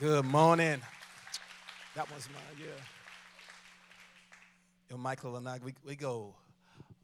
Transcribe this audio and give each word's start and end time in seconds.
Good 0.00 0.24
morning. 0.24 0.80
That 1.94 2.10
was 2.10 2.26
mine, 2.32 2.58
yeah. 2.58 2.68
Yo, 4.88 4.96
Michael 4.96 5.36
and 5.36 5.46
I, 5.46 5.58
we, 5.62 5.74
we 5.86 5.94
go 5.94 6.34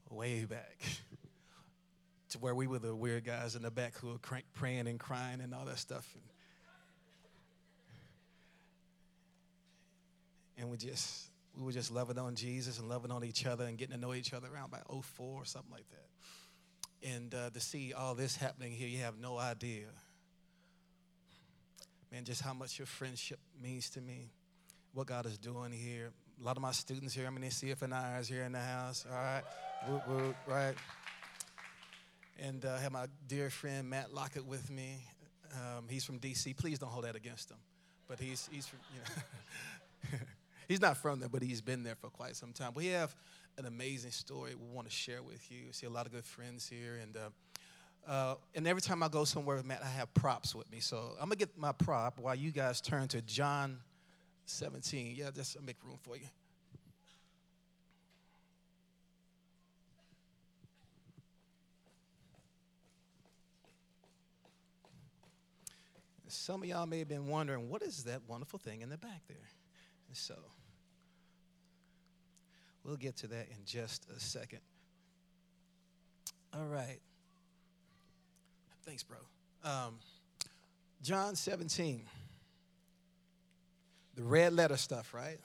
way 0.08 0.46
back 0.46 0.78
to 2.30 2.38
where 2.38 2.54
we 2.54 2.66
were 2.66 2.78
the 2.78 2.94
weird 2.94 3.26
guys 3.26 3.54
in 3.54 3.60
the 3.60 3.70
back 3.70 3.98
who 3.98 4.12
were 4.12 4.18
crank, 4.18 4.46
praying 4.54 4.88
and 4.88 4.98
crying 4.98 5.42
and 5.42 5.52
all 5.52 5.66
that 5.66 5.78
stuff. 5.78 6.10
And, 10.56 10.62
and 10.62 10.70
we 10.70 10.78
just 10.78 11.26
we 11.54 11.66
were 11.66 11.72
just 11.72 11.90
loving 11.90 12.16
on 12.16 12.34
Jesus 12.34 12.78
and 12.78 12.88
loving 12.88 13.10
on 13.10 13.24
each 13.24 13.44
other 13.44 13.64
and 13.64 13.76
getting 13.76 13.94
to 13.94 14.00
know 14.00 14.14
each 14.14 14.32
other 14.32 14.48
around 14.50 14.70
by 14.70 14.80
04 14.88 15.02
or 15.20 15.44
something 15.44 15.70
like 15.70 15.84
that. 15.90 17.10
And 17.14 17.34
uh, 17.34 17.50
to 17.50 17.60
see 17.60 17.92
all 17.92 18.14
this 18.14 18.36
happening 18.36 18.72
here, 18.72 18.88
you 18.88 19.00
have 19.00 19.18
no 19.18 19.36
idea 19.36 19.88
man, 22.16 22.24
just 22.24 22.40
how 22.40 22.54
much 22.54 22.78
your 22.78 22.86
friendship 22.86 23.38
means 23.62 23.90
to 23.90 24.00
me, 24.00 24.30
what 24.94 25.06
God 25.06 25.26
is 25.26 25.36
doing 25.36 25.70
here. 25.70 26.12
A 26.40 26.44
lot 26.44 26.56
of 26.56 26.62
my 26.62 26.72
students 26.72 27.12
here, 27.12 27.26
I 27.26 27.30
mean, 27.30 27.42
they 27.42 27.48
CFNIs 27.48 28.26
here 28.26 28.44
in 28.44 28.52
the 28.52 28.58
house, 28.58 29.04
all 29.06 29.14
right? 29.14 29.42
Whoop, 29.86 30.08
whoop, 30.08 30.36
right? 30.46 30.74
And 32.42 32.64
uh, 32.64 32.72
I 32.72 32.78
have 32.78 32.92
my 32.92 33.04
dear 33.28 33.50
friend 33.50 33.90
Matt 33.90 34.14
Lockett 34.14 34.46
with 34.46 34.70
me. 34.70 35.04
Um, 35.52 35.84
he's 35.90 36.04
from 36.04 36.18
DC. 36.18 36.56
Please 36.56 36.78
don't 36.78 36.88
hold 36.88 37.04
that 37.04 37.16
against 37.16 37.50
him. 37.50 37.58
But 38.08 38.18
he's, 38.18 38.48
he's 38.50 38.66
from, 38.66 38.78
you 38.94 39.00
know, 39.00 40.18
he's 40.68 40.80
not 40.80 40.96
from 40.96 41.20
there, 41.20 41.28
but 41.28 41.42
he's 41.42 41.60
been 41.60 41.82
there 41.82 41.96
for 41.96 42.08
quite 42.08 42.34
some 42.34 42.54
time. 42.54 42.72
We 42.74 42.86
have 42.86 43.14
an 43.58 43.66
amazing 43.66 44.12
story 44.12 44.54
we 44.54 44.74
want 44.74 44.88
to 44.88 44.94
share 44.94 45.22
with 45.22 45.50
you. 45.50 45.64
We 45.66 45.72
See 45.72 45.86
a 45.86 45.90
lot 45.90 46.06
of 46.06 46.12
good 46.12 46.24
friends 46.24 46.66
here, 46.66 46.98
and 47.02 47.14
uh, 47.14 47.28
uh, 48.06 48.36
and 48.54 48.66
every 48.66 48.82
time 48.82 49.02
I 49.02 49.08
go 49.08 49.24
somewhere 49.24 49.60
Matt, 49.64 49.82
I 49.82 49.88
have 49.88 50.12
props 50.14 50.54
with 50.54 50.70
me. 50.70 50.80
So 50.80 51.12
I'm 51.20 51.28
gonna 51.28 51.36
get 51.36 51.58
my 51.58 51.72
prop 51.72 52.18
while 52.18 52.34
you 52.34 52.52
guys 52.52 52.80
turn 52.80 53.08
to 53.08 53.22
John 53.22 53.78
17. 54.46 55.14
Yeah, 55.16 55.30
just 55.34 55.60
make 55.62 55.76
room 55.84 55.98
for 56.02 56.16
you. 56.16 56.26
Some 66.28 66.62
of 66.62 66.68
y'all 66.68 66.86
may 66.86 67.00
have 67.00 67.08
been 67.08 67.26
wondering, 67.26 67.68
what 67.68 67.82
is 67.82 68.04
that 68.04 68.20
wonderful 68.28 68.58
thing 68.58 68.82
in 68.82 68.90
the 68.90 68.98
back 68.98 69.22
there? 69.26 69.36
So, 70.12 70.34
we'll 72.84 72.96
get 72.96 73.16
to 73.16 73.26
that 73.28 73.48
in 73.50 73.64
just 73.64 74.06
a 74.16 74.20
second. 74.20 74.60
All 76.54 76.66
right. 76.66 77.00
Thanks, 78.86 79.02
bro. 79.02 79.18
Um, 79.64 79.98
John 81.02 81.34
17. 81.34 82.02
The 84.14 84.22
red 84.22 84.52
letter 84.52 84.76
stuff, 84.76 85.12
right? 85.12 85.38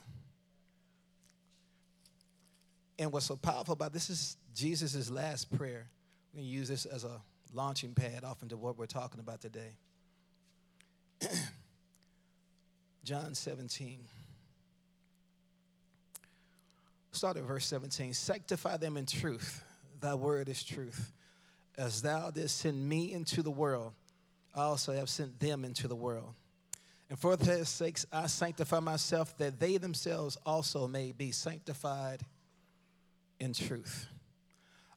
And 3.00 3.12
what's 3.12 3.26
so 3.26 3.36
powerful 3.36 3.74
about 3.74 3.94
this 3.94 4.12
is 4.12 4.38
Jesus' 4.56 5.10
last 5.10 5.52
prayer. 5.58 5.88
We're 6.32 6.38
going 6.38 6.50
to 6.50 6.54
use 6.56 6.68
this 6.68 6.86
as 6.86 7.04
a 7.04 7.20
launching 7.52 7.96
pad 7.96 8.24
off 8.24 8.44
into 8.44 8.58
what 8.58 8.78
we're 8.78 8.86
talking 8.86 9.20
about 9.20 9.42
today. 9.42 9.76
John 13.04 13.34
17. 13.34 14.02
Start 17.12 17.38
at 17.38 17.44
verse 17.44 17.66
17. 17.66 18.14
Sanctify 18.14 18.78
them 18.78 18.98
in 18.98 19.08
truth. 19.08 19.64
Thy 20.00 20.14
word 20.14 20.48
is 20.48 20.64
truth. 20.64 21.12
As 21.78 22.02
thou 22.02 22.32
didst 22.32 22.58
send 22.60 22.88
me 22.88 23.14
into 23.14 23.42
the 23.42 23.52
world, 23.52 23.94
I 24.54 24.62
also 24.64 24.94
have 24.94 25.10
sent 25.10 25.40
them 25.40 25.64
into 25.64 25.88
the 25.88 25.96
world. 25.96 26.34
And 27.10 27.20
for 27.20 27.36
their 27.36 27.66
sakes 27.66 28.06
I 28.12 28.28
sanctify 28.28 28.80
myself, 28.80 29.38
that 29.38 29.60
they 29.60 29.78
themselves 29.78 30.38
also 30.46 30.88
may 30.88 31.12
be 31.12 31.32
sanctified 31.32 32.22
in 33.40 33.54
truth. 33.54 34.08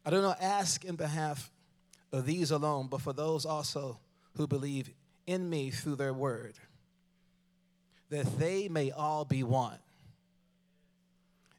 I 0.05 0.11
do 0.11 0.21
not 0.21 0.41
ask 0.41 0.85
in 0.85 0.97
behalf 0.97 1.51
of 2.13 2.27
these 2.27 2.51
alone, 2.51 2.89
but 2.89 3.01
for 3.01 3.13
those 3.13 3.47
also 3.47 3.99
who 4.37 4.47
believe 4.47 4.91
in 5.27 5.49
me 5.49 5.71
through 5.71 5.97
their 5.97 6.13
word, 6.13 6.55
that 8.11 8.39
they 8.39 8.69
may 8.69 8.91
all 8.91 9.25
be 9.25 9.43
one. 9.43 9.79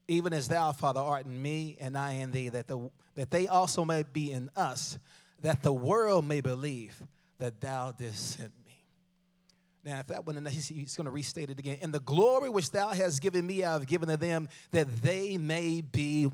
Even 0.08 0.32
as 0.34 0.47
thou, 0.47 0.72
Father, 0.72 1.02
art 1.02 1.26
in 1.26 1.42
me 1.42 1.76
and 1.82 1.97
I 1.97 2.14
in 2.14 2.32
thee, 2.32 2.50
that 2.50 2.68
the 2.68 2.92
that 3.16 3.31
they 3.31 3.48
also 3.48 3.86
may 3.86 4.03
be 4.03 4.31
in 4.31 4.50
us, 4.56 4.98
that 5.42 5.64
the 5.64 5.74
world 5.74 6.26
may 6.26 6.42
believe 6.42 7.02
that 7.40 7.59
thou 7.62 7.92
didst 7.92 8.38
send 8.38 8.52
me. 8.66 8.84
Now, 9.84 10.00
if 10.00 10.08
that 10.08 10.26
one, 10.26 10.44
he's, 10.46 10.96
going 10.96 11.06
to 11.06 11.12
restate 11.12 11.50
it 11.50 11.59
again. 11.59 11.78
In 11.81 11.92
the 11.92 12.00
glory 12.00 12.50
which 12.50 12.72
thou 12.72 12.90
hast 12.90 13.22
given 13.22 13.46
me, 13.46 13.64
I 13.64 13.74
have 13.74 13.86
given 13.86 14.09
to 14.09 14.18
them, 14.18 14.50
that 14.72 14.88
they 15.02 15.38
may 15.38 15.81
be 15.81 16.31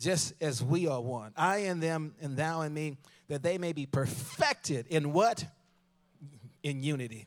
just 0.00 0.34
as 0.40 0.62
we 0.62 0.86
are 0.86 1.00
one. 1.00 1.32
I 1.36 1.58
and 1.58 1.82
them, 1.82 2.14
and 2.20 2.36
thou 2.36 2.62
and 2.62 2.74
me, 2.74 2.96
that 3.28 3.42
they 3.42 3.58
may 3.58 3.72
be 3.72 3.86
perfected 3.86 4.86
in 4.88 5.12
what? 5.12 5.44
In 6.62 6.82
unity. 6.82 7.26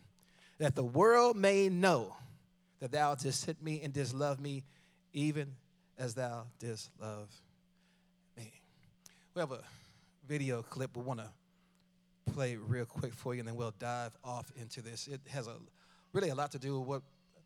That 0.57 0.75
the 0.75 0.83
world 0.83 1.37
may 1.37 1.69
know 1.69 2.15
that 2.79 2.91
thou 2.91 3.15
didst 3.15 3.41
sent 3.41 3.63
me 3.63 3.81
and 3.83 3.93
didst 3.93 4.13
love 4.13 4.39
me, 4.39 4.63
even 5.13 5.55
as 6.01 6.15
thou 6.15 6.45
didst 6.57 6.89
love 6.99 7.29
me. 8.35 8.51
We 9.35 9.39
have 9.39 9.51
a 9.51 9.59
video 10.27 10.63
clip 10.63 10.97
we 10.97 11.03
want 11.03 11.19
to 11.19 11.29
play 12.33 12.55
real 12.55 12.85
quick 12.85 13.13
for 13.13 13.35
you, 13.35 13.41
and 13.41 13.47
then 13.47 13.55
we'll 13.55 13.73
dive 13.77 14.11
off 14.23 14.51
into 14.59 14.81
this. 14.81 15.07
It 15.07 15.21
has 15.29 15.45
a 15.45 15.53
really 16.11 16.29
a 16.29 16.35
lot 16.35 16.51
to 16.53 16.59
do 16.59 16.79
with 16.79 16.87
what 16.87 17.01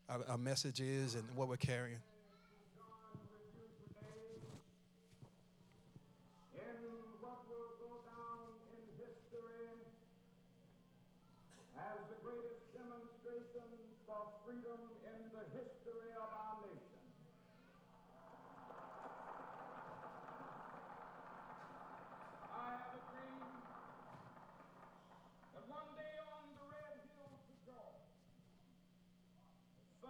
our, 0.07 0.21
our 0.29 0.38
message 0.38 0.79
is 0.79 1.15
and 1.15 1.23
what 1.35 1.49
we're 1.49 1.57
carrying. 1.57 1.97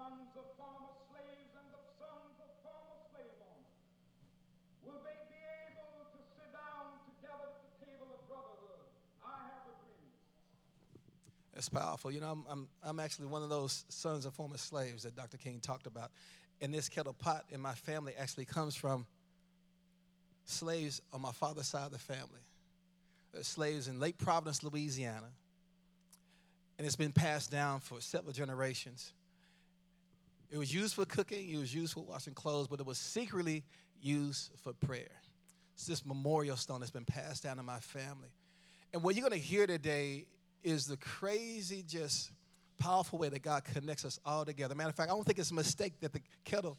sons 0.06 0.38
of 0.38 0.46
former 0.54 0.94
slaves 1.10 1.50
and 1.58 1.68
the 1.74 1.82
sons 1.98 2.38
of 2.38 2.52
former 2.62 3.00
slave 3.10 3.42
owners? 3.42 3.74
Will 4.86 5.02
they 5.02 5.18
be 5.34 5.42
able 5.42 6.06
to 6.14 6.20
sit 6.36 6.52
down 6.54 7.00
together 7.10 7.50
at 7.50 7.64
the 7.66 7.74
table 7.82 8.14
of 8.14 8.22
brotherhood? 8.30 8.86
I 9.26 9.50
have 9.50 9.66
a 9.66 9.76
dream. 9.82 10.14
That's 11.56 11.70
powerful. 11.70 12.12
You 12.12 12.20
know, 12.20 12.32
I'm, 12.32 12.44
I'm, 12.50 12.68
I'm 12.84 13.00
actually 13.00 13.28
one 13.28 13.42
of 13.42 13.50
those 13.50 13.86
sons 13.88 14.26
of 14.26 14.34
former 14.34 14.58
slaves 14.58 15.04
that 15.04 15.16
Dr. 15.16 15.38
King 15.38 15.60
talked 15.62 15.88
about. 15.88 16.12
And 16.62 16.74
this 16.74 16.90
kettle 16.90 17.14
pot 17.14 17.46
in 17.50 17.62
my 17.62 17.74
family 17.74 18.14
actually 18.20 18.46
comes 18.46 18.76
from 18.76 19.06
slaves 20.44 21.02
on 21.14 21.22
my 21.22 21.32
father's 21.32 21.68
side 21.68 21.86
of 21.86 21.92
the 21.92 22.00
family. 22.00 22.42
Uh, 23.34 23.42
slaves 23.42 23.88
in 23.88 24.00
Lake 24.00 24.18
Providence, 24.18 24.64
Louisiana. 24.64 25.30
And 26.78 26.86
it's 26.86 26.98
been 26.98 27.14
passed 27.14 27.52
down 27.52 27.80
for 27.80 28.02
several 28.02 28.34
generations. 28.34 29.14
It 30.52 30.58
was 30.58 30.74
used 30.74 30.96
for 30.96 31.06
cooking, 31.06 31.50
it 31.50 31.58
was 31.58 31.74
used 31.74 31.94
for 31.94 32.04
washing 32.04 32.34
clothes, 32.34 32.68
but 32.68 32.82
it 32.82 32.86
was 32.86 32.98
secretly 32.98 33.64
used 34.02 34.52
for 34.62 34.74
prayer. 34.74 35.08
It's 35.74 35.88
this 35.88 36.06
memorial 36.06 36.58
stone 36.58 36.82
that's 36.82 36.92
been 36.92 37.06
passed 37.06 37.44
down 37.44 37.60
in 37.60 37.66
my 37.66 37.80
family. 37.80 38.30
And 38.94 39.04
what 39.04 39.16
you're 39.16 39.28
going 39.28 39.40
to 39.40 39.46
hear 39.46 39.68
today 39.68 40.26
is 40.66 40.88
the 40.88 40.98
crazy, 40.98 41.84
just 41.88 42.32
powerful 42.80 43.20
way 43.20 43.30
that 43.30 43.42
God 43.42 43.64
connects 43.64 44.04
us 44.04 44.20
all 44.26 44.44
together. 44.44 44.76
Matter 44.76 44.90
of 44.90 44.96
fact, 44.96 45.10
I 45.10 45.14
don't 45.14 45.24
think 45.24 45.40
it's 45.40 45.52
a 45.52 45.56
mistake 45.56 45.94
that 46.02 46.12
the 46.12 46.22
kettle 46.44 46.78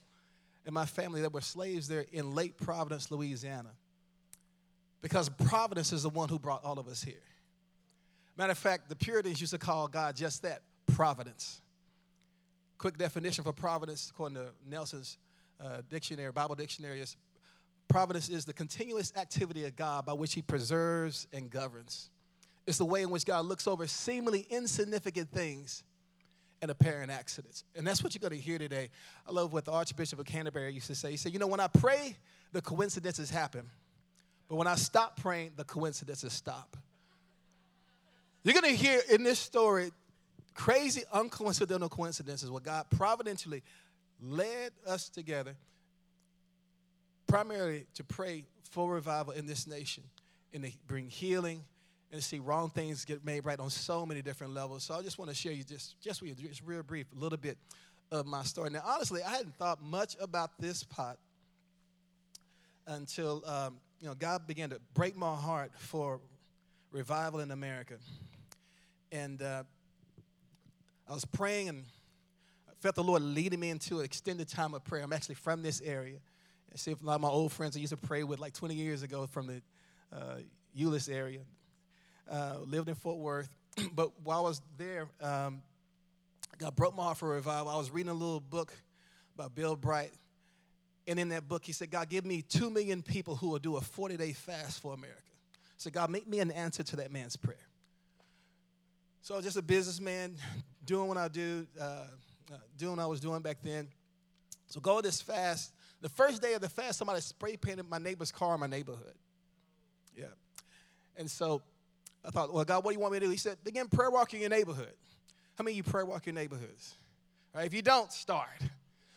and 0.67 0.75
my 0.75 0.85
family 0.85 1.23
that 1.23 1.33
were 1.33 1.41
slaves 1.41 1.89
there 1.89 2.05
in 2.13 2.35
Lake 2.35 2.59
Providence, 2.59 3.11
Louisiana. 3.11 3.71
Because 5.01 5.29
Providence 5.29 5.93
is 5.93 6.03
the 6.03 6.11
one 6.11 6.29
who 6.29 6.39
brought 6.39 6.65
all 6.65 6.79
of 6.79 6.89
us 6.89 7.03
here. 7.03 7.15
Matter 8.37 8.53
of 8.53 8.59
fact, 8.59 8.89
the 8.89 8.97
Puritans 8.97 9.41
used 9.41 9.53
to 9.53 9.59
call 9.59 9.89
God 9.89 10.17
just 10.17 10.43
that 10.43 10.63
providence. 10.87 11.61
Quick 12.79 12.99
definition 12.99 13.45
for 13.45 13.53
providence, 13.53 14.11
according 14.11 14.37
to 14.37 14.49
Nelson's 14.69 15.17
uh, 15.65 15.83
dictionary, 15.89 16.31
Bible 16.33 16.55
dictionary, 16.55 17.01
is 17.01 17.17
providence 17.89 18.29
is 18.29 18.45
the 18.45 18.53
continuous 18.53 19.13
activity 19.17 19.65
of 19.65 19.77
God 19.77 20.05
by 20.05 20.13
which 20.13 20.35
He 20.35 20.43
preserves 20.43 21.27
and 21.33 21.49
governs. 21.49 22.11
It's 22.67 22.79
the 22.79 22.85
way 22.85 23.03
in 23.03 23.11
which 23.11 23.25
God 23.25 23.47
looks 23.47 23.67
over 23.67 23.87
seemingly 23.87 24.47
insignificant 24.51 25.31
things 25.31 25.85
and 26.63 26.71
apparent 26.71 27.11
accidents. 27.11 27.65
And 27.77 27.87
that's 27.87 28.03
what 28.03 28.15
you're 28.15 28.29
going 28.29 28.39
to 28.39 28.45
hear 28.45 28.59
today. 28.59 28.91
I 29.27 29.33
love 29.33 29.53
what 29.53 29.65
the 29.65 29.73
Archbishop 29.73 30.19
of 30.19 30.27
Canterbury 30.27 30.73
used 30.73 30.89
to 30.89 30.95
say. 30.95 31.11
He 31.11 31.17
said, 31.17 31.33
You 31.33 31.39
know, 31.39 31.47
when 31.47 31.61
I 31.61 31.69
pray, 31.69 32.17
the 32.53 32.61
coincidences 32.61 33.31
happen. 33.31 33.71
But 34.49 34.57
when 34.57 34.67
I 34.67 34.75
stop 34.75 35.21
praying, 35.21 35.53
the 35.57 35.65
coincidences 35.65 36.33
stop. 36.33 36.77
You're 38.43 38.55
going 38.55 38.77
to 38.77 38.81
hear 38.81 39.01
in 39.11 39.25
this 39.25 39.39
story 39.39 39.91
crazy, 40.55 41.03
uncoincidental 41.13 41.91
coincidences 41.91 42.51
where 42.51 42.61
God 42.61 42.87
providentially 42.91 43.63
led 44.23 44.73
us 44.87 45.09
together 45.09 45.55
primarily 47.27 47.87
to 47.95 48.05
pray 48.05 48.45
for 48.71 48.93
revival 48.93 49.33
in 49.33 49.47
this 49.47 49.67
nation 49.67 50.05
and 50.55 50.65
to 50.65 50.71
bring 50.87 51.09
healing 51.09 51.65
and 52.13 52.23
see 52.23 52.39
wrong 52.39 52.71
things 52.71 53.05
get 53.05 53.25
made 53.25 53.45
right 53.45 53.59
on 53.59 53.71
so 53.71 54.07
many 54.07 54.23
different 54.23 54.55
levels. 54.55 54.85
So 54.85 54.95
I 54.95 55.03
just 55.03 55.19
want 55.19 55.31
to 55.31 55.37
share 55.37 55.53
you 55.53 55.65
just 55.65 56.01
just 56.01 56.23
with 56.23 56.41
you, 56.41 56.49
just 56.49 56.63
real 56.65 56.83
brief, 56.83 57.07
a 57.17 57.19
little 57.19 57.39
bit 57.39 57.59
of 58.11 58.27
my 58.27 58.43
story. 58.43 58.71
Now, 58.71 58.83
honestly, 58.85 59.23
I 59.23 59.31
hadn't 59.31 59.57
thought 59.57 59.83
much 59.83 60.17
about 60.21 60.51
this 60.59 60.85
pot 60.85 61.19
until 62.87 63.43
um, 63.47 63.79
you 64.01 64.09
know 64.09 64.15
God 64.15 64.47
began 64.47 64.71
to 64.71 64.81
break 64.95 65.17
my 65.17 65.35
heart 65.35 65.73
for 65.77 66.21
revival 66.93 67.41
in 67.41 67.51
America, 67.51 67.95
and 69.11 69.43
uh, 69.43 69.65
I 71.09 71.15
was 71.15 71.25
praying 71.25 71.69
and 71.69 71.85
I 72.69 72.73
felt 72.81 72.95
the 72.95 73.05
Lord 73.05 73.23
leading 73.23 73.61
me 73.61 73.71
into 73.71 73.99
an 74.01 74.05
extended 74.05 74.49
time 74.49 74.75
of 74.75 74.85
prayer. 74.85 75.03
I'm 75.03 75.13
actually 75.13 75.37
from 75.37 75.63
this 75.63 75.81
area. 75.81 76.19
I 76.73 76.77
see 76.77 76.93
a 76.93 77.07
lot 77.07 77.15
of 77.15 77.21
my 77.21 77.29
old 77.29 77.53
friends 77.53 77.77
I 77.77 77.81
used 77.81 77.93
to 77.93 77.97
pray 77.97 78.23
with 78.23 78.39
like 78.39 78.53
20 78.53 78.75
years 78.75 79.03
ago 79.03 79.27
from 79.27 79.47
the 79.47 79.63
uh, 80.13 80.37
Euless 80.77 81.11
area. 81.11 81.41
Uh, 82.31 82.57
lived 82.65 82.89
in 82.89 82.95
Fort 82.95 83.19
Worth, 83.19 83.49
but 83.95 84.11
while 84.25 84.39
I 84.39 84.49
was 84.49 84.61
there, 84.77 85.07
um, 85.21 85.63
God 86.59 86.75
broke 86.75 86.97
my 86.97 87.05
heart 87.05 87.19
for 87.19 87.29
revival. 87.29 87.69
I 87.69 87.77
was 87.77 87.91
reading 87.91 88.11
a 88.11 88.15
little 88.15 88.41
book 88.41 88.73
by 89.37 89.49
Bill 89.49 89.77
Bright, 89.77 90.13
and 91.07 91.21
in 91.21 91.29
that 91.29 91.47
book, 91.47 91.65
he 91.65 91.73
said, 91.73 91.91
God, 91.91 92.09
give 92.09 92.25
me 92.25 92.43
two 92.43 92.71
million 92.71 93.03
people 93.03 93.37
who 93.37 93.51
will 93.51 93.59
do 93.59 93.77
a 93.77 93.81
40 93.81 94.17
day 94.17 94.33
fast 94.33 94.81
for 94.81 94.95
America. 94.95 95.21
So, 95.77 95.91
God, 95.91 96.11
make 96.11 96.27
me 96.27 96.41
an 96.41 96.51
answer 96.51 96.83
to 96.83 96.97
that 96.97 97.13
man's 97.13 97.37
prayer. 97.37 97.59
So, 99.23 99.35
I 99.35 99.37
was 99.37 99.45
just 99.45 99.57
a 99.57 99.63
businessman 99.63 100.37
doing 100.85 101.07
what 101.09 101.19
I 101.19 101.29
do, 101.29 101.67
uh, 101.81 101.85
uh, 101.85 102.57
doing 102.77 102.97
what 102.97 103.03
I 103.03 103.07
was 103.07 103.21
doing 103.21 103.43
back 103.43 103.59
then. 103.63 103.89
So, 104.67 104.81
go 104.81 105.01
this 105.01 105.21
fast. 105.21 105.73
The 106.01 106.09
first 106.09 106.43
day 106.43 106.55
of 106.55 106.61
the 106.61 106.69
fast, 106.69 106.99
somebody 106.99 107.21
spray 107.21 107.57
painted 107.57 107.89
my 107.89 107.99
neighbor's 107.99 108.33
car 108.33 108.55
in 108.55 108.61
my 108.61 108.67
neighborhood. 108.67 109.15
Yeah. 110.17 110.27
And 111.17 111.31
so 111.31 111.63
I 112.27 112.31
thought, 112.31 112.53
well, 112.53 112.65
God, 112.65 112.85
what 112.85 112.91
do 112.91 112.95
you 112.95 113.01
want 113.01 113.13
me 113.13 113.21
to 113.21 113.27
do? 113.27 113.31
He 113.31 113.37
said, 113.37 113.57
begin 113.63 113.89
prayer 113.89 114.11
walking 114.11 114.41
your 114.41 114.51
neighborhood. 114.51 114.93
How 115.57 115.65
many 115.65 115.79
of 115.79 115.87
you 115.87 115.91
prayer 115.91 116.05
walk 116.05 116.27
your 116.27 116.35
neighborhoods? 116.35 116.95
Right? 117.55 117.67
If 117.67 117.73
you 117.73 117.83
don't, 117.83 118.13
start. 118.13 118.61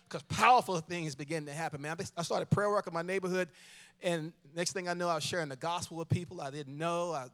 Because 0.08 0.24
powerful 0.24 0.80
things 0.80 1.16
begin 1.16 1.46
to 1.48 1.52
happen, 1.52 1.82
man. 1.82 1.98
I 2.16 2.24
started 2.24 2.50
prayer 2.50 2.70
walking 2.70 2.94
my 2.94 3.02
neighborhood, 3.02 3.50
and 4.02 4.32
next 4.56 4.72
thing 4.74 4.88
I 4.88 4.94
know, 4.94 5.10
I 5.10 5.16
was 5.16 5.24
sharing 5.24 5.50
the 5.50 5.56
gospel 5.56 5.98
with 5.98 6.10
people 6.10 6.40
I 6.40 6.50
didn't 6.50 6.78
know. 6.78 7.12
I 7.12 7.28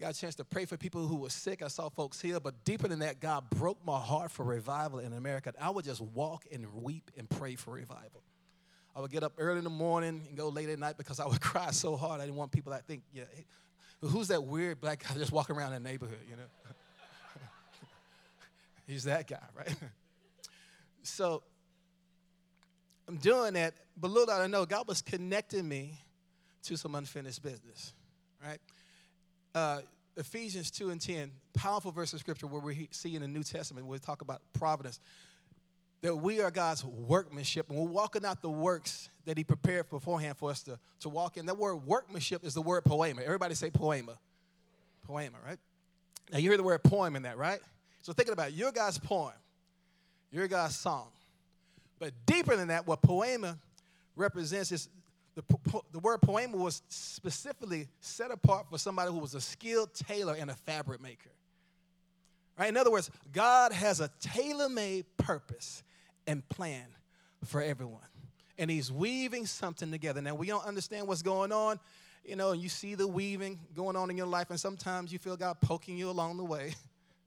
got 0.00 0.14
a 0.14 0.18
chance 0.18 0.34
to 0.36 0.44
pray 0.44 0.64
for 0.64 0.76
people 0.76 1.06
who 1.06 1.16
were 1.16 1.30
sick. 1.30 1.62
I 1.62 1.68
saw 1.68 1.88
folks 1.88 2.20
healed. 2.20 2.42
But 2.42 2.64
deeper 2.64 2.88
than 2.88 2.98
that, 2.98 3.20
God 3.20 3.48
broke 3.50 3.84
my 3.86 3.98
heart 3.98 4.30
for 4.30 4.44
revival 4.44 4.98
in 4.98 5.12
America. 5.12 5.52
I 5.60 5.70
would 5.70 5.84
just 5.84 6.00
walk 6.00 6.44
and 6.52 6.66
weep 6.74 7.10
and 7.16 7.28
pray 7.30 7.54
for 7.54 7.72
revival. 7.72 8.22
I 8.94 9.00
would 9.00 9.10
get 9.10 9.22
up 9.22 9.32
early 9.38 9.58
in 9.58 9.64
the 9.64 9.70
morning 9.70 10.22
and 10.28 10.36
go 10.36 10.48
late 10.48 10.68
at 10.68 10.78
night 10.78 10.98
because 10.98 11.18
I 11.18 11.26
would 11.26 11.40
cry 11.40 11.70
so 11.70 11.96
hard. 11.96 12.20
I 12.20 12.24
didn't 12.24 12.36
want 12.36 12.52
people 12.52 12.72
to 12.72 12.78
think, 12.78 13.02
yeah, 13.14 13.24
who's 14.02 14.28
that 14.28 14.44
weird 14.44 14.80
black 14.80 15.04
guy 15.06 15.14
just 15.18 15.32
walking 15.32 15.56
around 15.56 15.72
the 15.72 15.80
neighborhood, 15.80 16.18
you 16.28 16.36
know? 16.36 16.42
He's 18.86 19.04
that 19.04 19.28
guy, 19.28 19.38
right? 19.56 19.72
so 21.02 21.42
I'm 23.08 23.16
doing 23.16 23.54
that, 23.54 23.74
but 23.96 24.10
little 24.10 24.26
did 24.26 24.42
I 24.42 24.46
know, 24.46 24.66
God 24.66 24.88
was 24.88 25.02
connecting 25.02 25.68
me 25.68 25.98
to 26.64 26.76
some 26.76 26.94
unfinished 26.94 27.42
business, 27.42 27.92
right? 28.44 28.58
Uh, 29.54 29.80
Ephesians 30.16 30.70
2 30.70 30.90
and 30.90 31.00
10, 31.00 31.30
powerful 31.54 31.90
verse 31.90 32.12
of 32.12 32.20
scripture 32.20 32.46
where 32.46 32.60
we 32.60 32.88
see 32.90 33.14
in 33.14 33.22
the 33.22 33.28
New 33.28 33.42
Testament, 33.42 33.86
where 33.86 33.92
we 33.92 33.98
talk 33.98 34.20
about 34.20 34.42
providence, 34.52 35.00
that 36.02 36.16
we 36.16 36.40
are 36.40 36.50
God's 36.50 36.84
workmanship, 36.84 37.70
and 37.70 37.78
we're 37.78 37.86
walking 37.86 38.24
out 38.24 38.42
the 38.42 38.50
works 38.50 39.08
that 39.24 39.38
He 39.38 39.44
prepared 39.44 39.88
beforehand 39.88 40.36
for 40.36 40.50
us 40.50 40.62
to, 40.64 40.78
to 41.00 41.08
walk 41.08 41.36
in. 41.36 41.46
That 41.46 41.56
word 41.56 41.76
workmanship 41.76 42.44
is 42.44 42.54
the 42.54 42.62
word 42.62 42.84
poema. 42.84 43.22
Everybody 43.22 43.54
say 43.54 43.70
poema. 43.70 44.18
Poema, 45.06 45.38
right? 45.46 45.58
Now 46.30 46.38
you 46.38 46.50
hear 46.50 46.56
the 46.56 46.62
word 46.64 46.82
poem 46.82 47.14
in 47.16 47.22
that, 47.22 47.38
right? 47.38 47.60
So 48.02 48.12
thinking 48.12 48.32
about 48.32 48.48
it, 48.48 48.54
your 48.54 48.72
God's 48.72 48.98
poem, 48.98 49.32
your 50.32 50.48
God's 50.48 50.74
song. 50.74 51.06
But 52.00 52.12
deeper 52.26 52.56
than 52.56 52.68
that, 52.68 52.84
what 52.86 53.00
poema 53.00 53.58
represents 54.16 54.72
is 54.72 54.88
the, 55.36 55.42
the 55.92 56.00
word 56.00 56.20
poema 56.20 56.56
was 56.56 56.82
specifically 56.88 57.86
set 58.00 58.32
apart 58.32 58.66
for 58.68 58.76
somebody 58.76 59.12
who 59.12 59.18
was 59.18 59.34
a 59.34 59.40
skilled 59.40 59.94
tailor 59.94 60.34
and 60.34 60.50
a 60.50 60.54
fabric 60.54 61.00
maker. 61.00 61.30
Right? 62.58 62.68
In 62.68 62.76
other 62.76 62.90
words, 62.90 63.10
God 63.32 63.72
has 63.72 64.00
a 64.00 64.10
tailor 64.20 64.68
made 64.68 65.06
purpose 65.16 65.84
and 66.26 66.46
plan 66.48 66.86
for 67.44 67.62
everyone. 67.62 68.00
And 68.58 68.70
He's 68.70 68.92
weaving 68.92 69.46
something 69.46 69.90
together. 69.90 70.20
Now, 70.20 70.34
we 70.34 70.46
don't 70.46 70.64
understand 70.64 71.08
what's 71.08 71.22
going 71.22 71.52
on, 71.52 71.80
you 72.24 72.36
know, 72.36 72.52
you 72.52 72.68
see 72.68 72.94
the 72.94 73.06
weaving 73.06 73.58
going 73.74 73.96
on 73.96 74.10
in 74.10 74.16
your 74.16 74.26
life, 74.26 74.50
and 74.50 74.60
sometimes 74.60 75.12
you 75.12 75.18
feel 75.18 75.36
God 75.36 75.60
poking 75.60 75.96
you 75.96 76.08
along 76.08 76.36
the 76.36 76.44
way. 76.44 76.74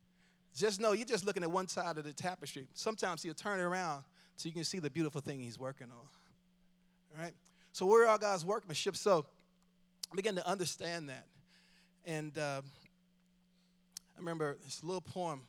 Just 0.55 0.79
know 0.79 0.93
you're 0.93 1.05
just 1.05 1.25
looking 1.25 1.43
at 1.43 1.51
one 1.51 1.67
side 1.67 1.97
of 1.97 2.05
the 2.05 2.13
tapestry. 2.13 2.65
Sometimes 2.73 3.21
He'll 3.21 3.33
turn 3.33 3.59
it 3.59 3.63
around 3.63 4.05
so 4.37 4.47
you 4.47 4.53
can 4.53 4.63
see 4.63 4.79
the 4.79 4.89
beautiful 4.89 5.19
thing 5.19 5.41
He's 5.41 5.59
working 5.59 5.87
on. 5.87 7.17
All 7.17 7.23
right? 7.23 7.33
So, 7.73 7.85
we're 7.85 8.07
all 8.07 8.17
God's 8.17 8.45
workmanship. 8.45 8.95
So, 8.95 9.25
I 10.17 10.21
to 10.21 10.47
understand 10.47 11.09
that. 11.09 11.25
And 12.05 12.37
uh, 12.37 12.61
I 14.15 14.19
remember 14.19 14.57
this 14.63 14.81
little 14.81 15.01
poem 15.01 15.41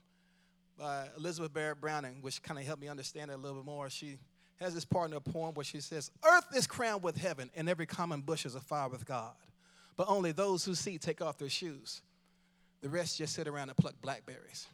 by 0.79 1.09
Elizabeth 1.17 1.53
Barrett 1.53 1.81
Browning, 1.81 2.19
which 2.21 2.43
kind 2.43 2.59
of 2.59 2.67
helped 2.67 2.83
me 2.83 2.89
understand 2.89 3.31
it 3.31 3.35
a 3.35 3.37
little 3.37 3.59
bit 3.59 3.67
more. 3.67 3.89
She 3.89 4.19
has 4.61 4.75
this 4.75 4.85
part 4.85 5.07
in 5.07 5.15
the 5.15 5.21
poem 5.21 5.55
where 5.55 5.65
she 5.65 5.81
says, 5.81 6.11
Earth 6.25 6.47
is 6.55 6.67
crowned 6.67 7.03
with 7.03 7.17
heaven, 7.17 7.51
and 7.55 7.69
every 7.69 7.87
common 7.87 8.21
bush 8.21 8.47
is 8.47 8.55
afire 8.55 8.89
with 8.89 9.07
God. 9.07 9.35
But 9.97 10.09
only 10.09 10.33
those 10.33 10.65
who 10.65 10.75
see 10.75 10.99
take 10.99 11.23
off 11.23 11.39
their 11.39 11.49
shoes. 11.49 12.03
The 12.83 12.89
rest 12.89 13.19
just 13.19 13.35
sit 13.35 13.49
around 13.49 13.71
and 13.71 13.77
pluck 13.77 13.95
blackberries. 14.03 14.67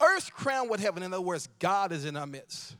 Earth's 0.00 0.30
crowned 0.30 0.70
with 0.70 0.80
heaven. 0.80 1.02
In 1.02 1.12
other 1.12 1.22
words, 1.22 1.48
God 1.58 1.92
is 1.92 2.04
in 2.04 2.16
our 2.16 2.26
midst. 2.26 2.76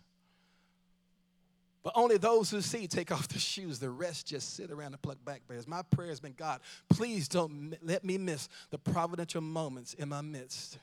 But 1.83 1.93
only 1.97 2.17
those 2.17 2.51
who 2.51 2.63
see 2.63 2.87
take 2.87 3.13
off 3.13 3.29
their 3.29 3.39
shoes. 3.39 3.79
The 3.79 3.91
rest 3.91 4.27
just 4.27 4.57
sit 4.57 4.71
around 4.71 4.95
and 4.95 5.03
pluck 5.03 5.19
blackberries. 5.23 5.69
My 5.69 5.83
prayer 5.83 6.09
has 6.09 6.19
been 6.19 6.33
God, 6.33 6.61
please 6.89 7.29
don't 7.29 7.77
let 7.83 8.05
me 8.05 8.17
miss 8.17 8.49
the 8.71 8.79
providential 8.79 9.43
moments 9.43 9.93
in 9.93 10.09
my 10.09 10.23
midst. 10.23 10.79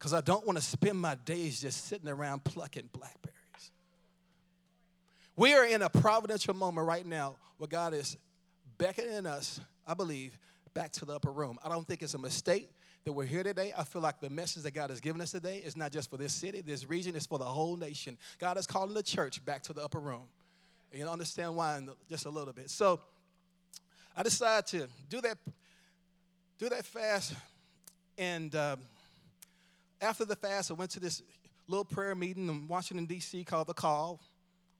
Because 0.00 0.14
I 0.14 0.22
don't 0.22 0.46
want 0.46 0.58
to 0.58 0.64
spend 0.64 0.98
my 0.98 1.14
days 1.14 1.60
just 1.60 1.86
sitting 1.86 2.08
around 2.08 2.42
plucking 2.42 2.88
blackberries. 2.90 3.34
We 5.36 5.52
are 5.52 5.66
in 5.66 5.82
a 5.82 5.90
providential 5.90 6.54
moment 6.54 6.86
right 6.86 7.04
now 7.04 7.36
where 7.58 7.68
God 7.68 7.92
is 7.92 8.16
beckoning 8.78 9.26
us, 9.26 9.60
I 9.86 9.92
believe, 9.92 10.38
back 10.72 10.90
to 10.92 11.04
the 11.04 11.12
upper 11.14 11.30
room. 11.30 11.58
I 11.62 11.68
don't 11.68 11.86
think 11.86 12.00
it's 12.02 12.14
a 12.14 12.18
mistake 12.18 12.70
that 13.04 13.12
we're 13.12 13.26
here 13.26 13.42
today. 13.42 13.74
I 13.76 13.84
feel 13.84 14.00
like 14.00 14.20
the 14.20 14.30
message 14.30 14.62
that 14.62 14.72
God 14.72 14.88
has 14.88 15.00
given 15.00 15.20
us 15.20 15.32
today 15.32 15.58
is 15.58 15.76
not 15.76 15.92
just 15.92 16.08
for 16.08 16.16
this 16.16 16.32
city, 16.32 16.62
this 16.62 16.88
region, 16.88 17.14
it's 17.14 17.26
for 17.26 17.38
the 17.38 17.44
whole 17.44 17.76
nation. 17.76 18.16
God 18.38 18.56
is 18.56 18.66
calling 18.66 18.94
the 18.94 19.02
church 19.02 19.44
back 19.44 19.62
to 19.64 19.74
the 19.74 19.84
upper 19.84 20.00
room. 20.00 20.22
You 20.94 21.06
understand 21.06 21.56
why 21.56 21.76
in 21.76 21.90
just 22.08 22.24
a 22.24 22.30
little 22.30 22.54
bit. 22.54 22.70
So 22.70 23.00
I 24.16 24.22
decided 24.22 24.66
to 24.68 24.88
do 25.10 25.20
that, 25.20 25.36
do 26.58 26.70
that 26.70 26.86
fast. 26.86 27.34
And 28.16 28.54
um, 28.56 28.80
after 30.00 30.24
the 30.24 30.36
fast, 30.36 30.70
I 30.70 30.74
went 30.74 30.90
to 30.92 31.00
this 31.00 31.22
little 31.66 31.84
prayer 31.84 32.14
meeting 32.14 32.48
in 32.48 32.68
Washington, 32.68 33.06
D.C. 33.06 33.44
called 33.44 33.68
The 33.68 33.74
Call. 33.74 34.20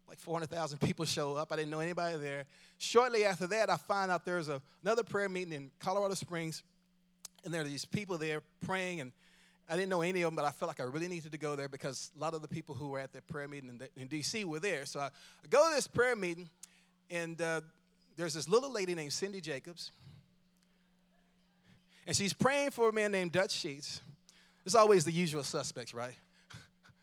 Like 0.08 0.18
400,000 0.18 0.80
people 0.80 1.04
show 1.04 1.36
up. 1.36 1.52
I 1.52 1.56
didn't 1.56 1.70
know 1.70 1.78
anybody 1.78 2.18
there. 2.18 2.44
Shortly 2.78 3.24
after 3.24 3.46
that, 3.46 3.70
I 3.70 3.76
find 3.76 4.10
out 4.10 4.24
there's 4.24 4.48
a, 4.48 4.60
another 4.82 5.04
prayer 5.04 5.28
meeting 5.28 5.52
in 5.52 5.70
Colorado 5.78 6.14
Springs 6.14 6.64
and 7.44 7.52
there 7.52 7.60
are 7.60 7.64
these 7.64 7.84
people 7.84 8.18
there 8.18 8.42
praying, 8.60 9.00
and 9.00 9.12
I 9.68 9.76
didn't 9.76 9.88
know 9.88 10.02
any 10.02 10.22
of 10.22 10.28
them, 10.28 10.36
but 10.36 10.44
I 10.44 10.50
felt 10.50 10.68
like 10.68 10.80
I 10.80 10.84
really 10.84 11.08
needed 11.08 11.32
to 11.32 11.38
go 11.38 11.56
there 11.56 11.68
because 11.68 12.10
a 12.16 12.20
lot 12.20 12.34
of 12.34 12.42
the 12.42 12.48
people 12.48 12.74
who 12.74 12.88
were 12.88 12.98
at 12.98 13.12
that 13.12 13.26
prayer 13.28 13.48
meeting 13.48 13.70
in, 13.70 14.02
in 14.02 14.08
D.C. 14.08 14.44
were 14.44 14.60
there. 14.60 14.84
So 14.84 15.00
I, 15.00 15.06
I, 15.06 15.48
go 15.48 15.68
to 15.68 15.74
this 15.74 15.86
prayer 15.86 16.16
meeting, 16.16 16.48
and 17.10 17.40
uh, 17.40 17.60
there's 18.16 18.34
this 18.34 18.48
little 18.48 18.72
lady 18.72 18.94
named 18.94 19.12
Cindy 19.12 19.40
Jacobs, 19.40 19.92
and 22.06 22.16
she's 22.16 22.32
praying 22.32 22.70
for 22.70 22.88
a 22.88 22.92
man 22.92 23.12
named 23.12 23.32
Dutch 23.32 23.52
Sheets. 23.52 24.00
It's 24.64 24.74
always 24.74 25.04
the 25.04 25.12
usual 25.12 25.42
suspects, 25.42 25.94
right? 25.94 26.14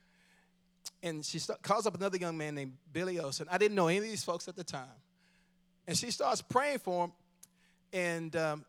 and 1.03 1.25
she 1.25 1.39
st- 1.39 1.61
calls 1.61 1.87
up 1.87 1.95
another 1.95 2.17
young 2.17 2.37
man 2.37 2.55
named 2.55 2.73
Billy 2.93 3.19
Olson. 3.19 3.47
I 3.51 3.57
didn't 3.57 3.75
know 3.75 3.87
any 3.87 3.97
of 3.97 4.03
these 4.03 4.23
folks 4.23 4.47
at 4.47 4.55
the 4.55 4.63
time. 4.63 4.87
And 5.87 5.97
she 5.97 6.11
starts 6.11 6.41
praying 6.41 6.79
for 6.79 7.05
him, 7.05 7.11
and 7.93 8.35
um, 8.35 8.65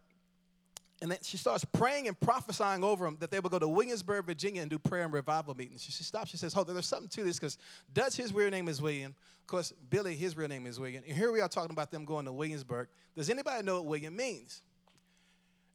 and 1.01 1.11
then 1.11 1.19
she 1.23 1.37
starts 1.37 1.65
praying 1.65 2.09
and 2.09 2.19
prophesying 2.19 2.83
over 2.83 3.07
him 3.07 3.17
that 3.21 3.31
they 3.31 3.41
will 3.41 3.51
go 3.51 3.59
to 3.59 3.69
Williamsburg, 3.69 4.25
Virginia, 4.25 4.63
and 4.63 4.71
do 4.71 4.79
prayer 4.79 5.05
and 5.05 5.13
revival 5.13 5.55
meetings. 5.55 5.83
She, 5.83 5.93
she 5.93 6.05
stops. 6.05 6.31
She 6.31 6.37
says, 6.37 6.53
"Hold, 6.53 6.69
on, 6.69 6.75
there's 6.75 6.87
something 6.87 7.09
to 7.09 7.25
this 7.25 7.39
because 7.39 7.59
Dutch, 7.93 8.17
his 8.17 8.33
real 8.33 8.51
name 8.51 8.69
is 8.69 8.81
William. 8.81 9.15
Of 9.41 9.47
course, 9.47 9.73
Billy, 9.91 10.15
his 10.15 10.37
real 10.37 10.49
name 10.49 10.67
is 10.67 10.79
William. 10.79 11.03
And 11.07 11.17
here 11.17 11.33
we 11.33 11.41
are 11.41 11.49
talking 11.49 11.71
about 11.71 11.91
them 11.91 12.05
going 12.05 12.25
to 12.27 12.33
Williamsburg. 12.33 12.89
Does 13.17 13.31
anybody 13.31 13.65
know 13.65 13.77
what 13.77 13.87
William 13.87 14.15
means?" 14.15 14.63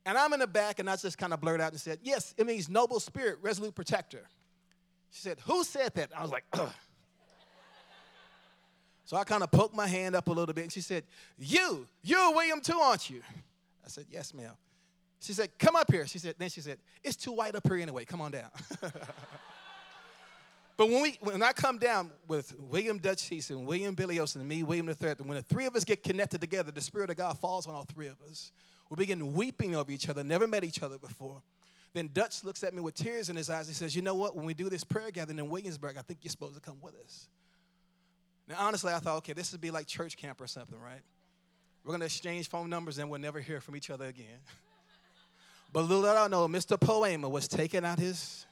And 0.05 0.17
I'm 0.17 0.33
in 0.33 0.39
the 0.39 0.47
back, 0.47 0.79
and 0.79 0.89
I 0.89 0.95
just 0.95 1.17
kind 1.17 1.33
of 1.33 1.39
blurted 1.39 1.61
out 1.61 1.71
and 1.71 1.79
said, 1.79 1.99
Yes, 2.01 2.33
it 2.37 2.45
means 2.45 2.69
noble 2.69 2.99
spirit, 2.99 3.37
resolute 3.41 3.73
protector. 3.73 4.27
She 5.11 5.21
said, 5.21 5.39
Who 5.45 5.63
said 5.63 5.93
that? 5.95 6.09
I 6.15 6.21
was 6.21 6.31
like, 6.31 6.43
Ugh. 6.53 6.71
So 9.05 9.17
I 9.17 9.23
kind 9.25 9.43
of 9.43 9.51
poked 9.51 9.75
my 9.75 9.87
hand 9.87 10.15
up 10.15 10.27
a 10.27 10.31
little 10.31 10.53
bit, 10.53 10.63
and 10.63 10.71
she 10.71 10.81
said, 10.81 11.03
You, 11.37 11.87
you're 12.01 12.33
William 12.33 12.61
too, 12.61 12.77
aren't 12.77 13.09
you? 13.09 13.21
I 13.85 13.89
said, 13.89 14.05
Yes, 14.09 14.33
ma'am. 14.33 14.53
She 15.19 15.33
said, 15.33 15.49
Come 15.57 15.75
up 15.75 15.91
here. 15.91 16.07
She 16.07 16.19
said, 16.19 16.35
Then 16.37 16.49
she 16.49 16.61
said, 16.61 16.77
It's 17.03 17.15
too 17.15 17.31
white 17.31 17.55
up 17.55 17.65
here 17.67 17.77
anyway. 17.77 18.05
Come 18.05 18.21
on 18.21 18.31
down. 18.31 18.49
but 20.77 20.89
when 20.89 21.01
we 21.01 21.17
when 21.21 21.43
I 21.43 21.53
come 21.53 21.77
down 21.77 22.11
with 22.27 22.53
William 22.59 22.97
Dutch 22.97 23.31
and 23.49 23.65
William 23.65 23.93
Billy 23.95 24.19
Olson, 24.19 24.41
and 24.41 24.49
me, 24.49 24.63
William 24.63 24.89
III, 24.89 25.15
when 25.19 25.35
the 25.37 25.43
three 25.43 25.65
of 25.65 25.75
us 25.75 25.83
get 25.83 26.03
connected 26.03 26.41
together, 26.41 26.71
the 26.71 26.81
Spirit 26.81 27.09
of 27.09 27.17
God 27.17 27.37
falls 27.39 27.67
on 27.67 27.75
all 27.75 27.85
three 27.85 28.07
of 28.07 28.15
us. 28.29 28.51
We 28.93 28.97
begin 28.97 29.33
weeping 29.33 29.75
over 29.75 29.91
each 29.91 30.07
other, 30.07 30.23
never 30.23 30.45
met 30.45 30.63
each 30.63 30.83
other 30.83 30.99
before. 30.99 31.41
Then 31.95 32.11
Dutch 32.13 32.43
looks 32.43 32.63
at 32.63 32.75
me 32.75 32.81
with 32.81 32.93
tears 32.93 33.27
in 33.27 33.35
his 33.35 33.49
eyes. 33.49 33.67
He 33.67 33.73
says, 33.73 33.95
You 33.95 34.03
know 34.03 34.13
what? 34.13 34.35
When 34.35 34.45
we 34.45 34.53
do 34.53 34.69
this 34.69 34.83
prayer 34.83 35.09
gathering 35.09 35.39
in 35.39 35.49
Williamsburg, 35.49 35.97
I 35.97 36.03
think 36.03 36.19
you're 36.21 36.29
supposed 36.29 36.53
to 36.53 36.61
come 36.61 36.77
with 36.79 36.93
us. 37.03 37.27
Now, 38.47 38.57
honestly, 38.59 38.93
I 38.93 38.99
thought, 38.99 39.17
okay, 39.17 39.33
this 39.33 39.51
would 39.51 39.61
be 39.61 39.71
like 39.71 39.87
church 39.87 40.15
camp 40.15 40.39
or 40.41 40.45
something, 40.45 40.79
right? 40.79 41.01
We're 41.83 41.89
going 41.89 42.01
to 42.01 42.05
exchange 42.05 42.49
phone 42.49 42.69
numbers 42.69 42.99
and 42.99 43.09
we'll 43.09 43.19
never 43.19 43.39
hear 43.39 43.59
from 43.61 43.75
each 43.75 43.89
other 43.89 44.05
again. 44.05 44.37
but 45.73 45.81
little 45.85 46.03
did 46.03 46.11
I 46.11 46.27
know, 46.27 46.47
Mr. 46.47 46.79
Poema 46.79 47.27
was 47.27 47.47
taking 47.47 47.83
out 47.83 47.97
his 47.97 48.45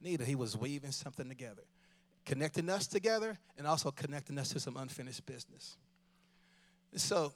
needle. 0.00 0.26
He 0.26 0.34
was 0.34 0.56
weaving 0.56 0.90
something 0.90 1.28
together, 1.28 1.62
connecting 2.24 2.68
us 2.68 2.88
together 2.88 3.38
and 3.56 3.64
also 3.64 3.92
connecting 3.92 4.40
us 4.40 4.48
to 4.48 4.58
some 4.58 4.76
unfinished 4.76 5.24
business. 5.24 5.76
so 6.96 7.32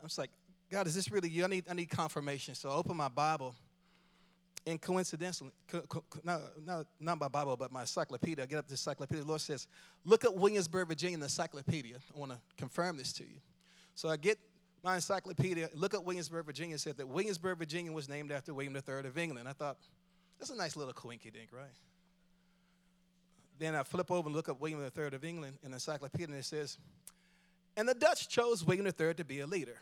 I 0.00 0.04
was 0.04 0.16
like, 0.16 0.30
God, 0.70 0.86
is 0.86 0.94
this 0.94 1.10
really 1.10 1.28
you? 1.28 1.44
I 1.44 1.46
need, 1.46 1.64
I 1.70 1.74
need 1.74 1.88
confirmation. 1.88 2.54
So 2.54 2.70
I 2.70 2.74
open 2.74 2.96
my 2.96 3.08
Bible 3.08 3.54
and 4.66 4.80
coincidentally, 4.80 5.50
co- 5.66 5.80
co- 5.82 6.04
not, 6.22 6.40
not, 6.64 6.86
not 7.00 7.18
my 7.18 7.28
Bible, 7.28 7.56
but 7.56 7.72
my 7.72 7.82
encyclopedia, 7.82 8.44
I 8.44 8.46
get 8.46 8.58
up 8.58 8.66
the 8.66 8.74
encyclopedia. 8.74 9.22
The 9.22 9.28
Lord 9.28 9.40
says, 9.40 9.66
Look 10.04 10.24
at 10.24 10.34
Williamsburg, 10.34 10.88
Virginia, 10.88 11.14
in 11.14 11.20
the 11.20 11.26
encyclopedia. 11.26 11.96
I 12.14 12.18
want 12.18 12.32
to 12.32 12.38
confirm 12.56 12.96
this 12.96 13.12
to 13.14 13.24
you. 13.24 13.40
So 13.94 14.08
I 14.08 14.16
get 14.16 14.38
my 14.84 14.96
encyclopedia, 14.96 15.70
look 15.74 15.94
at 15.94 16.04
Williamsburg, 16.04 16.46
Virginia, 16.46 16.78
said 16.78 16.96
that 16.98 17.08
Williamsburg, 17.08 17.58
Virginia 17.58 17.90
was 17.90 18.08
named 18.08 18.30
after 18.30 18.54
William 18.54 18.76
III 18.76 19.06
of 19.06 19.18
England. 19.18 19.48
I 19.48 19.52
thought, 19.52 19.78
that's 20.38 20.50
a 20.50 20.56
nice 20.56 20.76
little 20.76 20.92
coinky 20.92 21.32
dink, 21.32 21.48
right? 21.52 21.64
Then 23.58 23.74
I 23.74 23.82
flip 23.82 24.10
over 24.10 24.28
and 24.28 24.36
look 24.36 24.48
up 24.48 24.60
William 24.60 24.80
III 24.80 25.06
of 25.06 25.24
England 25.24 25.58
in 25.64 25.72
the 25.72 25.76
encyclopedia, 25.76 26.26
and 26.26 26.36
it 26.36 26.44
says, 26.44 26.78
And 27.76 27.88
the 27.88 27.94
Dutch 27.94 28.28
chose 28.28 28.64
William 28.64 28.86
III 28.86 29.14
to 29.14 29.24
be 29.24 29.40
a 29.40 29.46
leader. 29.46 29.78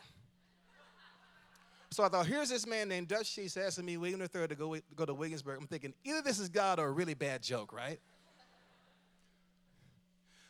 So 1.89 2.03
I 2.03 2.09
thought, 2.09 2.25
here's 2.25 2.49
this 2.49 2.67
man 2.67 2.89
named 2.89 3.07
Dutch 3.07 3.27
Sheets 3.27 3.55
asking 3.55 3.85
me, 3.85 3.97
William 3.97 4.21
III, 4.21 4.47
to 4.49 4.55
go, 4.55 4.75
go 4.95 5.05
to 5.05 5.13
Williamsburg. 5.13 5.57
I'm 5.59 5.67
thinking, 5.67 5.93
either 6.03 6.21
this 6.21 6.37
is 6.37 6.49
God 6.49 6.79
or 6.79 6.87
a 6.87 6.91
really 6.91 7.13
bad 7.13 7.41
joke, 7.41 7.71
right? 7.73 7.99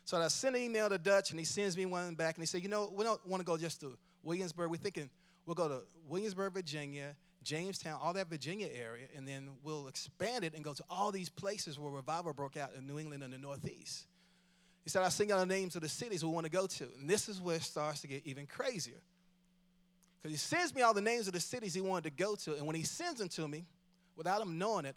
So 0.03 0.17
I 0.17 0.27
sent 0.29 0.55
an 0.55 0.61
email 0.61 0.89
to 0.89 0.97
Dutch, 0.97 1.31
and 1.31 1.39
he 1.39 1.45
sends 1.45 1.77
me 1.77 1.85
one 1.85 2.15
back, 2.15 2.35
and 2.35 2.41
he 2.41 2.47
said, 2.47 2.63
you 2.63 2.69
know, 2.69 2.91
we 2.95 3.03
don't 3.03 3.23
want 3.27 3.41
to 3.41 3.45
go 3.45 3.57
just 3.57 3.81
to 3.81 3.97
Williamsburg. 4.23 4.71
We're 4.71 4.77
thinking 4.77 5.09
we'll 5.45 5.55
go 5.55 5.67
to 5.67 5.81
Williamsburg, 6.07 6.53
Virginia, 6.53 7.15
Jamestown, 7.43 7.99
all 8.01 8.13
that 8.13 8.29
Virginia 8.29 8.67
area, 8.73 9.07
and 9.15 9.27
then 9.27 9.49
we'll 9.63 9.87
expand 9.87 10.43
it 10.43 10.53
and 10.55 10.63
go 10.63 10.73
to 10.73 10.83
all 10.89 11.11
these 11.11 11.29
places 11.29 11.77
where 11.77 11.91
revival 11.91 12.33
broke 12.33 12.57
out 12.57 12.71
in 12.77 12.87
New 12.87 12.97
England 12.97 13.23
and 13.23 13.31
the 13.31 13.37
Northeast. 13.37 14.07
He 14.83 14.89
said, 14.89 15.03
I 15.03 15.09
sing 15.09 15.31
out 15.31 15.39
the 15.39 15.45
names 15.45 15.75
of 15.75 15.81
the 15.81 15.89
cities 15.89 16.23
we 16.23 16.31
want 16.31 16.45
to 16.45 16.51
go 16.51 16.65
to. 16.65 16.87
And 16.99 17.09
this 17.09 17.27
is 17.27 17.41
where 17.41 17.57
it 17.57 17.61
starts 17.63 18.01
to 18.01 18.07
get 18.07 18.25
even 18.25 18.45
crazier. 18.47 19.01
Because 20.21 20.31
he 20.31 20.37
sends 20.37 20.73
me 20.73 20.81
all 20.81 20.93
the 20.93 21.01
names 21.01 21.27
of 21.27 21.33
the 21.33 21.39
cities 21.39 21.73
he 21.73 21.81
wanted 21.81 22.05
to 22.05 22.23
go 22.23 22.35
to. 22.35 22.55
And 22.55 22.65
when 22.65 22.75
he 22.75 22.83
sends 22.83 23.19
them 23.19 23.29
to 23.29 23.47
me, 23.47 23.65
without 24.15 24.41
him 24.41 24.57
knowing 24.57 24.85
it, 24.85 24.95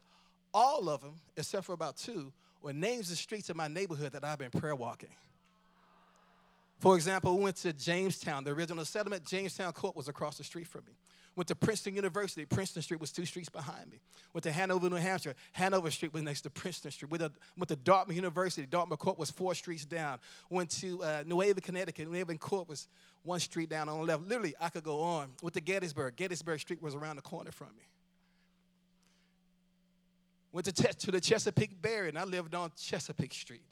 all 0.53 0.89
of 0.89 1.01
them, 1.01 1.15
except 1.37 1.67
for 1.67 1.73
about 1.73 1.97
two, 1.97 2.33
were 2.63 2.73
names 2.73 3.11
of 3.11 3.19
streets 3.19 3.51
in 3.51 3.57
my 3.57 3.69
neighborhood 3.69 4.13
that 4.13 4.25
I've 4.25 4.39
been 4.39 4.51
prayer 4.51 4.75
walking. 4.75 5.11
For 6.81 6.97
example, 6.97 7.37
we 7.37 7.45
went 7.45 7.57
to 7.57 7.73
Jamestown. 7.73 8.45
The 8.45 8.53
original 8.53 8.85
settlement, 8.85 9.25
Jamestown 9.27 9.73
Court, 9.73 9.95
was 9.95 10.09
across 10.09 10.39
the 10.39 10.45
street 10.45 10.67
from 10.67 10.85
me. 10.87 10.93
Went 11.37 11.49
to 11.49 11.55
Princeton 11.55 11.95
University. 11.95 12.45
Princeton 12.45 12.83
Street 12.83 13.01
was 13.01 13.13
two 13.13 13.25
streets 13.25 13.49
behind 13.49 13.91
me. 13.91 14.01
Went 14.35 14.43
to 14.43 14.53
Hanover, 14.53 14.91
New 14.91 14.97
Hampshire. 14.97 15.35
Hanover 15.53 15.91
Street 15.91 16.13
was 16.13 16.23
next 16.23 16.43
to 16.43 16.51
Princeton 16.51 16.91
Street. 16.91 17.11
Went 17.11 17.23
to, 17.23 17.31
went 17.57 17.69
to 17.69 17.77
Dartmouth 17.77 18.17
University. 18.17 18.67
Dartmouth 18.67 18.99
Court 18.99 19.19
was 19.19 19.31
four 19.31 19.55
streets 19.55 19.85
down. 19.85 20.19
Went 20.51 20.71
to 20.81 21.03
uh, 21.03 21.23
New 21.27 21.41
Haven, 21.41 21.63
Connecticut. 21.63 22.09
New 22.11 22.17
Haven 22.17 22.37
Court 22.37 22.69
was 22.69 22.89
one 23.23 23.39
street 23.39 23.71
down 23.71 23.89
on 23.89 23.99
the 23.99 24.05
left. 24.05 24.23
Literally, 24.25 24.55
I 24.61 24.71
could 24.71 24.83
go 24.83 25.01
on. 25.01 25.29
Went 25.41 25.55
to 25.55 25.61
Gettysburg. 25.61 26.17
Gettysburg 26.17 26.59
Street 26.61 26.83
was 26.83 26.95
around 26.95 27.17
the 27.17 27.23
corner 27.23 27.53
from 27.53 27.69
me. 27.77 27.85
Went 30.53 30.67
to, 30.67 30.73
to 30.73 31.11
the 31.13 31.21
Chesapeake 31.21 31.81
Bay, 31.81 32.09
and 32.09 32.19
I 32.19 32.25
lived 32.25 32.55
on 32.57 32.73
Chesapeake 32.77 33.33
Street. 33.35 33.63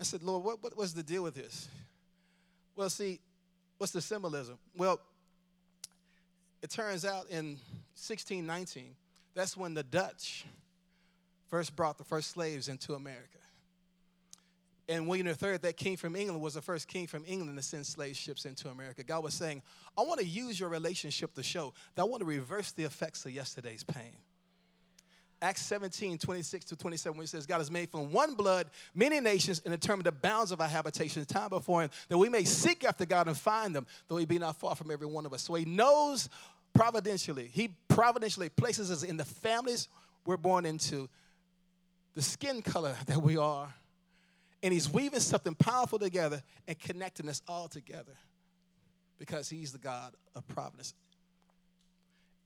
I 0.00 0.04
said, 0.04 0.22
Lord, 0.22 0.42
what, 0.42 0.62
what 0.62 0.74
was 0.76 0.94
the 0.94 1.02
deal 1.02 1.22
with 1.22 1.34
this? 1.34 1.68
Well, 2.74 2.88
see, 2.88 3.20
what's 3.76 3.92
the 3.92 4.00
symbolism? 4.00 4.56
Well, 4.74 4.98
it 6.62 6.70
turns 6.70 7.04
out 7.04 7.26
in 7.30 7.58
1619, 7.96 8.94
that's 9.34 9.56
when 9.56 9.74
the 9.74 9.82
Dutch 9.82 10.44
first 11.48 11.74
brought 11.74 11.98
the 11.98 12.04
first 12.04 12.30
slaves 12.30 12.68
into 12.68 12.94
America. 12.94 13.38
And 14.88 15.06
William 15.06 15.28
III, 15.28 15.58
that 15.58 15.76
king 15.76 15.96
from 15.96 16.16
England, 16.16 16.42
was 16.42 16.54
the 16.54 16.62
first 16.62 16.88
king 16.88 17.06
from 17.06 17.24
England 17.26 17.56
to 17.56 17.62
send 17.62 17.86
slave 17.86 18.16
ships 18.16 18.44
into 18.44 18.68
America. 18.68 19.04
God 19.04 19.22
was 19.22 19.34
saying, 19.34 19.62
I 19.96 20.02
want 20.02 20.18
to 20.18 20.26
use 20.26 20.58
your 20.58 20.68
relationship 20.68 21.32
to 21.34 21.44
show 21.44 21.72
that 21.94 22.02
I 22.02 22.04
want 22.06 22.20
to 22.20 22.26
reverse 22.26 22.72
the 22.72 22.82
effects 22.84 23.24
of 23.24 23.32
yesterday's 23.32 23.84
pain. 23.84 24.16
Acts 25.42 25.62
17, 25.62 26.18
26 26.18 26.66
to 26.66 26.76
27, 26.76 27.16
when 27.16 27.24
it 27.24 27.28
says, 27.28 27.46
God 27.46 27.58
has 27.58 27.70
made 27.70 27.90
from 27.90 28.12
one 28.12 28.34
blood 28.34 28.66
many 28.94 29.20
nations 29.20 29.62
and 29.64 29.72
determined 29.72 30.04
the 30.04 30.12
bounds 30.12 30.52
of 30.52 30.60
our 30.60 30.68
habitation, 30.68 31.24
time 31.24 31.48
before 31.48 31.82
him, 31.82 31.90
that 32.08 32.18
we 32.18 32.28
may 32.28 32.44
seek 32.44 32.84
after 32.84 33.06
God 33.06 33.26
and 33.26 33.36
find 33.36 33.74
him, 33.74 33.86
though 34.08 34.18
he 34.18 34.26
be 34.26 34.38
not 34.38 34.56
far 34.56 34.74
from 34.74 34.90
every 34.90 35.06
one 35.06 35.24
of 35.24 35.32
us. 35.32 35.42
So 35.42 35.54
he 35.54 35.64
knows 35.64 36.28
providentially, 36.74 37.48
he 37.52 37.74
providentially 37.88 38.50
places 38.50 38.90
us 38.90 39.02
in 39.02 39.16
the 39.16 39.24
families 39.24 39.88
we're 40.26 40.36
born 40.36 40.66
into, 40.66 41.08
the 42.14 42.22
skin 42.22 42.60
color 42.60 42.94
that 43.06 43.22
we 43.22 43.36
are, 43.36 43.72
and 44.62 44.74
he's 44.74 44.92
weaving 44.92 45.20
something 45.20 45.54
powerful 45.54 45.98
together 45.98 46.42
and 46.68 46.78
connecting 46.78 47.28
us 47.30 47.40
all 47.48 47.66
together 47.66 48.12
because 49.18 49.48
he's 49.48 49.72
the 49.72 49.78
God 49.78 50.12
of 50.34 50.46
providence. 50.48 50.94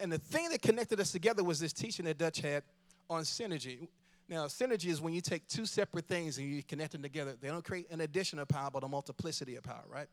And 0.00 0.12
the 0.12 0.18
thing 0.18 0.48
that 0.50 0.62
connected 0.62 1.00
us 1.00 1.12
together 1.12 1.42
was 1.42 1.60
this 1.60 1.72
teaching 1.72 2.04
that 2.04 2.18
Dutch 2.18 2.40
had 2.40 2.62
on 3.08 3.22
synergy. 3.22 3.88
Now, 4.28 4.46
synergy 4.46 4.86
is 4.86 5.00
when 5.00 5.12
you 5.12 5.20
take 5.20 5.46
two 5.48 5.66
separate 5.66 6.06
things 6.06 6.38
and 6.38 6.48
you 6.48 6.62
connect 6.62 6.92
them 6.92 7.02
together. 7.02 7.34
They 7.40 7.48
don't 7.48 7.64
create 7.64 7.90
an 7.90 8.00
addition 8.00 8.38
of 8.38 8.48
power, 8.48 8.70
but 8.72 8.82
a 8.82 8.88
multiplicity 8.88 9.56
of 9.56 9.64
power, 9.64 9.84
right? 9.88 10.06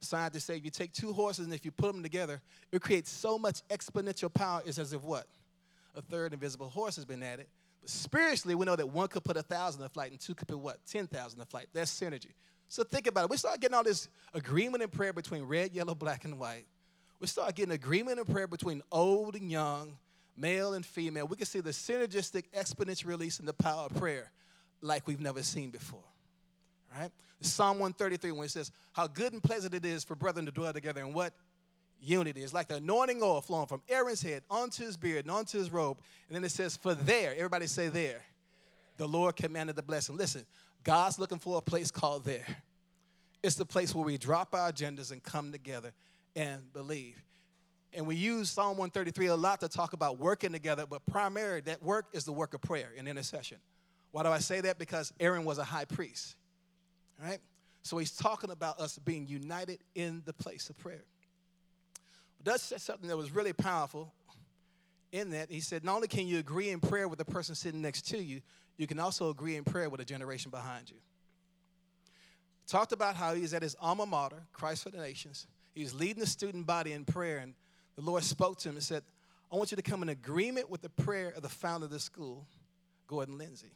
Scientists 0.00 0.44
say 0.44 0.56
if 0.56 0.64
you 0.64 0.70
take 0.70 0.92
two 0.92 1.12
horses 1.12 1.44
and 1.44 1.54
if 1.54 1.64
you 1.64 1.70
put 1.70 1.92
them 1.92 2.02
together, 2.02 2.40
it 2.70 2.82
creates 2.82 3.10
so 3.10 3.38
much 3.38 3.62
exponential 3.68 4.32
power, 4.32 4.62
it's 4.64 4.78
as 4.78 4.92
if 4.92 5.02
what? 5.02 5.26
A 5.96 6.02
third 6.02 6.32
invisible 6.32 6.68
horse 6.68 6.96
has 6.96 7.04
been 7.04 7.22
added. 7.22 7.46
But 7.80 7.90
spiritually, 7.90 8.54
we 8.54 8.64
know 8.64 8.76
that 8.76 8.88
one 8.88 9.08
could 9.08 9.24
put 9.24 9.36
a 9.36 9.42
thousand 9.42 9.82
in 9.82 9.88
flight 9.88 10.12
and 10.12 10.20
two 10.20 10.34
could 10.34 10.48
put 10.48 10.58
what? 10.58 10.78
10,000 10.86 11.38
in 11.38 11.46
flight. 11.46 11.66
That's 11.72 11.90
synergy. 11.92 12.32
So 12.68 12.84
think 12.84 13.06
about 13.06 13.24
it. 13.24 13.30
We 13.30 13.36
start 13.36 13.60
getting 13.60 13.74
all 13.74 13.84
this 13.84 14.08
agreement 14.32 14.82
and 14.82 14.90
prayer 14.90 15.12
between 15.12 15.42
red, 15.42 15.72
yellow, 15.72 15.94
black, 15.94 16.24
and 16.24 16.38
white. 16.38 16.64
We 17.20 17.26
start 17.26 17.54
getting 17.54 17.72
agreement 17.72 18.18
and 18.18 18.26
prayer 18.26 18.46
between 18.46 18.82
old 18.90 19.36
and 19.36 19.50
young, 19.50 19.98
male 20.36 20.74
and 20.74 20.84
female, 20.84 21.26
we 21.26 21.36
can 21.36 21.46
see 21.46 21.60
the 21.60 21.70
synergistic 21.70 22.44
exponential 22.56 23.06
release 23.06 23.40
in 23.40 23.46
the 23.46 23.52
power 23.52 23.86
of 23.86 23.94
prayer 23.94 24.30
like 24.80 25.06
we've 25.06 25.20
never 25.20 25.42
seen 25.42 25.70
before. 25.70 26.04
Right? 26.96 27.10
Psalm 27.40 27.78
133, 27.78 28.32
when 28.32 28.44
it 28.44 28.50
says, 28.50 28.70
How 28.92 29.06
good 29.06 29.32
and 29.32 29.42
pleasant 29.42 29.74
it 29.74 29.84
is 29.84 30.04
for 30.04 30.14
brethren 30.14 30.46
to 30.46 30.52
dwell 30.52 30.72
together 30.72 31.00
in 31.00 31.12
what? 31.12 31.32
Unity. 32.00 32.42
It's 32.42 32.52
like 32.52 32.68
the 32.68 32.76
anointing 32.76 33.22
oil 33.22 33.40
flowing 33.40 33.66
from 33.66 33.82
Aaron's 33.88 34.22
head 34.22 34.42
onto 34.50 34.84
his 34.84 34.96
beard 34.96 35.24
and 35.24 35.30
onto 35.30 35.58
his 35.58 35.72
robe. 35.72 35.98
And 36.28 36.36
then 36.36 36.44
it 36.44 36.50
says, 36.50 36.76
For 36.76 36.94
there, 36.94 37.32
everybody 37.34 37.66
say 37.66 37.88
there, 37.88 38.22
the 38.96 39.06
Lord 39.06 39.36
commanded 39.36 39.76
the 39.76 39.82
blessing. 39.82 40.16
Listen, 40.16 40.44
God's 40.84 41.18
looking 41.18 41.38
for 41.38 41.58
a 41.58 41.62
place 41.62 41.90
called 41.90 42.24
there. 42.24 42.46
It's 43.42 43.56
the 43.56 43.64
place 43.64 43.94
where 43.94 44.04
we 44.04 44.18
drop 44.18 44.54
our 44.54 44.72
agendas 44.72 45.10
and 45.10 45.22
come 45.22 45.52
together 45.52 45.92
and 46.36 46.72
believe. 46.72 47.22
And 47.94 48.06
we 48.06 48.16
use 48.16 48.50
Psalm 48.50 48.78
133 48.78 49.26
a 49.26 49.36
lot 49.36 49.60
to 49.60 49.68
talk 49.68 49.92
about 49.92 50.18
working 50.18 50.52
together, 50.52 50.86
but 50.86 51.04
primarily 51.06 51.60
that 51.62 51.82
work 51.82 52.06
is 52.12 52.24
the 52.24 52.32
work 52.32 52.54
of 52.54 52.62
prayer 52.62 52.88
and 52.96 53.06
intercession. 53.06 53.58
Why 54.12 54.22
do 54.22 54.30
I 54.30 54.38
say 54.38 54.60
that? 54.62 54.78
Because 54.78 55.12
Aaron 55.20 55.44
was 55.44 55.58
a 55.58 55.64
high 55.64 55.84
priest, 55.84 56.36
right? 57.22 57.38
So 57.82 57.98
he's 57.98 58.12
talking 58.12 58.50
about 58.50 58.80
us 58.80 58.98
being 58.98 59.26
united 59.26 59.80
in 59.94 60.22
the 60.24 60.32
place 60.32 60.70
of 60.70 60.78
prayer. 60.78 61.04
But 62.38 62.52
Dutch 62.52 62.60
said 62.60 62.80
something 62.80 63.08
that 63.08 63.16
was 63.16 63.30
really 63.30 63.52
powerful 63.52 64.12
in 65.10 65.30
that. 65.30 65.50
He 65.50 65.60
said, 65.60 65.84
not 65.84 65.96
only 65.96 66.08
can 66.08 66.26
you 66.26 66.38
agree 66.38 66.70
in 66.70 66.80
prayer 66.80 67.08
with 67.08 67.18
the 67.18 67.24
person 67.24 67.54
sitting 67.54 67.82
next 67.82 68.06
to 68.08 68.22
you, 68.22 68.40
you 68.76 68.86
can 68.86 68.98
also 68.98 69.30
agree 69.30 69.56
in 69.56 69.64
prayer 69.64 69.90
with 69.90 70.00
a 70.00 70.04
generation 70.04 70.50
behind 70.50 70.90
you. 70.90 70.96
Talked 72.66 72.92
about 72.92 73.16
how 73.16 73.34
he's 73.34 73.52
at 73.52 73.62
his 73.62 73.76
alma 73.80 74.06
mater, 74.06 74.42
Christ 74.52 74.84
for 74.84 74.90
the 74.90 74.98
Nations. 74.98 75.46
He's 75.74 75.92
leading 75.92 76.20
the 76.20 76.26
student 76.26 76.66
body 76.66 76.92
in 76.92 77.04
prayer 77.04 77.38
and 77.38 77.54
the 77.96 78.02
Lord 78.02 78.22
spoke 78.22 78.58
to 78.60 78.68
him 78.68 78.76
and 78.76 78.84
said, 78.84 79.02
I 79.52 79.56
want 79.56 79.70
you 79.70 79.76
to 79.76 79.82
come 79.82 80.02
in 80.02 80.08
agreement 80.08 80.70
with 80.70 80.80
the 80.80 80.88
prayer 80.88 81.32
of 81.36 81.42
the 81.42 81.48
founder 81.48 81.84
of 81.84 81.90
the 81.90 82.00
school, 82.00 82.46
Gordon 83.06 83.36
Lindsay. 83.36 83.72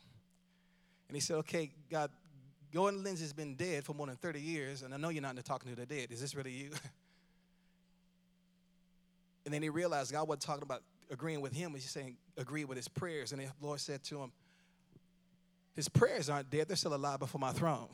And 1.08 1.14
he 1.14 1.20
said, 1.20 1.36
Okay, 1.36 1.70
God, 1.90 2.10
Gordon 2.72 3.02
Lindsay's 3.02 3.32
been 3.32 3.54
dead 3.54 3.84
for 3.84 3.94
more 3.94 4.06
than 4.06 4.16
30 4.16 4.40
years, 4.40 4.82
and 4.82 4.94
I 4.94 4.96
know 4.96 5.10
you're 5.10 5.22
not 5.22 5.36
talking 5.44 5.70
to 5.70 5.76
the 5.76 5.86
dead. 5.86 6.10
Is 6.10 6.20
this 6.20 6.34
really 6.34 6.50
you? 6.50 6.70
and 9.44 9.52
then 9.52 9.62
he 9.62 9.68
realized 9.68 10.12
God 10.12 10.26
wasn't 10.26 10.42
talking 10.42 10.62
about 10.62 10.82
agreeing 11.10 11.40
with 11.40 11.52
him, 11.52 11.72
he's 11.72 11.90
saying 11.90 12.16
agree 12.36 12.64
with 12.64 12.76
his 12.76 12.88
prayers. 12.88 13.32
And 13.32 13.40
the 13.40 13.46
Lord 13.60 13.80
said 13.80 14.02
to 14.04 14.22
him, 14.22 14.32
His 15.74 15.88
prayers 15.88 16.28
aren't 16.28 16.50
dead, 16.50 16.68
they're 16.68 16.76
still 16.76 16.94
alive 16.94 17.18
before 17.18 17.38
my 17.38 17.52
throne. 17.52 17.88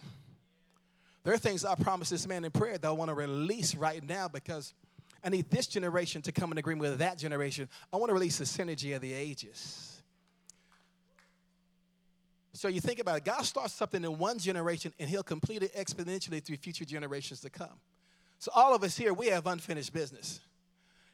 There 1.25 1.35
are 1.35 1.39
things 1.39 1.65
I 1.65 1.77
promised 1.77 2.11
this 2.11 2.27
man 2.27 2.45
in 2.45 2.51
prayer 2.51 2.79
that 2.79 2.89
I 2.89 2.91
want 2.91 3.11
to 3.11 3.15
release 3.15 3.77
right 3.77 4.03
now 4.03 4.29
because 4.29 4.75
I 5.25 5.29
need 5.29 5.51
this 5.51 5.67
generation 5.67 6.23
to 6.23 6.33
come 6.33 6.53
in 6.53 6.59
agreement 6.59 6.91
with 6.91 6.99
that 6.99 7.19
generation. 7.19 7.69
I 7.93 7.97
want 7.97 8.11
to 8.11 8.15
release 8.15 8.39
the 8.39 8.45
synergy 8.45 8.95
of 8.95 9.03
the 9.03 9.13
ages. 9.13 10.03
So 12.55 12.69
you 12.69 12.81
think 12.81 12.99
about 12.99 13.17
it, 13.19 13.25
God 13.25 13.43
starts 13.45 13.73
something 13.73 14.05
in 14.05 14.19
one 14.19 14.39
generation 14.39 14.93
and 14.99 15.09
he'll 15.09 15.23
complete 15.23 15.63
it 15.63 15.75
exponentially 15.75 16.43
through 16.43 16.57
future 16.57 16.85
generations 16.85 17.41
to 17.41 17.51
come. 17.51 17.81
So 18.39 18.51
all 18.55 18.75
of 18.75 18.83
us 18.83 18.97
here, 18.97 19.15
we 19.15 19.29
have 19.29 19.47
unfinished 19.47 19.93
business. 19.93 20.41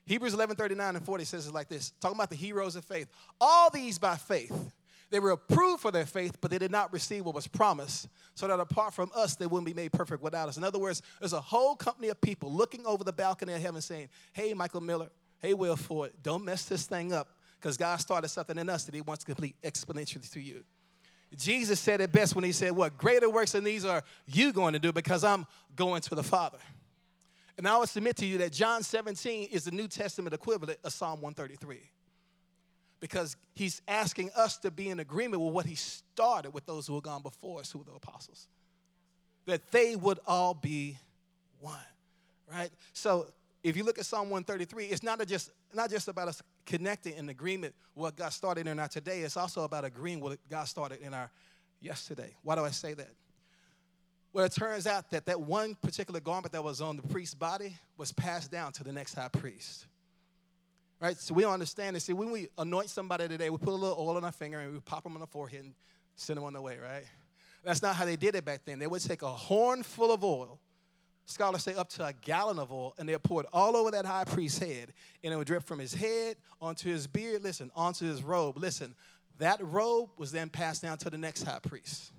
Hebrews 0.06 0.32
11, 0.32 0.56
39 0.56 0.96
and 0.96 1.04
40 1.04 1.24
says 1.24 1.46
it 1.46 1.54
like 1.54 1.68
this, 1.68 1.92
talking 2.00 2.16
about 2.16 2.30
the 2.30 2.36
heroes 2.36 2.74
of 2.76 2.84
faith. 2.84 3.08
All 3.40 3.70
these 3.70 3.98
by 3.98 4.16
faith. 4.16 4.72
They 5.10 5.20
were 5.20 5.30
approved 5.30 5.80
for 5.80 5.90
their 5.90 6.04
faith, 6.04 6.36
but 6.40 6.50
they 6.50 6.58
did 6.58 6.70
not 6.70 6.92
receive 6.92 7.24
what 7.24 7.34
was 7.34 7.46
promised, 7.46 8.08
so 8.34 8.46
that 8.46 8.60
apart 8.60 8.92
from 8.92 9.10
us, 9.14 9.36
they 9.36 9.46
wouldn't 9.46 9.66
be 9.66 9.74
made 9.74 9.92
perfect 9.92 10.22
without 10.22 10.48
us. 10.48 10.58
In 10.58 10.64
other 10.64 10.78
words, 10.78 11.02
there's 11.18 11.32
a 11.32 11.40
whole 11.40 11.76
company 11.76 12.08
of 12.08 12.20
people 12.20 12.52
looking 12.52 12.84
over 12.86 13.04
the 13.04 13.12
balcony 13.12 13.54
of 13.54 13.62
heaven 13.62 13.80
saying, 13.80 14.08
Hey, 14.32 14.52
Michael 14.52 14.82
Miller, 14.82 15.08
hey, 15.38 15.54
Will 15.54 15.76
Ford, 15.76 16.12
don't 16.22 16.44
mess 16.44 16.66
this 16.66 16.86
thing 16.86 17.12
up, 17.12 17.28
because 17.58 17.78
God 17.78 17.96
started 18.00 18.28
something 18.28 18.58
in 18.58 18.68
us 18.68 18.84
that 18.84 18.94
He 18.94 19.00
wants 19.00 19.24
to 19.24 19.32
complete 19.32 19.56
exponentially 19.62 20.24
through 20.24 20.42
you. 20.42 20.62
Jesus 21.36 21.78
said 21.80 22.00
it 22.00 22.12
best 22.12 22.34
when 22.34 22.44
He 22.44 22.52
said, 22.52 22.72
What 22.72 22.98
greater 22.98 23.30
works 23.30 23.52
than 23.52 23.64
these 23.64 23.86
are 23.86 24.02
you 24.26 24.52
going 24.52 24.74
to 24.74 24.78
do 24.78 24.92
because 24.92 25.24
I'm 25.24 25.46
going 25.74 26.02
to 26.02 26.14
the 26.14 26.22
Father. 26.22 26.58
And 27.56 27.66
I 27.66 27.76
would 27.78 27.88
submit 27.88 28.16
to 28.18 28.26
you 28.26 28.38
that 28.38 28.52
John 28.52 28.82
17 28.82 29.48
is 29.50 29.64
the 29.64 29.72
New 29.72 29.88
Testament 29.88 30.34
equivalent 30.34 30.78
of 30.84 30.92
Psalm 30.92 31.20
133 31.22 31.80
because 33.00 33.36
he's 33.54 33.80
asking 33.86 34.30
us 34.36 34.58
to 34.58 34.70
be 34.70 34.88
in 34.88 35.00
agreement 35.00 35.42
with 35.42 35.52
what 35.52 35.66
he 35.66 35.74
started 35.74 36.52
with 36.52 36.66
those 36.66 36.86
who 36.86 36.94
have 36.94 37.02
gone 37.02 37.22
before 37.22 37.60
us, 37.60 37.70
who 37.70 37.78
were 37.78 37.84
the 37.84 37.92
apostles. 37.92 38.48
That 39.46 39.70
they 39.70 39.96
would 39.96 40.18
all 40.26 40.54
be 40.54 40.98
one, 41.60 41.76
right? 42.50 42.70
So 42.92 43.28
if 43.62 43.76
you 43.76 43.84
look 43.84 43.98
at 43.98 44.06
Psalm 44.06 44.30
133, 44.30 44.86
it's 44.86 45.02
not 45.02 45.24
just, 45.26 45.50
not 45.72 45.90
just 45.90 46.08
about 46.08 46.28
us 46.28 46.42
connecting 46.66 47.16
in 47.16 47.28
agreement 47.28 47.74
what 47.94 48.16
God 48.16 48.32
started 48.32 48.66
in 48.66 48.78
our 48.78 48.88
today, 48.88 49.20
it's 49.20 49.36
also 49.36 49.64
about 49.64 49.84
agreeing 49.84 50.20
with 50.20 50.32
what 50.32 50.48
God 50.50 50.64
started 50.64 51.00
in 51.00 51.14
our 51.14 51.30
yesterday. 51.80 52.34
Why 52.42 52.54
do 52.54 52.64
I 52.64 52.70
say 52.70 52.94
that? 52.94 53.10
Well, 54.32 54.44
it 54.44 54.52
turns 54.52 54.86
out 54.86 55.10
that 55.10 55.26
that 55.26 55.40
one 55.40 55.74
particular 55.74 56.20
garment 56.20 56.52
that 56.52 56.62
was 56.62 56.80
on 56.80 56.96
the 56.96 57.02
priest's 57.02 57.34
body 57.34 57.76
was 57.96 58.12
passed 58.12 58.50
down 58.50 58.72
to 58.72 58.84
the 58.84 58.92
next 58.92 59.14
high 59.14 59.28
priest. 59.28 59.86
Right? 61.00 61.16
So 61.16 61.32
we 61.32 61.42
don't 61.42 61.52
understand 61.52 61.94
this. 61.94 62.04
See, 62.04 62.12
when 62.12 62.30
we 62.30 62.48
anoint 62.58 62.90
somebody 62.90 63.28
today, 63.28 63.50
we 63.50 63.58
put 63.58 63.68
a 63.68 63.76
little 63.76 63.96
oil 63.98 64.16
on 64.16 64.24
our 64.24 64.32
finger 64.32 64.58
and 64.58 64.72
we 64.72 64.80
pop 64.80 65.04
them 65.04 65.14
on 65.14 65.20
the 65.20 65.26
forehead 65.26 65.64
and 65.64 65.74
send 66.16 66.36
them 66.36 66.44
on 66.44 66.52
their 66.52 66.62
way, 66.62 66.76
right? 66.78 67.04
That's 67.62 67.82
not 67.82 67.96
how 67.96 68.04
they 68.04 68.16
did 68.16 68.34
it 68.34 68.44
back 68.44 68.62
then. 68.64 68.78
They 68.78 68.86
would 68.86 69.02
take 69.02 69.22
a 69.22 69.28
horn 69.28 69.82
full 69.82 70.12
of 70.12 70.24
oil, 70.24 70.58
scholars 71.26 71.62
say 71.62 71.74
up 71.74 71.88
to 71.90 72.06
a 72.06 72.12
gallon 72.12 72.58
of 72.58 72.72
oil, 72.72 72.94
and 72.98 73.08
they 73.08 73.16
pour 73.18 73.42
it 73.42 73.46
all 73.52 73.76
over 73.76 73.90
that 73.92 74.06
high 74.06 74.24
priest's 74.24 74.58
head, 74.58 74.92
and 75.22 75.32
it 75.32 75.36
would 75.36 75.46
drip 75.46 75.64
from 75.64 75.78
his 75.78 75.94
head 75.94 76.36
onto 76.60 76.90
his 76.90 77.06
beard, 77.06 77.44
listen, 77.44 77.70
onto 77.76 78.06
his 78.06 78.22
robe. 78.22 78.56
Listen, 78.58 78.94
that 79.38 79.60
robe 79.62 80.10
was 80.16 80.32
then 80.32 80.48
passed 80.48 80.82
down 80.82 80.98
to 80.98 81.10
the 81.10 81.18
next 81.18 81.44
high 81.44 81.60
priest. 81.60 82.12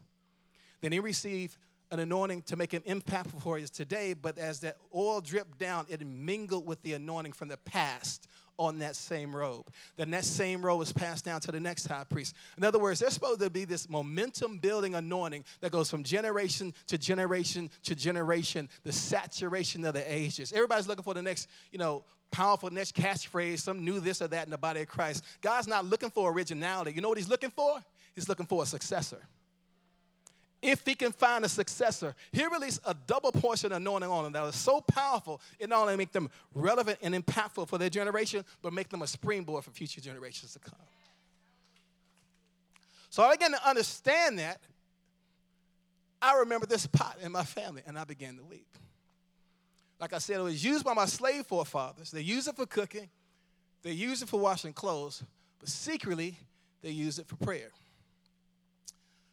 Then 0.81 0.91
he 0.91 0.99
received 0.99 1.57
an 1.91 1.99
anointing 1.99 2.43
to 2.43 2.55
make 2.55 2.71
him 2.71 2.83
impactful 2.83 3.41
for 3.41 3.57
us 3.57 3.69
today, 3.69 4.13
but 4.13 4.37
as 4.37 4.59
that 4.59 4.77
oil 4.95 5.21
dripped 5.21 5.57
down, 5.57 5.85
it 5.89 6.05
mingled 6.05 6.65
with 6.65 6.81
the 6.83 6.93
anointing 6.93 7.33
from 7.33 7.47
the 7.47 7.57
past 7.57 8.27
on 8.59 8.79
that 8.79 8.95
same 8.95 9.35
robe. 9.35 9.65
Then 9.95 10.11
that 10.11 10.25
same 10.25 10.63
robe 10.63 10.81
is 10.81 10.91
passed 10.91 11.25
down 11.25 11.39
to 11.41 11.51
the 11.51 11.59
next 11.59 11.87
high 11.87 12.03
priest. 12.03 12.35
In 12.57 12.63
other 12.63 12.77
words, 12.77 12.99
there's 12.99 13.13
supposed 13.13 13.39
to 13.39 13.49
be 13.49 13.65
this 13.65 13.89
momentum 13.89 14.57
building 14.57 14.93
anointing 14.93 15.45
that 15.61 15.71
goes 15.71 15.89
from 15.89 16.03
generation 16.03 16.73
to 16.87 16.97
generation 16.97 17.71
to 17.83 17.95
generation, 17.95 18.69
the 18.83 18.91
saturation 18.91 19.85
of 19.85 19.93
the 19.93 20.13
ages. 20.13 20.51
Everybody's 20.51 20.87
looking 20.87 21.03
for 21.03 21.13
the 21.13 21.21
next, 21.21 21.47
you 21.71 21.79
know, 21.79 22.03
powerful 22.31 22.69
next 22.69 22.95
catchphrase, 22.95 23.59
some 23.59 23.83
new 23.83 23.99
this 23.99 24.21
or 24.21 24.27
that 24.27 24.45
in 24.45 24.51
the 24.51 24.57
body 24.57 24.81
of 24.81 24.87
Christ. 24.87 25.23
God's 25.41 25.67
not 25.67 25.85
looking 25.85 26.09
for 26.09 26.31
originality. 26.31 26.91
You 26.91 27.01
know 27.01 27.09
what 27.09 27.17
he's 27.17 27.29
looking 27.29 27.51
for? 27.51 27.83
He's 28.13 28.27
looking 28.27 28.45
for 28.45 28.61
a 28.63 28.65
successor 28.65 29.25
if 30.61 30.85
he 30.85 30.95
can 30.95 31.11
find 31.11 31.45
a 31.45 31.49
successor, 31.49 32.15
he 32.31 32.45
released 32.45 32.81
a 32.85 32.93
double 33.07 33.31
portion 33.31 33.71
of 33.71 33.77
anointing 33.77 34.09
on 34.09 34.23
them 34.23 34.33
that 34.33 34.43
was 34.43 34.55
so 34.55 34.81
powerful, 34.81 35.41
it 35.57 35.69
not 35.69 35.81
only 35.81 35.95
make 35.95 36.11
them 36.11 36.29
relevant 36.53 36.99
and 37.01 37.15
impactful 37.15 37.67
for 37.67 37.77
their 37.77 37.89
generation, 37.89 38.43
but 38.61 38.73
make 38.73 38.89
them 38.89 39.01
a 39.01 39.07
springboard 39.07 39.63
for 39.63 39.71
future 39.71 40.01
generations 40.01 40.53
to 40.53 40.59
come. 40.59 40.79
So 43.09 43.23
I 43.23 43.31
began 43.31 43.51
to 43.51 43.67
understand 43.67 44.39
that. 44.39 44.59
I 46.21 46.37
remember 46.39 46.65
this 46.65 46.85
pot 46.85 47.17
in 47.23 47.31
my 47.31 47.43
family, 47.43 47.81
and 47.87 47.97
I 47.97 48.03
began 48.03 48.35
to 48.37 48.43
weep. 48.43 48.67
Like 50.01 50.13
I 50.13 50.17
said, 50.17 50.39
it 50.39 50.43
was 50.43 50.63
used 50.63 50.83
by 50.83 50.93
my 50.93 51.05
slave 51.05 51.45
forefathers. 51.45 52.11
They 52.11 52.21
used 52.21 52.47
it 52.47 52.55
for 52.55 52.65
cooking, 52.65 53.09
they 53.81 53.91
used 53.91 54.21
it 54.23 54.29
for 54.29 54.39
washing 54.39 54.73
clothes, 54.73 55.23
but 55.59 55.69
secretly, 55.69 56.37
they 56.81 56.91
used 56.91 57.19
it 57.19 57.27
for 57.27 57.37
prayer. 57.37 57.69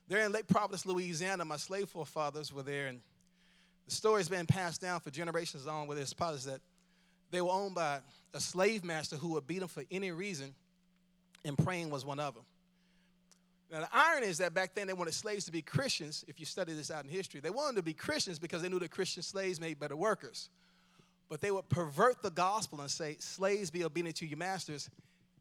There 0.08 0.24
in 0.24 0.32
Lake 0.32 0.46
Providence, 0.46 0.86
Louisiana, 0.86 1.44
my 1.44 1.56
slave 1.56 1.88
forefathers 1.88 2.52
were 2.52 2.62
there, 2.62 2.86
and 2.86 3.00
the 3.86 3.94
story's 3.94 4.28
been 4.28 4.46
passed 4.46 4.80
down 4.80 5.00
for 5.00 5.10
generations 5.10 5.66
on 5.66 5.86
with 5.86 5.98
their 5.98 6.06
spothers 6.06 6.44
that 6.44 6.60
they 7.30 7.40
were 7.40 7.50
owned 7.50 7.74
by 7.74 7.98
a 8.32 8.40
slave 8.40 8.84
master 8.84 9.16
who 9.16 9.30
would 9.30 9.46
beat 9.46 9.58
them 9.60 9.68
for 9.68 9.82
any 9.90 10.12
reason, 10.12 10.54
and 11.44 11.58
praying 11.58 11.90
was 11.90 12.04
one 12.04 12.20
of 12.20 12.34
them. 12.34 12.44
Now, 13.70 13.80
the 13.80 13.88
irony 13.92 14.28
is 14.28 14.38
that 14.38 14.54
back 14.54 14.76
then 14.76 14.86
they 14.86 14.92
wanted 14.92 15.14
slaves 15.14 15.44
to 15.46 15.52
be 15.52 15.60
Christians. 15.60 16.24
If 16.28 16.38
you 16.38 16.46
study 16.46 16.72
this 16.72 16.90
out 16.90 17.04
in 17.04 17.10
history, 17.10 17.40
they 17.40 17.50
wanted 17.50 17.76
to 17.76 17.82
be 17.82 17.94
Christians 17.94 18.38
because 18.38 18.62
they 18.62 18.68
knew 18.68 18.78
that 18.78 18.92
Christian 18.92 19.24
slaves 19.24 19.60
made 19.60 19.80
better 19.80 19.96
workers. 19.96 20.50
But 21.28 21.40
they 21.40 21.50
would 21.50 21.68
pervert 21.68 22.22
the 22.22 22.30
gospel 22.30 22.80
and 22.80 22.88
say, 22.88 23.16
Slaves, 23.18 23.72
be 23.72 23.84
obedient 23.84 24.18
to 24.18 24.26
your 24.26 24.38
masters 24.38 24.88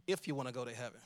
if 0.08 0.28
you 0.28 0.34
want 0.34 0.48
to 0.48 0.54
go 0.54 0.66
to 0.66 0.74
heaven. 0.74 1.00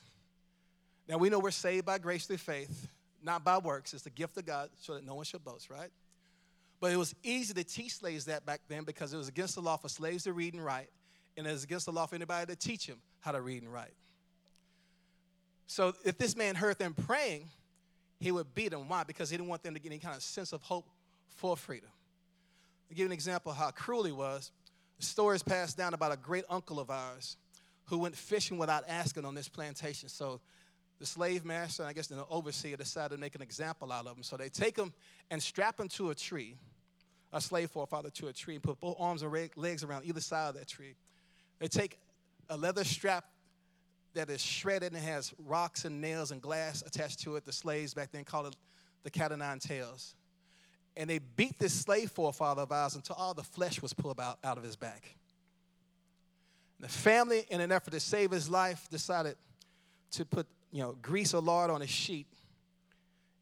Now, 1.09 1.17
we 1.17 1.29
know 1.29 1.39
we're 1.39 1.51
saved 1.51 1.85
by 1.85 1.97
grace 1.97 2.25
through 2.25 2.37
faith 2.37 2.87
not 3.23 3.43
by 3.43 3.58
works. 3.58 3.93
It's 3.93 4.03
the 4.03 4.10
gift 4.10 4.38
of 4.38 4.45
God 4.45 4.69
so 4.79 4.93
that 4.95 5.05
no 5.05 5.15
one 5.15 5.25
should 5.25 5.43
boast, 5.43 5.69
right? 5.69 5.89
But 6.79 6.91
it 6.91 6.97
was 6.97 7.13
easy 7.23 7.53
to 7.53 7.63
teach 7.63 7.95
slaves 7.95 8.25
that 8.25 8.45
back 8.45 8.62
then 8.67 8.84
because 8.84 9.13
it 9.13 9.17
was 9.17 9.27
against 9.27 9.55
the 9.55 9.62
law 9.62 9.77
for 9.77 9.89
slaves 9.89 10.23
to 10.23 10.34
read 10.34 10.53
and 10.53 10.63
write, 10.63 10.89
and 11.36 11.45
it 11.45 11.51
was 11.51 11.63
against 11.63 11.86
the 11.86 11.91
law 11.91 12.05
for 12.05 12.15
anybody 12.15 12.45
to 12.45 12.55
teach 12.55 12.86
him 12.86 12.97
how 13.19 13.32
to 13.32 13.41
read 13.41 13.63
and 13.63 13.73
write. 13.73 13.93
So 15.67 15.93
if 16.03 16.17
this 16.17 16.36
man 16.36 16.55
heard 16.55 16.79
them 16.79 16.93
praying, 16.93 17.49
he 18.19 18.32
would 18.32 18.53
beat 18.55 18.71
them. 18.71 18.88
Why? 18.88 19.03
Because 19.03 19.29
he 19.29 19.38
didn't 19.38 19.49
want 19.49 19.62
them 19.63 19.73
to 19.73 19.79
get 19.79 19.91
any 19.91 19.99
kind 19.99 20.15
of 20.15 20.23
sense 20.23 20.51
of 20.51 20.62
hope 20.62 20.88
for 21.36 21.55
freedom. 21.55 21.89
To 22.89 22.95
give 22.95 23.05
an 23.05 23.12
example 23.12 23.51
of 23.51 23.58
how 23.58 23.71
cruel 23.71 24.03
he 24.03 24.12
was, 24.12 24.51
the 24.99 25.05
story 25.05 25.36
is 25.36 25.43
passed 25.43 25.77
down 25.77 25.93
about 25.93 26.12
a 26.12 26.17
great 26.17 26.43
uncle 26.49 26.79
of 26.79 26.89
ours 26.89 27.38
who 27.86 27.97
went 27.99 28.15
fishing 28.15 28.58
without 28.58 28.84
asking 28.88 29.25
on 29.25 29.36
this 29.36 29.47
plantation. 29.47 30.10
So 30.10 30.41
the 30.99 31.05
slave 31.05 31.45
master, 31.45 31.83
I 31.83 31.93
guess 31.93 32.07
the 32.07 32.25
overseer, 32.29 32.75
decided 32.75 33.15
to 33.15 33.21
make 33.21 33.35
an 33.35 33.41
example 33.41 33.91
out 33.91 34.05
of 34.05 34.17
him. 34.17 34.23
So 34.23 34.35
they 34.35 34.49
take 34.49 34.77
him 34.77 34.93
and 35.31 35.41
strap 35.41 35.79
him 35.79 35.88
to 35.89 36.09
a 36.09 36.15
tree, 36.15 36.55
a 37.31 37.39
slave 37.39 37.71
forefather 37.71 38.09
to 38.12 38.27
a 38.27 38.33
tree, 38.33 38.55
and 38.55 38.63
put 38.63 38.79
both 38.79 38.97
arms 38.99 39.21
and 39.21 39.49
legs 39.55 39.83
around 39.83 40.05
either 40.05 40.19
side 40.19 40.49
of 40.49 40.55
that 40.55 40.67
tree. 40.67 40.95
They 41.59 41.67
take 41.67 41.97
a 42.49 42.57
leather 42.57 42.83
strap 42.83 43.25
that 44.13 44.29
is 44.29 44.41
shredded 44.41 44.93
and 44.93 45.01
has 45.01 45.33
rocks 45.45 45.85
and 45.85 46.01
nails 46.01 46.31
and 46.31 46.41
glass 46.41 46.81
attached 46.85 47.19
to 47.21 47.35
it. 47.38 47.45
The 47.45 47.53
slaves 47.53 47.93
back 47.93 48.12
then 48.12 48.25
called 48.25 48.47
it 48.47 48.55
the 49.03 49.09
cat 49.09 49.31
o' 49.31 49.35
nine 49.35 49.59
tails. 49.59 50.15
And 50.97 51.09
they 51.09 51.19
beat 51.19 51.57
this 51.59 51.73
slave 51.73 52.12
forefather 52.12 52.63
of 52.63 52.71
ours 52.71 52.95
until 52.95 53.15
all 53.15 53.33
the 53.33 53.43
flesh 53.43 53.81
was 53.81 53.93
pulled 53.93 54.19
out, 54.19 54.39
out 54.43 54.57
of 54.57 54.63
his 54.63 54.75
back. 54.75 55.15
The 56.81 56.89
family, 56.89 57.45
in 57.49 57.62
an 57.62 57.71
effort 57.71 57.91
to 57.91 57.99
save 57.99 58.31
his 58.31 58.49
life, 58.49 58.89
decided 58.89 59.35
to 60.12 60.25
put 60.25 60.47
you 60.71 60.82
know, 60.82 60.95
grease 61.01 61.34
or 61.34 61.41
lard 61.41 61.71
on 61.71 61.82
a 61.82 61.88
sheet, 61.88 62.27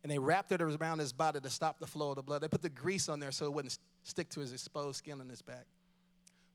and 0.03 0.11
they 0.11 0.19
wrapped 0.19 0.51
it 0.51 0.61
around 0.61 0.99
his 0.99 1.11
body 1.11 1.39
to 1.39 1.49
stop 1.49 1.79
the 1.79 1.87
flow 1.87 2.11
of 2.11 2.15
the 2.15 2.23
blood. 2.23 2.41
They 2.41 2.47
put 2.47 2.61
the 2.61 2.69
grease 2.69 3.09
on 3.09 3.19
there 3.19 3.31
so 3.31 3.45
it 3.45 3.53
wouldn't 3.53 3.77
stick 4.03 4.29
to 4.29 4.39
his 4.39 4.53
exposed 4.53 4.97
skin 4.97 5.19
on 5.19 5.27
his 5.27 5.41
back. 5.41 5.65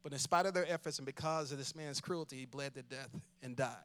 But 0.02 0.12
in 0.12 0.18
spite 0.18 0.46
of 0.46 0.54
their 0.54 0.70
efforts 0.70 0.98
and 0.98 1.06
because 1.06 1.52
of 1.52 1.58
this 1.58 1.76
man's 1.76 2.00
cruelty, 2.00 2.36
he 2.36 2.46
bled 2.46 2.74
to 2.74 2.82
death 2.82 3.10
and 3.42 3.54
died. 3.54 3.76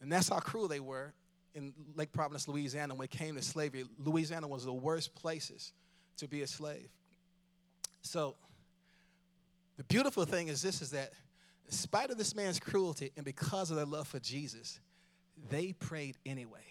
And 0.00 0.12
that's 0.12 0.28
how 0.28 0.38
cruel 0.38 0.68
they 0.68 0.80
were 0.80 1.12
in 1.54 1.72
Lake 1.94 2.12
Providence, 2.12 2.46
Louisiana, 2.48 2.94
when 2.94 3.04
it 3.04 3.10
came 3.10 3.34
to 3.36 3.42
slavery. 3.42 3.84
Louisiana 3.98 4.46
was 4.46 4.64
the 4.64 4.72
worst 4.72 5.14
places 5.14 5.72
to 6.18 6.28
be 6.28 6.42
a 6.42 6.46
slave. 6.46 6.88
So, 8.02 8.36
The 9.76 9.84
beautiful 9.84 10.24
thing 10.24 10.48
is 10.48 10.60
this 10.60 10.82
is 10.82 10.90
that 10.90 11.12
in 11.68 11.74
spite 11.74 12.10
of 12.10 12.16
this 12.16 12.34
man's 12.34 12.58
cruelty 12.58 13.12
and 13.16 13.24
because 13.24 13.70
of 13.70 13.76
their 13.76 13.86
love 13.86 14.08
for 14.08 14.18
Jesus, 14.18 14.80
they 15.50 15.74
prayed 15.74 16.16
anyway. 16.24 16.64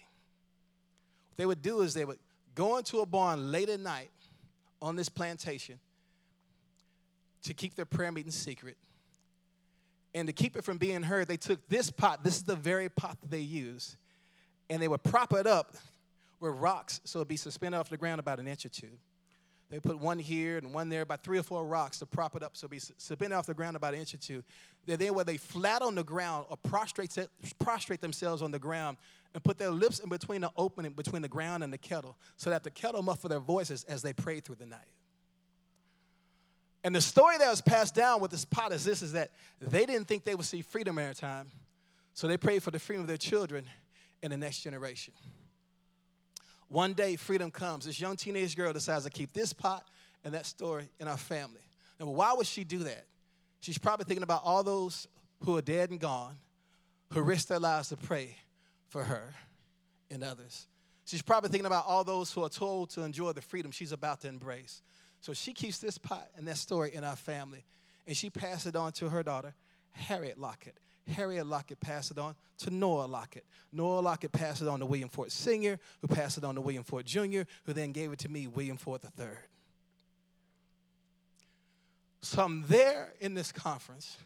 What 1.28 1.36
they 1.36 1.46
would 1.46 1.62
do 1.62 1.80
is 1.82 1.94
they 1.94 2.04
would 2.04 2.18
go 2.54 2.76
into 2.78 2.98
a 2.98 3.06
barn 3.06 3.52
late 3.52 3.68
at 3.68 3.78
night 3.78 4.10
on 4.82 4.96
this 4.96 5.08
plantation 5.08 5.78
to 7.44 7.54
keep 7.54 7.76
their 7.76 7.84
prayer 7.84 8.10
meeting 8.10 8.32
secret. 8.32 8.76
And 10.14 10.26
to 10.26 10.32
keep 10.32 10.56
it 10.56 10.64
from 10.64 10.78
being 10.78 11.04
heard, 11.04 11.28
they 11.28 11.36
took 11.36 11.68
this 11.68 11.90
pot, 11.90 12.24
this 12.24 12.36
is 12.36 12.42
the 12.42 12.56
very 12.56 12.88
pot 12.88 13.20
that 13.20 13.30
they 13.30 13.40
use, 13.40 13.96
and 14.68 14.82
they 14.82 14.88
would 14.88 15.04
prop 15.04 15.32
it 15.32 15.46
up 15.46 15.76
with 16.40 16.54
rocks 16.54 17.00
so 17.04 17.20
it'd 17.20 17.28
be 17.28 17.36
suspended 17.36 17.78
off 17.78 17.88
the 17.88 17.96
ground 17.96 18.18
about 18.18 18.40
an 18.40 18.48
inch 18.48 18.66
or 18.66 18.70
two. 18.70 18.90
They 19.70 19.80
put 19.80 19.98
one 19.98 20.18
here 20.18 20.56
and 20.56 20.72
one 20.72 20.88
there, 20.88 21.02
about 21.02 21.22
three 21.22 21.38
or 21.38 21.42
four 21.42 21.66
rocks 21.66 21.98
to 21.98 22.06
prop 22.06 22.34
it 22.34 22.42
up 22.42 22.56
so 22.56 22.68
be 22.68 22.78
suspended 22.78 23.32
off 23.32 23.46
the 23.46 23.54
ground 23.54 23.76
about 23.76 23.92
an 23.94 24.00
inch 24.00 24.14
or 24.14 24.18
two. 24.18 24.42
Then, 24.86 25.14
where 25.14 25.24
they 25.24 25.36
flat 25.36 25.82
on 25.82 25.94
the 25.94 26.04
ground 26.04 26.46
or 26.48 26.56
prostrate, 26.56 27.16
prostrate 27.58 28.00
themselves 28.00 28.40
on 28.40 28.50
the 28.50 28.58
ground 28.58 28.96
and 29.34 29.44
put 29.44 29.58
their 29.58 29.70
lips 29.70 29.98
in 29.98 30.08
between 30.08 30.40
the 30.40 30.50
opening 30.56 30.92
between 30.92 31.20
the 31.20 31.28
ground 31.28 31.62
and 31.62 31.70
the 31.70 31.78
kettle 31.78 32.16
so 32.36 32.48
that 32.48 32.64
the 32.64 32.70
kettle 32.70 33.02
muffled 33.02 33.30
their 33.30 33.40
voices 33.40 33.84
as 33.84 34.00
they 34.00 34.14
prayed 34.14 34.44
through 34.44 34.56
the 34.56 34.66
night. 34.66 34.80
And 36.82 36.94
the 36.94 37.00
story 37.02 37.36
that 37.36 37.50
was 37.50 37.60
passed 37.60 37.94
down 37.94 38.20
with 38.20 38.30
this 38.30 38.46
pot 38.46 38.72
is 38.72 38.84
this 38.84 39.02
is 39.02 39.12
that 39.12 39.32
they 39.60 39.84
didn't 39.84 40.06
think 40.06 40.24
they 40.24 40.34
would 40.34 40.46
see 40.46 40.62
freedom 40.62 40.98
every 40.98 41.14
time. 41.14 41.50
So 42.14 42.26
they 42.26 42.38
prayed 42.38 42.62
for 42.62 42.70
the 42.70 42.78
freedom 42.78 43.02
of 43.02 43.08
their 43.08 43.18
children 43.18 43.66
in 44.22 44.30
the 44.30 44.36
next 44.36 44.60
generation. 44.60 45.12
One 46.68 46.92
day, 46.92 47.16
freedom 47.16 47.50
comes. 47.50 47.86
This 47.86 48.00
young 48.00 48.16
teenage 48.16 48.56
girl 48.56 48.72
decides 48.72 49.04
to 49.04 49.10
keep 49.10 49.32
this 49.32 49.52
pot 49.52 49.84
and 50.24 50.34
that 50.34 50.46
story 50.46 50.88
in 51.00 51.08
our 51.08 51.16
family. 51.16 51.60
Now, 51.98 52.06
why 52.06 52.32
would 52.34 52.46
she 52.46 52.64
do 52.64 52.80
that? 52.80 53.04
She's 53.60 53.78
probably 53.78 54.04
thinking 54.04 54.22
about 54.22 54.42
all 54.44 54.62
those 54.62 55.08
who 55.44 55.56
are 55.56 55.62
dead 55.62 55.90
and 55.90 55.98
gone, 55.98 56.36
who 57.12 57.22
risked 57.22 57.48
their 57.48 57.58
lives 57.58 57.88
to 57.88 57.96
pray 57.96 58.36
for 58.88 59.02
her 59.02 59.34
and 60.10 60.22
others. 60.22 60.66
She's 61.04 61.22
probably 61.22 61.48
thinking 61.50 61.66
about 61.66 61.86
all 61.86 62.04
those 62.04 62.32
who 62.32 62.44
are 62.44 62.50
told 62.50 62.90
to 62.90 63.02
enjoy 63.02 63.32
the 63.32 63.40
freedom 63.40 63.70
she's 63.70 63.92
about 63.92 64.20
to 64.20 64.28
embrace. 64.28 64.82
So 65.20 65.32
she 65.32 65.52
keeps 65.52 65.78
this 65.78 65.96
pot 65.96 66.28
and 66.36 66.46
that 66.46 66.58
story 66.58 66.94
in 66.94 67.02
our 67.02 67.16
family, 67.16 67.64
and 68.06 68.16
she 68.16 68.30
passed 68.30 68.66
it 68.66 68.76
on 68.76 68.92
to 68.92 69.08
her 69.08 69.22
daughter, 69.22 69.54
Harriet 69.92 70.38
Lockett. 70.38 70.76
Harriet 71.08 71.46
Lockett 71.46 71.80
passed 71.80 72.10
it 72.10 72.18
on 72.18 72.34
to 72.58 72.70
Noah 72.70 73.06
Lockett. 73.06 73.44
Noah 73.72 74.00
Lockett 74.00 74.32
passed 74.32 74.62
it 74.62 74.68
on 74.68 74.80
to 74.80 74.86
William 74.86 75.08
Ford 75.08 75.32
Sr., 75.32 75.78
who 76.00 76.08
passed 76.08 76.38
it 76.38 76.44
on 76.44 76.54
to 76.54 76.60
William 76.60 76.84
Ford 76.84 77.06
Jr., 77.06 77.42
who 77.64 77.72
then 77.72 77.92
gave 77.92 78.12
it 78.12 78.18
to 78.20 78.28
me, 78.28 78.46
William 78.46 78.76
Ford 78.76 79.00
III. 79.18 79.26
So 82.20 82.42
I'm 82.42 82.64
there 82.68 83.14
in 83.20 83.34
this 83.34 83.52
conference, 83.52 84.18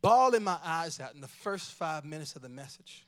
bawling 0.00 0.44
my 0.44 0.58
eyes 0.62 1.00
out 1.00 1.14
in 1.14 1.20
the 1.20 1.28
first 1.28 1.72
five 1.72 2.04
minutes 2.04 2.36
of 2.36 2.42
the 2.42 2.48
message 2.48 3.07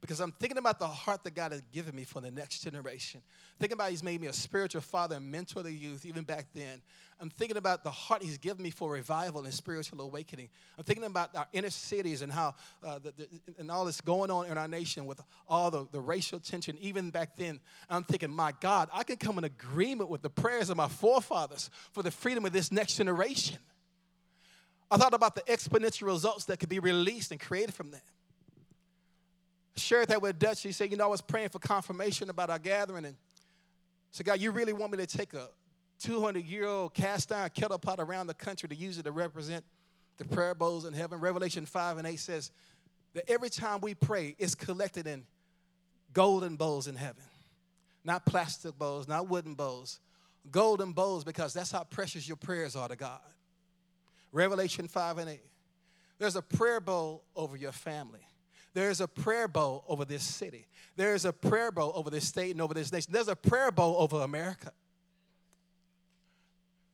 because 0.00 0.20
I'm 0.20 0.30
thinking 0.32 0.58
about 0.58 0.78
the 0.78 0.86
heart 0.86 1.24
that 1.24 1.34
God 1.34 1.50
has 1.50 1.60
given 1.72 1.94
me 1.94 2.04
for 2.04 2.20
the 2.20 2.30
next 2.30 2.60
generation. 2.60 3.20
Thinking 3.58 3.74
about 3.74 3.90
He's 3.90 4.04
made 4.04 4.20
me 4.20 4.28
a 4.28 4.32
spiritual 4.32 4.80
father 4.80 5.16
and 5.16 5.30
mentor 5.30 5.62
to 5.64 5.72
youth, 5.72 6.06
even 6.06 6.22
back 6.22 6.46
then. 6.54 6.80
I'm 7.20 7.30
thinking 7.30 7.56
about 7.56 7.82
the 7.82 7.90
heart 7.90 8.22
He's 8.22 8.38
given 8.38 8.62
me 8.62 8.70
for 8.70 8.92
revival 8.92 9.42
and 9.44 9.52
spiritual 9.52 10.00
awakening. 10.00 10.50
I'm 10.78 10.84
thinking 10.84 11.04
about 11.04 11.34
our 11.34 11.48
inner 11.52 11.70
cities 11.70 12.22
and 12.22 12.30
how, 12.30 12.54
uh, 12.86 13.00
the, 13.00 13.12
the, 13.16 13.28
and 13.58 13.72
all 13.72 13.84
this 13.84 14.00
going 14.00 14.30
on 14.30 14.46
in 14.46 14.56
our 14.56 14.68
nation 14.68 15.04
with 15.04 15.20
all 15.48 15.70
the, 15.72 15.88
the 15.90 16.00
racial 16.00 16.38
tension, 16.38 16.78
even 16.80 17.10
back 17.10 17.36
then. 17.36 17.58
I'm 17.90 18.04
thinking, 18.04 18.30
my 18.30 18.52
God, 18.60 18.88
I 18.92 19.02
can 19.02 19.16
come 19.16 19.36
in 19.38 19.44
agreement 19.44 20.10
with 20.10 20.22
the 20.22 20.30
prayers 20.30 20.70
of 20.70 20.76
my 20.76 20.88
forefathers 20.88 21.70
for 21.90 22.04
the 22.04 22.12
freedom 22.12 22.44
of 22.44 22.52
this 22.52 22.70
next 22.70 22.96
generation. 22.96 23.58
I 24.90 24.96
thought 24.96 25.12
about 25.12 25.34
the 25.34 25.42
exponential 25.42 26.06
results 26.06 26.44
that 26.44 26.60
could 26.60 26.68
be 26.68 26.78
released 26.78 27.32
and 27.32 27.40
created 27.40 27.74
from 27.74 27.90
that 27.90 28.02
shared 29.78 30.08
that 30.08 30.20
with 30.20 30.38
Dutch. 30.38 30.62
He 30.62 30.72
said, 30.72 30.90
You 30.90 30.96
know, 30.96 31.04
I 31.04 31.08
was 31.08 31.20
praying 31.20 31.50
for 31.50 31.58
confirmation 31.58 32.30
about 32.30 32.50
our 32.50 32.58
gathering. 32.58 33.04
And 33.04 33.16
so, 34.10 34.24
God, 34.24 34.40
you 34.40 34.50
really 34.50 34.72
want 34.72 34.92
me 34.92 34.98
to 34.98 35.06
take 35.06 35.34
a 35.34 35.48
200 36.00 36.44
year 36.44 36.66
old 36.66 36.94
cast 36.94 37.32
iron 37.32 37.50
kettle 37.54 37.78
pot 37.78 38.00
around 38.00 38.26
the 38.26 38.34
country 38.34 38.68
to 38.68 38.74
use 38.74 38.98
it 38.98 39.04
to 39.04 39.12
represent 39.12 39.64
the 40.18 40.24
prayer 40.24 40.54
bowls 40.54 40.84
in 40.84 40.92
heaven? 40.92 41.20
Revelation 41.20 41.66
5 41.66 41.98
and 41.98 42.06
8 42.06 42.18
says 42.18 42.50
that 43.14 43.30
every 43.30 43.50
time 43.50 43.80
we 43.80 43.94
pray, 43.94 44.34
it's 44.38 44.54
collected 44.54 45.06
in 45.06 45.24
golden 46.12 46.56
bowls 46.56 46.86
in 46.86 46.96
heaven. 46.96 47.22
Not 48.04 48.24
plastic 48.24 48.78
bowls, 48.78 49.08
not 49.08 49.28
wooden 49.28 49.54
bowls. 49.54 50.00
Golden 50.50 50.92
bowls 50.92 51.24
because 51.24 51.52
that's 51.52 51.70
how 51.70 51.84
precious 51.84 52.26
your 52.26 52.36
prayers 52.36 52.74
are 52.74 52.88
to 52.88 52.96
God. 52.96 53.20
Revelation 54.32 54.88
5 54.88 55.18
and 55.18 55.30
8. 55.30 55.40
There's 56.18 56.36
a 56.36 56.42
prayer 56.42 56.80
bowl 56.80 57.22
over 57.36 57.56
your 57.56 57.72
family. 57.72 58.26
There's 58.74 59.00
a 59.00 59.08
prayer 59.08 59.48
bowl 59.48 59.84
over 59.88 60.04
this 60.04 60.22
city. 60.22 60.66
There's 60.96 61.24
a 61.24 61.32
prayer 61.32 61.70
bowl 61.72 61.92
over 61.94 62.10
this 62.10 62.26
state 62.26 62.52
and 62.52 62.60
over 62.60 62.74
this 62.74 62.92
nation. 62.92 63.12
There's 63.12 63.28
a 63.28 63.36
prayer 63.36 63.70
bowl 63.70 63.96
over 63.98 64.20
America. 64.20 64.72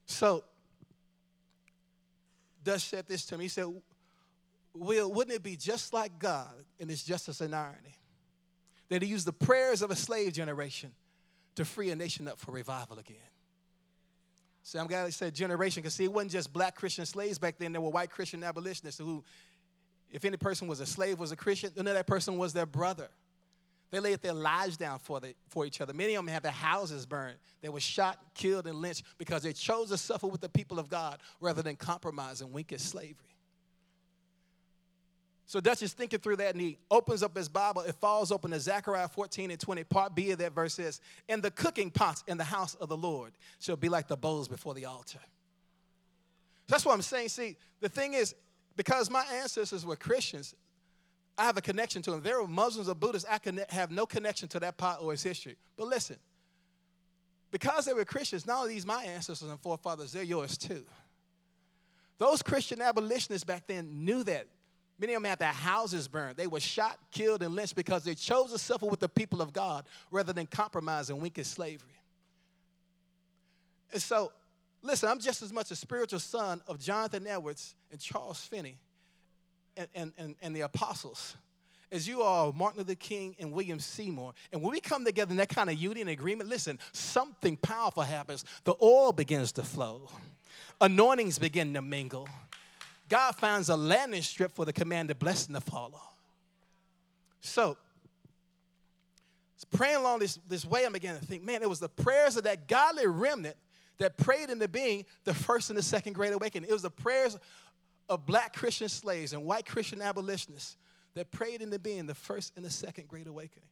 So, 0.06 0.44
Dutch 2.62 2.82
said 2.82 3.06
this 3.06 3.26
to 3.26 3.38
me. 3.38 3.44
He 3.44 3.48
said, 3.48 3.66
Will, 4.74 5.10
wouldn't 5.12 5.34
it 5.34 5.42
be 5.42 5.56
just 5.56 5.92
like 5.92 6.18
God 6.18 6.52
in 6.78 6.88
His 6.88 7.02
justice 7.02 7.40
and 7.40 7.54
irony 7.54 7.96
that 8.88 9.02
He 9.02 9.08
used 9.08 9.26
the 9.26 9.32
prayers 9.32 9.82
of 9.82 9.90
a 9.90 9.96
slave 9.96 10.32
generation 10.32 10.92
to 11.54 11.64
free 11.64 11.90
a 11.90 11.96
nation 11.96 12.28
up 12.28 12.38
for 12.38 12.52
revival 12.52 12.98
again? 12.98 13.16
See, 14.64 14.78
I'm 14.78 14.86
glad 14.86 15.04
he 15.04 15.12
said 15.12 15.34
generation 15.34 15.82
because 15.82 15.94
see, 15.94 16.04
it 16.04 16.12
wasn't 16.12 16.32
just 16.32 16.50
black 16.50 16.74
Christian 16.74 17.04
slaves 17.04 17.38
back 17.38 17.58
then. 17.58 17.72
There 17.72 17.82
were 17.82 17.90
white 17.90 18.10
Christian 18.10 18.42
abolitionists 18.42 18.98
who 18.98 19.22
if 20.14 20.24
any 20.24 20.36
person 20.36 20.68
was 20.68 20.78
a 20.78 20.86
slave, 20.86 21.18
was 21.18 21.32
a 21.32 21.36
Christian, 21.36 21.72
then 21.74 21.86
that 21.86 22.06
person 22.06 22.38
was 22.38 22.52
their 22.52 22.66
brother. 22.66 23.08
They 23.90 23.98
laid 23.98 24.22
their 24.22 24.32
lives 24.32 24.76
down 24.76 25.00
for, 25.00 25.18
the, 25.18 25.34
for 25.48 25.66
each 25.66 25.80
other. 25.80 25.92
Many 25.92 26.14
of 26.14 26.24
them 26.24 26.32
had 26.32 26.44
their 26.44 26.52
houses 26.52 27.04
burned. 27.04 27.36
They 27.62 27.68
were 27.68 27.80
shot, 27.80 28.18
killed, 28.32 28.68
and 28.68 28.76
lynched 28.80 29.02
because 29.18 29.42
they 29.42 29.52
chose 29.52 29.90
to 29.90 29.98
suffer 29.98 30.28
with 30.28 30.40
the 30.40 30.48
people 30.48 30.78
of 30.78 30.88
God 30.88 31.18
rather 31.40 31.62
than 31.62 31.74
compromise 31.74 32.40
and 32.40 32.52
wink 32.52 32.72
at 32.72 32.80
slavery. 32.80 33.16
So 35.46 35.58
Dutch 35.60 35.82
is 35.82 35.92
thinking 35.92 36.20
through 36.20 36.36
that 36.36 36.54
and 36.54 36.60
he 36.60 36.78
opens 36.92 37.24
up 37.24 37.36
his 37.36 37.48
Bible. 37.48 37.82
It 37.82 37.96
falls 37.96 38.30
open 38.30 38.52
to 38.52 38.60
Zechariah 38.60 39.08
14 39.08 39.50
and 39.50 39.58
20. 39.60 39.82
Part 39.82 40.14
B 40.14 40.30
of 40.30 40.38
that 40.38 40.54
verse 40.54 40.74
says, 40.74 41.00
And 41.28 41.42
the 41.42 41.50
cooking 41.50 41.90
pots 41.90 42.22
in 42.28 42.38
the 42.38 42.44
house 42.44 42.76
of 42.76 42.88
the 42.88 42.96
Lord 42.96 43.32
shall 43.58 43.76
be 43.76 43.88
like 43.88 44.06
the 44.06 44.16
bowls 44.16 44.46
before 44.46 44.74
the 44.74 44.84
altar. 44.84 45.18
That's 46.68 46.84
what 46.84 46.94
I'm 46.94 47.02
saying. 47.02 47.28
See, 47.30 47.56
the 47.80 47.88
thing 47.88 48.14
is, 48.14 48.34
because 48.76 49.10
my 49.10 49.24
ancestors 49.40 49.84
were 49.84 49.96
Christians, 49.96 50.54
I 51.36 51.44
have 51.44 51.56
a 51.56 51.60
connection 51.62 52.02
to 52.02 52.10
them. 52.12 52.22
They 52.22 52.32
were 52.32 52.46
Muslims 52.46 52.88
or 52.88 52.94
Buddhists, 52.94 53.28
I 53.30 53.38
can 53.38 53.60
have 53.70 53.90
no 53.90 54.06
connection 54.06 54.48
to 54.48 54.60
that 54.60 54.76
part 54.76 55.02
or 55.02 55.12
its 55.12 55.22
history. 55.22 55.56
But 55.76 55.88
listen, 55.88 56.16
because 57.50 57.84
they 57.84 57.92
were 57.92 58.04
Christians, 58.04 58.46
not 58.46 58.62
only 58.62 58.74
these 58.74 58.86
my 58.86 59.04
ancestors 59.04 59.48
and 59.48 59.60
forefathers, 59.60 60.12
they're 60.12 60.22
yours 60.22 60.56
too. 60.56 60.84
Those 62.18 62.42
Christian 62.42 62.80
abolitionists 62.80 63.44
back 63.44 63.66
then 63.66 64.04
knew 64.04 64.22
that. 64.24 64.46
Many 64.98 65.14
of 65.14 65.22
them 65.22 65.28
had 65.28 65.40
their 65.40 65.48
houses 65.48 66.06
burned. 66.06 66.36
They 66.36 66.46
were 66.46 66.60
shot, 66.60 66.98
killed, 67.10 67.42
and 67.42 67.54
lynched 67.54 67.74
because 67.74 68.04
they 68.04 68.14
chose 68.14 68.52
to 68.52 68.58
suffer 68.58 68.86
with 68.86 69.00
the 69.00 69.08
people 69.08 69.42
of 69.42 69.52
God 69.52 69.84
rather 70.12 70.32
than 70.32 70.46
compromise 70.46 71.10
and 71.10 71.20
wink 71.20 71.36
at 71.38 71.46
slavery. 71.46 72.00
And 73.92 74.00
so 74.00 74.32
Listen, 74.84 75.08
I'm 75.08 75.18
just 75.18 75.40
as 75.40 75.50
much 75.50 75.70
a 75.70 75.76
spiritual 75.76 76.20
son 76.20 76.60
of 76.68 76.78
Jonathan 76.78 77.26
Edwards 77.26 77.74
and 77.90 77.98
Charles 77.98 78.40
Finney 78.40 78.76
and, 79.78 79.88
and, 79.94 80.12
and, 80.18 80.34
and 80.42 80.54
the 80.54 80.60
apostles 80.60 81.36
as 81.90 82.06
you 82.06 82.20
are 82.20 82.52
Martin 82.52 82.80
Luther 82.80 82.94
King 82.94 83.34
and 83.38 83.50
William 83.50 83.80
Seymour. 83.80 84.34
And 84.52 84.60
when 84.60 84.72
we 84.72 84.80
come 84.80 85.04
together 85.04 85.30
in 85.30 85.38
that 85.38 85.48
kind 85.48 85.70
of 85.70 85.76
unity 85.76 86.02
and 86.02 86.10
agreement, 86.10 86.50
listen, 86.50 86.78
something 86.92 87.56
powerful 87.56 88.02
happens. 88.02 88.44
The 88.64 88.74
oil 88.82 89.12
begins 89.12 89.52
to 89.52 89.62
flow, 89.62 90.10
anointings 90.82 91.38
begin 91.38 91.72
to 91.74 91.82
mingle. 91.82 92.28
God 93.08 93.36
finds 93.36 93.70
a 93.70 93.76
landing 93.76 94.22
strip 94.22 94.52
for 94.52 94.66
the 94.66 94.72
commanded 94.72 95.18
blessing 95.18 95.54
to 95.54 95.60
follow. 95.62 96.00
So, 97.40 97.76
praying 99.70 99.96
along 99.96 100.18
this, 100.18 100.38
this 100.48 100.64
way, 100.64 100.84
I'm 100.84 100.92
beginning 100.92 101.20
to 101.20 101.26
think, 101.26 101.42
man, 101.42 101.62
it 101.62 101.68
was 101.68 101.80
the 101.80 101.88
prayers 101.88 102.36
of 102.36 102.44
that 102.44 102.68
godly 102.68 103.06
remnant 103.06 103.56
that 103.98 104.16
prayed 104.16 104.50
into 104.50 104.68
being 104.68 105.04
the 105.24 105.34
first 105.34 105.70
and 105.70 105.78
the 105.78 105.82
second 105.82 106.14
great 106.14 106.32
awakening. 106.32 106.68
It 106.68 106.72
was 106.72 106.82
the 106.82 106.90
prayers 106.90 107.36
of 108.08 108.26
black 108.26 108.54
Christian 108.54 108.88
slaves 108.88 109.32
and 109.32 109.44
white 109.44 109.66
Christian 109.66 110.02
abolitionists 110.02 110.76
that 111.14 111.30
prayed 111.30 111.62
into 111.62 111.78
being 111.78 112.06
the 112.06 112.14
first 112.14 112.52
and 112.56 112.64
the 112.64 112.70
second 112.70 113.08
great 113.08 113.26
awakening. 113.26 113.68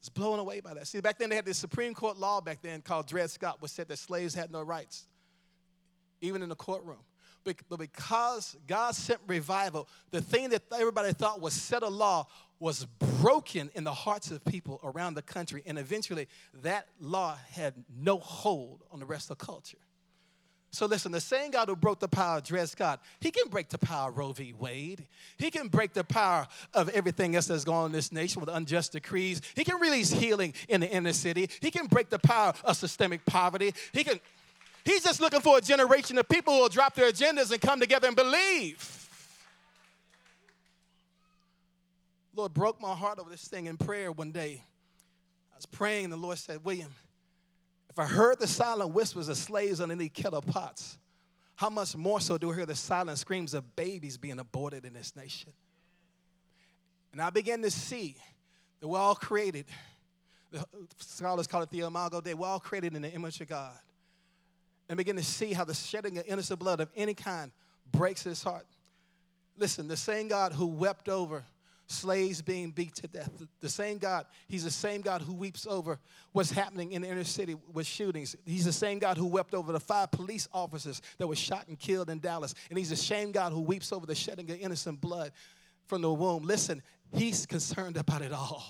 It's 0.00 0.08
blown 0.08 0.38
away 0.38 0.60
by 0.60 0.74
that. 0.74 0.86
See, 0.86 1.00
back 1.00 1.18
then 1.18 1.30
they 1.30 1.36
had 1.36 1.44
this 1.44 1.58
Supreme 1.58 1.94
Court 1.94 2.16
law 2.16 2.40
back 2.40 2.62
then 2.62 2.82
called 2.82 3.06
Dred 3.06 3.30
Scott, 3.30 3.60
which 3.60 3.72
said 3.72 3.88
that 3.88 3.98
slaves 3.98 4.34
had 4.34 4.52
no 4.52 4.62
rights, 4.62 5.04
even 6.20 6.42
in 6.42 6.48
the 6.48 6.54
courtroom. 6.54 6.98
But 7.44 7.78
because 7.78 8.56
God 8.66 8.94
sent 8.94 9.20
revival, 9.26 9.88
the 10.10 10.20
thing 10.20 10.50
that 10.50 10.62
everybody 10.72 11.12
thought 11.12 11.40
was 11.40 11.54
set 11.54 11.84
a 11.84 11.88
law 11.88 12.26
was 12.58 12.86
broken 13.20 13.70
in 13.74 13.84
the 13.84 13.92
hearts 13.92 14.30
of 14.30 14.44
people 14.44 14.80
around 14.82 15.14
the 15.14 15.22
country. 15.22 15.62
And 15.66 15.78
eventually, 15.78 16.28
that 16.62 16.86
law 17.00 17.36
had 17.50 17.74
no 17.94 18.18
hold 18.18 18.82
on 18.90 19.00
the 19.00 19.06
rest 19.06 19.30
of 19.30 19.38
culture. 19.38 19.78
So 20.76 20.84
listen, 20.84 21.10
the 21.10 21.22
same 21.22 21.52
God 21.52 21.68
who 21.68 21.76
broke 21.76 22.00
the 22.00 22.08
power 22.08 22.36
of 22.36 22.44
Dred 22.44 22.68
Scott, 22.68 23.00
he 23.20 23.30
can 23.30 23.48
break 23.48 23.70
the 23.70 23.78
power 23.78 24.10
of 24.10 24.18
Roe 24.18 24.32
v. 24.32 24.52
Wade. 24.52 25.06
He 25.38 25.50
can 25.50 25.68
break 25.68 25.94
the 25.94 26.04
power 26.04 26.46
of 26.74 26.90
everything 26.90 27.34
else 27.34 27.46
that's 27.46 27.64
going 27.64 27.78
on 27.78 27.86
in 27.86 27.92
this 27.92 28.12
nation 28.12 28.40
with 28.40 28.50
unjust 28.50 28.92
decrees. 28.92 29.40
He 29.54 29.64
can 29.64 29.80
release 29.80 30.12
healing 30.12 30.52
in 30.68 30.82
the 30.82 30.90
inner 30.90 31.14
city. 31.14 31.48
He 31.60 31.70
can 31.70 31.86
break 31.86 32.10
the 32.10 32.18
power 32.18 32.52
of 32.62 32.76
systemic 32.76 33.24
poverty. 33.24 33.72
He 33.92 34.04
can, 34.04 34.20
he's 34.84 35.02
just 35.02 35.18
looking 35.18 35.40
for 35.40 35.56
a 35.56 35.62
generation 35.62 36.18
of 36.18 36.28
people 36.28 36.54
who 36.54 36.60
will 36.60 36.68
drop 36.68 36.94
their 36.94 37.10
agendas 37.10 37.50
and 37.50 37.60
come 37.60 37.80
together 37.80 38.08
and 38.08 38.16
believe. 38.16 39.05
Lord 42.36 42.52
broke 42.52 42.80
my 42.80 42.94
heart 42.94 43.18
over 43.18 43.30
this 43.30 43.48
thing 43.48 43.66
in 43.66 43.78
prayer 43.78 44.12
one 44.12 44.30
day. 44.30 44.62
I 45.52 45.56
was 45.56 45.64
praying, 45.64 46.04
and 46.04 46.12
the 46.12 46.18
Lord 46.18 46.36
said, 46.36 46.62
William, 46.64 46.94
if 47.88 47.98
I 47.98 48.04
heard 48.04 48.38
the 48.38 48.46
silent 48.46 48.92
whispers 48.92 49.28
of 49.28 49.38
slaves 49.38 49.80
underneath 49.80 50.12
kettle 50.12 50.42
pots, 50.42 50.98
how 51.54 51.70
much 51.70 51.96
more 51.96 52.20
so 52.20 52.36
do 52.36 52.52
I 52.52 52.56
hear 52.56 52.66
the 52.66 52.74
silent 52.74 53.16
screams 53.16 53.54
of 53.54 53.74
babies 53.74 54.18
being 54.18 54.38
aborted 54.38 54.84
in 54.84 54.92
this 54.92 55.16
nation? 55.16 55.50
And 57.12 57.22
I 57.22 57.30
began 57.30 57.62
to 57.62 57.70
see 57.70 58.16
that 58.80 58.88
we're 58.88 58.98
all 58.98 59.14
created, 59.14 59.64
the 60.52 60.62
scholars 60.98 61.46
call 61.46 61.62
it 61.62 61.70
the 61.70 61.80
Imago 61.80 62.20
Dei, 62.20 62.34
we're 62.34 62.46
all 62.46 62.60
created 62.60 62.94
in 62.94 63.00
the 63.00 63.10
image 63.10 63.40
of 63.40 63.48
God. 63.48 63.78
And 64.90 64.98
begin 64.98 65.16
to 65.16 65.24
see 65.24 65.54
how 65.54 65.64
the 65.64 65.74
shedding 65.74 66.18
of 66.18 66.24
innocent 66.28 66.60
blood 66.60 66.80
of 66.80 66.90
any 66.94 67.14
kind 67.14 67.50
breaks 67.90 68.22
his 68.24 68.42
heart. 68.42 68.66
Listen, 69.56 69.88
the 69.88 69.96
same 69.96 70.28
God 70.28 70.52
who 70.52 70.66
wept 70.66 71.08
over 71.08 71.42
slaves 71.86 72.42
being 72.42 72.70
beat 72.70 72.94
to 72.96 73.08
death. 73.08 73.30
The 73.60 73.68
same 73.68 73.98
God, 73.98 74.26
He's 74.48 74.64
the 74.64 74.70
same 74.70 75.00
God 75.00 75.22
who 75.22 75.34
weeps 75.34 75.66
over 75.66 75.98
what's 76.32 76.50
happening 76.50 76.92
in 76.92 77.02
the 77.02 77.08
inner 77.08 77.24
city 77.24 77.56
with 77.72 77.86
shootings. 77.86 78.34
He's 78.44 78.64
the 78.64 78.72
same 78.72 78.98
God 78.98 79.16
who 79.16 79.26
wept 79.26 79.54
over 79.54 79.72
the 79.72 79.80
five 79.80 80.10
police 80.10 80.48
officers 80.52 81.00
that 81.18 81.26
were 81.26 81.36
shot 81.36 81.68
and 81.68 81.78
killed 81.78 82.10
in 82.10 82.18
Dallas. 82.18 82.54
And 82.70 82.78
He's 82.78 82.90
the 82.90 82.96
same 82.96 83.32
God 83.32 83.52
who 83.52 83.60
weeps 83.60 83.92
over 83.92 84.06
the 84.06 84.14
shedding 84.14 84.50
of 84.50 84.58
innocent 84.58 85.00
blood 85.00 85.32
from 85.86 86.02
the 86.02 86.12
womb. 86.12 86.42
Listen, 86.42 86.82
He's 87.12 87.46
concerned 87.46 87.96
about 87.96 88.22
it 88.22 88.32
all. 88.32 88.64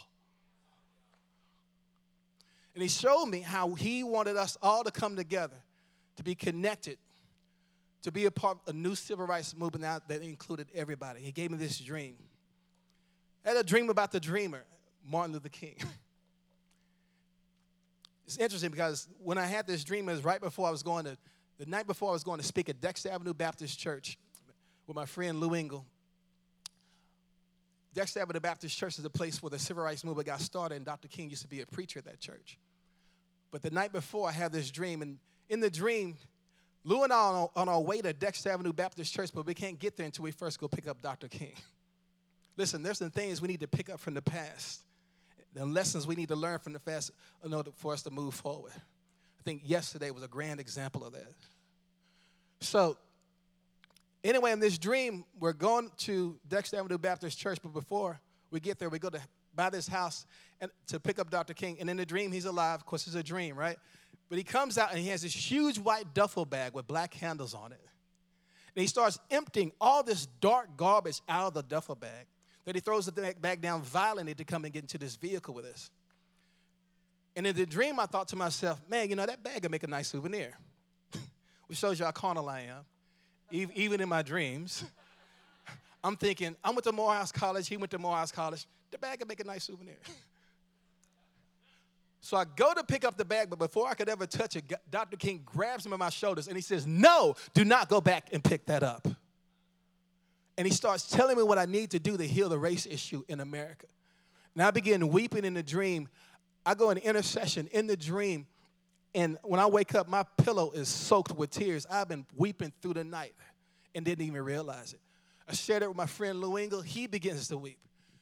And 2.74 2.82
He 2.82 2.88
showed 2.88 3.26
me 3.26 3.40
how 3.40 3.74
He 3.74 4.04
wanted 4.04 4.36
us 4.36 4.58
all 4.60 4.84
to 4.84 4.90
come 4.90 5.16
together, 5.16 5.56
to 6.16 6.22
be 6.22 6.34
connected, 6.34 6.98
to 8.02 8.12
be 8.12 8.26
a 8.26 8.30
part 8.30 8.58
of 8.66 8.74
a 8.74 8.76
new 8.76 8.94
civil 8.94 9.26
rights 9.26 9.56
movement 9.56 9.84
that 10.08 10.20
included 10.20 10.68
everybody. 10.74 11.20
He 11.20 11.32
gave 11.32 11.50
me 11.50 11.56
this 11.56 11.78
dream. 11.78 12.16
Had 13.46 13.56
a 13.56 13.62
dream 13.62 13.90
about 13.90 14.10
the 14.10 14.18
dreamer, 14.18 14.64
Martin 15.08 15.32
Luther 15.32 15.48
King. 15.48 15.76
it's 18.26 18.38
interesting 18.38 18.72
because 18.72 19.06
when 19.22 19.38
I 19.38 19.46
had 19.46 19.68
this 19.68 19.84
dream, 19.84 20.08
it 20.08 20.12
was 20.12 20.24
right 20.24 20.40
before 20.40 20.66
I 20.66 20.72
was 20.72 20.82
going 20.82 21.04
to, 21.04 21.16
the 21.56 21.66
night 21.66 21.86
before 21.86 22.10
I 22.10 22.12
was 22.12 22.24
going 22.24 22.40
to 22.40 22.44
speak 22.44 22.68
at 22.68 22.80
Dexter 22.80 23.08
Avenue 23.08 23.34
Baptist 23.34 23.78
Church 23.78 24.18
with 24.88 24.96
my 24.96 25.06
friend 25.06 25.38
Lou 25.38 25.54
Engle. 25.54 25.86
Dexter 27.94 28.20
Avenue 28.20 28.40
Baptist 28.40 28.76
Church 28.76 28.98
is 28.98 29.04
a 29.04 29.10
place 29.10 29.40
where 29.40 29.50
the 29.50 29.60
civil 29.60 29.84
rights 29.84 30.02
movement 30.02 30.26
got 30.26 30.40
started, 30.40 30.74
and 30.74 30.84
Dr. 30.84 31.06
King 31.06 31.30
used 31.30 31.42
to 31.42 31.48
be 31.48 31.60
a 31.60 31.66
preacher 31.66 32.00
at 32.00 32.04
that 32.06 32.18
church. 32.18 32.58
But 33.52 33.62
the 33.62 33.70
night 33.70 33.92
before, 33.92 34.28
I 34.28 34.32
had 34.32 34.50
this 34.50 34.72
dream, 34.72 35.02
and 35.02 35.18
in 35.48 35.60
the 35.60 35.70
dream, 35.70 36.16
Lou 36.82 37.04
and 37.04 37.12
I 37.12 37.16
are 37.16 37.50
on 37.54 37.68
our 37.68 37.80
way 37.80 38.02
to 38.02 38.12
Dexter 38.12 38.50
Avenue 38.50 38.72
Baptist 38.72 39.14
Church, 39.14 39.30
but 39.32 39.46
we 39.46 39.54
can't 39.54 39.78
get 39.78 39.96
there 39.96 40.06
until 40.06 40.24
we 40.24 40.32
first 40.32 40.58
go 40.58 40.66
pick 40.66 40.88
up 40.88 41.00
Dr. 41.00 41.28
King. 41.28 41.54
Listen, 42.56 42.82
there's 42.82 42.98
some 42.98 43.10
things 43.10 43.42
we 43.42 43.48
need 43.48 43.60
to 43.60 43.68
pick 43.68 43.90
up 43.90 44.00
from 44.00 44.14
the 44.14 44.22
past, 44.22 44.80
the 45.54 45.64
lessons 45.64 46.06
we 46.06 46.14
need 46.14 46.28
to 46.28 46.36
learn 46.36 46.58
from 46.58 46.72
the 46.72 46.80
past 46.80 47.10
in 47.44 47.52
order 47.52 47.70
for 47.74 47.92
us 47.92 48.02
to 48.02 48.10
move 48.10 48.34
forward. 48.34 48.72
I 48.76 49.42
think 49.44 49.62
yesterday 49.64 50.10
was 50.10 50.22
a 50.22 50.28
grand 50.28 50.60
example 50.60 51.04
of 51.04 51.12
that. 51.12 51.32
So, 52.60 52.96
anyway, 54.24 54.52
in 54.52 54.60
this 54.60 54.78
dream, 54.78 55.24
we're 55.38 55.52
going 55.52 55.90
to 55.98 56.38
Dexter 56.48 56.78
Avenue 56.78 56.98
Baptist 56.98 57.38
Church, 57.38 57.58
but 57.62 57.72
before 57.72 58.20
we 58.50 58.60
get 58.60 58.78
there, 58.78 58.88
we 58.88 58.98
go 58.98 59.10
to 59.10 59.20
buy 59.54 59.70
this 59.70 59.88
house 59.88 60.26
and 60.60 60.70
to 60.86 61.00
pick 61.00 61.18
up 61.18 61.30
Dr. 61.30 61.54
King. 61.54 61.76
And 61.80 61.90
in 61.90 61.96
the 61.96 62.06
dream, 62.06 62.32
he's 62.32 62.44
alive. 62.44 62.80
Of 62.80 62.86
course, 62.86 63.06
it's 63.06 63.16
a 63.16 63.22
dream, 63.22 63.56
right? 63.56 63.78
But 64.28 64.38
he 64.38 64.44
comes 64.44 64.78
out 64.78 64.90
and 64.90 65.00
he 65.00 65.08
has 65.08 65.22
this 65.22 65.34
huge 65.34 65.78
white 65.78 66.14
duffel 66.14 66.44
bag 66.44 66.74
with 66.74 66.86
black 66.86 67.14
handles 67.14 67.54
on 67.54 67.72
it. 67.72 67.80
And 68.74 68.80
he 68.82 68.86
starts 68.86 69.18
emptying 69.30 69.72
all 69.80 70.02
this 70.02 70.26
dark 70.40 70.76
garbage 70.76 71.20
out 71.28 71.48
of 71.48 71.54
the 71.54 71.62
duffel 71.62 71.94
bag 71.94 72.26
that 72.66 72.74
he 72.74 72.80
throws 72.80 73.06
the 73.06 73.34
bag 73.40 73.62
down 73.62 73.80
violently 73.80 74.34
to 74.34 74.44
come 74.44 74.64
and 74.64 74.74
get 74.74 74.82
into 74.82 74.98
this 74.98 75.16
vehicle 75.16 75.54
with 75.54 75.64
us. 75.64 75.90
And 77.36 77.46
in 77.46 77.54
the 77.54 77.64
dream, 77.64 78.00
I 78.00 78.06
thought 78.06 78.28
to 78.28 78.36
myself, 78.36 78.80
man, 78.88 79.08
you 79.08 79.16
know, 79.16 79.24
that 79.24 79.42
bag 79.42 79.62
would 79.62 79.70
make 79.70 79.84
a 79.84 79.86
nice 79.86 80.08
souvenir. 80.08 80.52
Which 81.68 81.78
shows 81.78 81.98
you 81.98 82.04
how 82.04 82.10
carnal 82.10 82.48
I 82.48 82.62
am, 82.62 82.84
even 83.50 84.00
in 84.00 84.08
my 84.08 84.22
dreams. 84.22 84.84
I'm 86.04 86.16
thinking, 86.16 86.56
I 86.62 86.70
went 86.70 86.84
to 86.84 86.92
Morehouse 86.92 87.30
College, 87.30 87.68
he 87.68 87.76
went 87.76 87.92
to 87.92 87.98
Morehouse 87.98 88.32
College. 88.32 88.66
The 88.90 88.98
bag 88.98 89.20
would 89.20 89.28
make 89.28 89.40
a 89.40 89.44
nice 89.44 89.64
souvenir. 89.64 89.96
So 92.22 92.36
I 92.36 92.44
go 92.44 92.74
to 92.74 92.82
pick 92.82 93.04
up 93.04 93.16
the 93.16 93.24
bag, 93.24 93.50
but 93.50 93.60
before 93.60 93.86
I 93.86 93.94
could 93.94 94.08
ever 94.08 94.26
touch 94.26 94.56
it, 94.56 94.64
Dr. 94.90 95.16
King 95.16 95.42
grabs 95.46 95.86
him 95.86 95.92
by 95.92 95.96
my 95.96 96.10
shoulders 96.10 96.48
and 96.48 96.56
he 96.56 96.60
says, 96.60 96.84
No, 96.84 97.36
do 97.54 97.64
not 97.64 97.88
go 97.88 98.00
back 98.00 98.30
and 98.32 98.42
pick 98.42 98.66
that 98.66 98.82
up 98.82 99.06
and 100.58 100.66
he 100.66 100.72
starts 100.72 101.08
telling 101.08 101.36
me 101.36 101.42
what 101.42 101.58
I 101.58 101.66
need 101.66 101.90
to 101.90 101.98
do 101.98 102.16
to 102.16 102.26
heal 102.26 102.48
the 102.48 102.58
race 102.58 102.86
issue 102.86 103.22
in 103.28 103.40
America. 103.40 103.86
And 104.54 104.62
I 104.62 104.70
begin 104.70 105.08
weeping 105.08 105.44
in 105.44 105.54
the 105.54 105.62
dream. 105.62 106.08
I 106.64 106.74
go 106.74 106.90
in 106.90 106.98
intercession 106.98 107.68
in 107.72 107.86
the 107.86 107.96
dream, 107.96 108.46
and 109.14 109.38
when 109.44 109.60
I 109.60 109.66
wake 109.66 109.94
up, 109.94 110.08
my 110.08 110.24
pillow 110.38 110.72
is 110.72 110.88
soaked 110.88 111.36
with 111.36 111.50
tears. 111.50 111.86
I've 111.90 112.08
been 112.08 112.26
weeping 112.36 112.72
through 112.82 112.94
the 112.94 113.04
night 113.04 113.34
and 113.94 114.04
didn't 114.04 114.26
even 114.26 114.42
realize 114.42 114.92
it. 114.92 115.00
I 115.48 115.54
shared 115.54 115.82
it 115.82 115.88
with 115.88 115.96
my 115.96 116.06
friend 116.06 116.40
Lou 116.40 116.56
Engle. 116.56 116.82
He 116.82 117.06
begins 117.06 117.48
to 117.48 117.56
weep. 117.56 117.78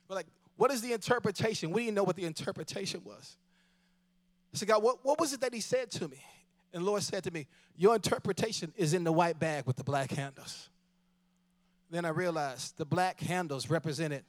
We're 0.08 0.16
like, 0.16 0.26
what 0.56 0.70
is 0.70 0.82
the 0.82 0.92
interpretation? 0.92 1.70
We 1.72 1.86
didn't 1.86 1.96
know 1.96 2.04
what 2.04 2.16
the 2.16 2.24
interpretation 2.24 3.00
was. 3.04 3.36
I 4.52 4.58
said, 4.58 4.68
God, 4.68 4.82
what, 4.82 5.04
what 5.04 5.18
was 5.18 5.32
it 5.32 5.40
that 5.40 5.52
he 5.52 5.60
said 5.60 5.90
to 5.92 6.06
me? 6.06 6.22
And 6.72 6.84
Lord 6.84 7.02
said 7.02 7.24
to 7.24 7.30
me, 7.30 7.46
Your 7.76 7.94
interpretation 7.94 8.72
is 8.76 8.94
in 8.94 9.04
the 9.04 9.12
white 9.12 9.38
bag 9.38 9.64
with 9.66 9.76
the 9.76 9.84
black 9.84 10.10
handles. 10.10 10.68
Then 11.94 12.04
I 12.04 12.08
realized 12.08 12.76
the 12.76 12.84
black 12.84 13.20
handles 13.20 13.70
represented 13.70 14.24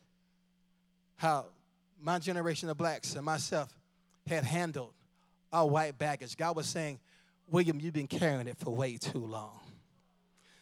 how 1.16 1.48
my 2.00 2.20
generation 2.20 2.70
of 2.70 2.78
blacks 2.78 3.16
and 3.16 3.26
myself 3.26 3.76
had 4.28 4.44
handled 4.44 4.94
our 5.52 5.68
white 5.68 5.98
baggage. 5.98 6.38
God 6.38 6.56
was 6.56 6.68
saying, 6.68 7.00
William, 7.48 7.80
you've 7.80 7.96
been 7.96 8.06
carrying 8.06 8.48
it 8.48 8.60
for 8.60 8.70
way 8.70 8.98
too 8.98 9.26
long. 9.26 9.62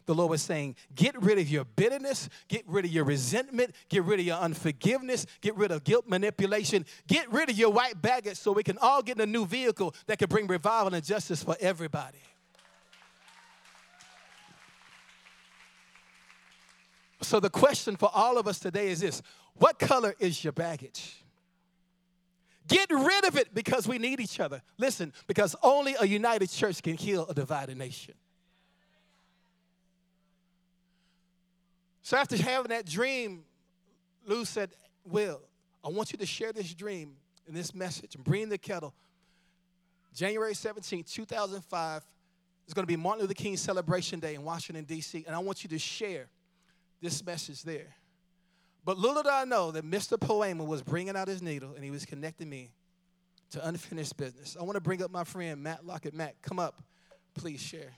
The 0.06 0.16
Lord 0.16 0.30
was 0.30 0.42
saying, 0.42 0.78
get 0.96 1.22
rid 1.22 1.40
of 1.40 1.50
your 1.50 1.66
bitterness, 1.66 2.30
get 2.48 2.64
rid 2.68 2.86
of 2.86 2.92
your 2.92 3.04
resentment, 3.04 3.76
get 3.90 4.06
rid 4.06 4.22
of 4.22 4.26
your 4.26 4.38
unforgiveness, 4.38 5.26
get 5.42 5.58
rid 5.58 5.72
of 5.72 5.84
guilt 5.84 6.08
manipulation, 6.08 6.86
get 7.08 7.30
rid 7.34 7.50
of 7.50 7.58
your 7.58 7.72
white 7.72 8.02
baggage 8.02 8.38
so 8.38 8.54
we 8.54 8.64
can 8.64 8.78
all 8.78 9.02
get 9.02 9.18
in 9.18 9.22
a 9.24 9.26
new 9.26 9.46
vehicle 9.46 9.94
that 10.06 10.20
can 10.20 10.30
bring 10.30 10.48
revival 10.48 10.94
and 10.94 11.04
justice 11.04 11.44
for 11.44 11.58
everybody. 11.60 12.20
So 17.24 17.40
the 17.40 17.50
question 17.50 17.96
for 17.96 18.10
all 18.14 18.38
of 18.38 18.48
us 18.48 18.60
today 18.60 18.90
is 18.90 19.00
this 19.00 19.22
What 19.56 19.80
color 19.80 20.14
is 20.20 20.44
your 20.44 20.54
baggage? 20.54 21.24
Get 22.68 22.90
rid 22.90 23.26
of 23.26 23.38
it 23.38 23.54
because 23.54 23.88
we 23.88 23.98
need 23.98 24.20
each 24.20 24.40
other. 24.40 24.62
Listen, 24.78 25.12
because 25.28 25.56
only 25.62 25.96
a 26.00 26.06
united 26.06 26.50
church 26.50 26.82
can 26.82 26.96
heal 26.96 27.26
a 27.28 27.34
divided 27.34 27.78
nation. 27.78 28.14
So 32.04 32.18
after 32.18 32.38
having 32.38 32.70
that 32.70 32.86
dream, 32.86 33.44
Lou 34.26 34.46
said, 34.46 34.72
Will, 35.06 35.42
I 35.84 35.90
want 35.90 36.12
you 36.12 36.18
to 36.20 36.26
share 36.26 36.54
this 36.54 36.74
dream 36.74 37.16
and 37.48 37.56
this 37.56 37.76
message 37.76 38.16
and 38.16 38.24
bring 38.24 38.50
the 38.50 38.58
kettle. 38.58 38.94
January 40.14 40.54
17, 40.54 41.04
2005 41.04 42.04
is 42.68 42.74
going 42.74 42.84
to 42.84 42.88
be 42.88 42.96
Martin 42.96 43.22
Luther 43.24 43.34
King 43.34 43.58
Celebration 43.58 44.20
Day 44.20 44.36
in 44.36 44.44
Washington, 44.44 44.86
D.C., 44.86 45.24
and 45.28 45.36
I 45.36 45.40
want 45.40 45.64
you 45.64 45.70
to 45.72 45.80
share 45.80 46.30
this 47.04 47.24
message 47.24 47.62
there. 47.64 47.96
But 48.86 48.98
little 48.98 49.22
did 49.22 49.32
I 49.32 49.46
know 49.46 49.72
that 49.72 49.86
Mr. 49.86 50.20
Poema 50.20 50.64
was 50.64 50.82
bringing 50.82 51.16
out 51.16 51.28
his 51.28 51.42
needle 51.42 51.74
and 51.76 51.84
he 51.84 51.92
was 51.92 52.06
connecting 52.06 52.50
me 52.50 52.72
to 53.52 53.68
unfinished 53.68 54.18
business. 54.18 54.58
I 54.60 54.64
want 54.64 54.76
to 54.76 54.82
bring 54.82 55.04
up 55.04 55.12
my 55.12 55.24
friend 55.24 55.62
Matt 55.62 55.86
Lockett. 55.86 56.14
Matt, 56.14 56.42
come 56.42 56.60
up. 56.60 56.82
Please 57.36 57.62
share. 57.62 57.92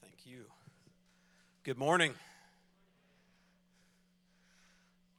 Thank 0.00 0.24
you. 0.24 0.44
Good 1.64 1.78
morning. 1.78 2.14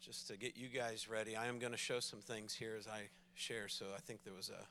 Just 0.02 0.28
to 0.28 0.38
get 0.38 0.56
you 0.56 0.70
guys 0.70 1.10
ready, 1.10 1.36
I 1.36 1.48
am 1.48 1.60
going 1.60 1.72
to 1.72 1.78
show 1.78 2.00
some 2.00 2.20
things 2.20 2.54
here 2.54 2.76
as 2.78 2.88
I 2.88 3.10
share. 3.36 3.68
So 3.68 3.88
I 3.96 4.00
think 4.00 4.24
there 4.24 4.34
was 4.34 4.50
a 4.50 4.66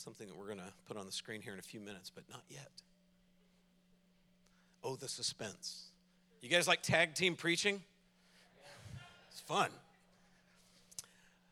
something 0.00 0.26
that 0.26 0.36
we're 0.36 0.46
going 0.46 0.58
to 0.58 0.72
put 0.86 0.96
on 0.96 1.06
the 1.06 1.12
screen 1.12 1.40
here 1.40 1.52
in 1.52 1.58
a 1.58 1.62
few 1.62 1.80
minutes, 1.80 2.10
but 2.14 2.24
not 2.30 2.42
yet. 2.48 2.70
Oh, 4.84 4.96
the 4.96 5.08
suspense. 5.08 5.90
You 6.40 6.48
guys 6.48 6.66
like 6.66 6.82
tag 6.82 7.14
team 7.14 7.36
preaching? 7.36 7.82
It's 9.30 9.40
fun. 9.40 9.70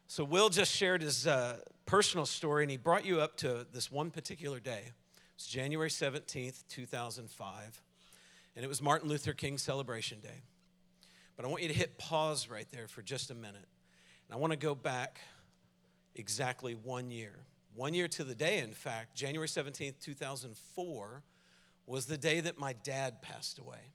So, 0.06 0.24
Will 0.24 0.48
just 0.48 0.72
shared 0.74 1.02
his 1.02 1.26
uh, 1.26 1.58
personal 1.86 2.26
story, 2.26 2.64
and 2.64 2.70
he 2.70 2.76
brought 2.76 3.04
you 3.04 3.20
up 3.20 3.36
to 3.38 3.66
this 3.72 3.92
one 3.92 4.10
particular 4.10 4.58
day. 4.58 4.82
It's 5.36 5.46
January 5.46 5.88
17th, 5.88 6.64
2005, 6.68 7.82
and 8.56 8.64
it 8.64 8.68
was 8.68 8.82
Martin 8.82 9.08
Luther 9.08 9.32
King 9.32 9.56
Celebration 9.56 10.18
Day. 10.20 10.42
But 11.36 11.46
I 11.46 11.48
want 11.48 11.62
you 11.62 11.68
to 11.68 11.74
hit 11.74 11.96
pause 11.96 12.50
right 12.50 12.66
there 12.70 12.86
for 12.88 13.00
just 13.00 13.30
a 13.30 13.34
minute. 13.34 13.66
And 14.28 14.34
I 14.34 14.36
want 14.36 14.52
to 14.52 14.58
go 14.58 14.74
back 14.74 15.20
exactly 16.14 16.74
one 16.74 17.10
year. 17.10 17.32
One 17.74 17.94
year 17.94 18.08
to 18.08 18.24
the 18.24 18.34
day, 18.34 18.58
in 18.58 18.72
fact, 18.72 19.14
January 19.14 19.46
17th, 19.46 20.00
2004, 20.00 21.22
was 21.86 22.06
the 22.06 22.18
day 22.18 22.40
that 22.40 22.58
my 22.58 22.72
dad 22.72 23.22
passed 23.22 23.58
away. 23.58 23.92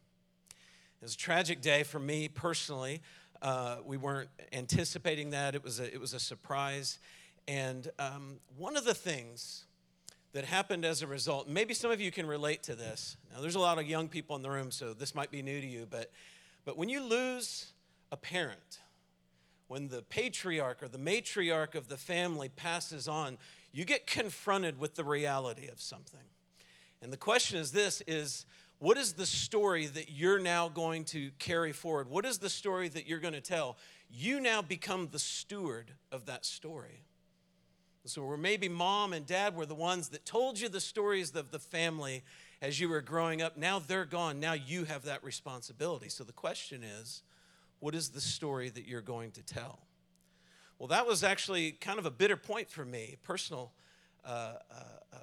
It 0.49 1.01
was 1.01 1.13
a 1.13 1.17
tragic 1.17 1.61
day 1.61 1.83
for 1.83 1.99
me 1.99 2.27
personally. 2.27 3.01
Uh, 3.41 3.77
we 3.85 3.97
weren't 3.97 4.29
anticipating 4.53 5.31
that. 5.31 5.55
It 5.55 5.63
was 5.63 5.79
a, 5.79 5.93
it 5.93 5.99
was 5.99 6.13
a 6.13 6.19
surprise. 6.19 6.99
And 7.47 7.89
um, 7.99 8.37
one 8.57 8.77
of 8.77 8.85
the 8.85 8.93
things 8.93 9.65
that 10.33 10.45
happened 10.45 10.83
as 10.83 11.01
a 11.01 11.07
result, 11.07 11.47
maybe 11.47 11.73
some 11.73 11.91
of 11.91 12.01
you 12.01 12.11
can 12.11 12.25
relate 12.25 12.63
to 12.63 12.75
this. 12.75 13.17
Now, 13.33 13.41
there's 13.41 13.55
a 13.55 13.59
lot 13.59 13.77
of 13.77 13.87
young 13.87 14.07
people 14.07 14.35
in 14.35 14.41
the 14.41 14.49
room, 14.49 14.71
so 14.71 14.93
this 14.93 15.13
might 15.13 15.31
be 15.31 15.41
new 15.41 15.61
to 15.61 15.67
you, 15.67 15.85
but, 15.89 16.11
but 16.65 16.77
when 16.77 16.89
you 16.89 17.03
lose 17.03 17.71
a 18.11 18.17
parent, 18.17 18.79
when 19.67 19.87
the 19.87 20.01
patriarch 20.01 20.83
or 20.83 20.87
the 20.87 20.97
matriarch 20.97 21.75
of 21.75 21.87
the 21.87 21.97
family 21.97 22.49
passes 22.49 23.07
on, 23.07 23.37
you 23.75 23.83
get 23.83 24.07
confronted 24.07 24.79
with 24.79 24.95
the 24.95 25.03
reality 25.03 25.67
of 25.67 25.81
something. 25.81 26.21
And 27.01 27.11
the 27.11 27.17
question 27.17 27.59
is 27.59 27.73
this 27.73 28.01
is 28.07 28.45
what 28.79 28.97
is 28.97 29.13
the 29.13 29.25
story 29.25 29.85
that 29.87 30.09
you're 30.09 30.39
now 30.39 30.69
going 30.69 31.03
to 31.05 31.31
carry 31.39 31.73
forward? 31.73 32.09
What 32.09 32.25
is 32.25 32.37
the 32.37 32.49
story 32.49 32.87
that 32.87 33.05
you're 33.05 33.19
going 33.19 33.33
to 33.33 33.41
tell? 33.41 33.75
You 34.09 34.39
now 34.39 34.61
become 34.61 35.09
the 35.11 35.19
steward 35.19 35.91
of 36.09 36.25
that 36.27 36.45
story. 36.45 37.03
So, 38.05 38.23
where 38.23 38.37
maybe 38.37 38.69
mom 38.69 39.11
and 39.11 39.25
dad 39.25 39.55
were 39.55 39.65
the 39.65 39.75
ones 39.75 40.09
that 40.09 40.25
told 40.25 40.57
you 40.57 40.69
the 40.69 40.79
stories 40.79 41.35
of 41.35 41.51
the 41.51 41.59
family 41.59 42.23
as 42.61 42.79
you 42.79 42.87
were 42.87 43.01
growing 43.01 43.41
up, 43.41 43.57
now 43.57 43.79
they're 43.79 44.05
gone. 44.05 44.39
Now 44.39 44.53
you 44.53 44.85
have 44.85 45.03
that 45.03 45.21
responsibility. 45.21 46.07
So, 46.07 46.23
the 46.23 46.31
question 46.31 46.81
is, 46.81 47.23
what 47.79 47.93
is 47.93 48.09
the 48.09 48.21
story 48.21 48.69
that 48.69 48.87
you're 48.87 49.01
going 49.01 49.31
to 49.31 49.41
tell? 49.41 49.79
Well, 50.79 50.87
that 50.89 51.07
was 51.07 51.23
actually 51.23 51.71
kind 51.71 51.99
of 51.99 52.05
a 52.05 52.11
bitter 52.11 52.35
point 52.35 52.69
for 52.69 52.83
me, 52.83 53.15
personal 53.23 53.71
uh, 54.25 54.27
uh, 54.29 54.75
uh, 55.13 55.17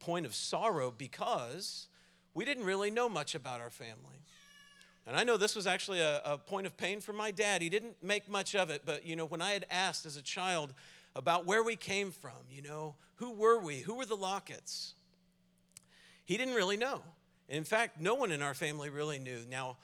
point 0.00 0.26
of 0.26 0.34
sorrow, 0.34 0.92
because 0.96 1.86
we 2.34 2.44
didn't 2.44 2.64
really 2.64 2.90
know 2.90 3.08
much 3.08 3.34
about 3.34 3.60
our 3.60 3.70
family. 3.70 4.20
And 5.06 5.16
I 5.16 5.22
know 5.22 5.36
this 5.36 5.54
was 5.54 5.66
actually 5.66 6.00
a, 6.00 6.20
a, 6.24 6.36
point 6.36 6.66
of 6.66 6.76
pain 6.76 7.00
for 7.00 7.12
my 7.12 7.30
dad. 7.30 7.62
He 7.62 7.68
didn't 7.68 8.02
make 8.02 8.28
much 8.28 8.56
of 8.56 8.70
it, 8.70 8.82
but 8.84 9.06
you 9.06 9.14
know, 9.14 9.24
when 9.24 9.40
I 9.40 9.52
had 9.52 9.64
asked 9.70 10.04
as 10.04 10.16
a 10.16 10.22
child 10.22 10.74
about 11.14 11.46
where 11.46 11.62
we 11.62 11.76
came 11.76 12.10
from, 12.10 12.32
you 12.50 12.62
know, 12.62 12.96
who 13.16 13.30
were 13.30 13.60
we? 13.60 13.78
Who 13.78 13.94
were 13.94 14.04
the 14.04 14.16
Locketts? 14.16 14.94
He 16.24 16.36
didn't 16.36 16.54
really 16.54 16.76
know. 16.76 17.02
In 17.48 17.62
fact, 17.62 18.00
no 18.00 18.14
one 18.16 18.32
in 18.32 18.42
our 18.42 18.54
family 18.54 18.90
really 18.90 19.20
knew. 19.20 19.38
Now, 19.48 19.76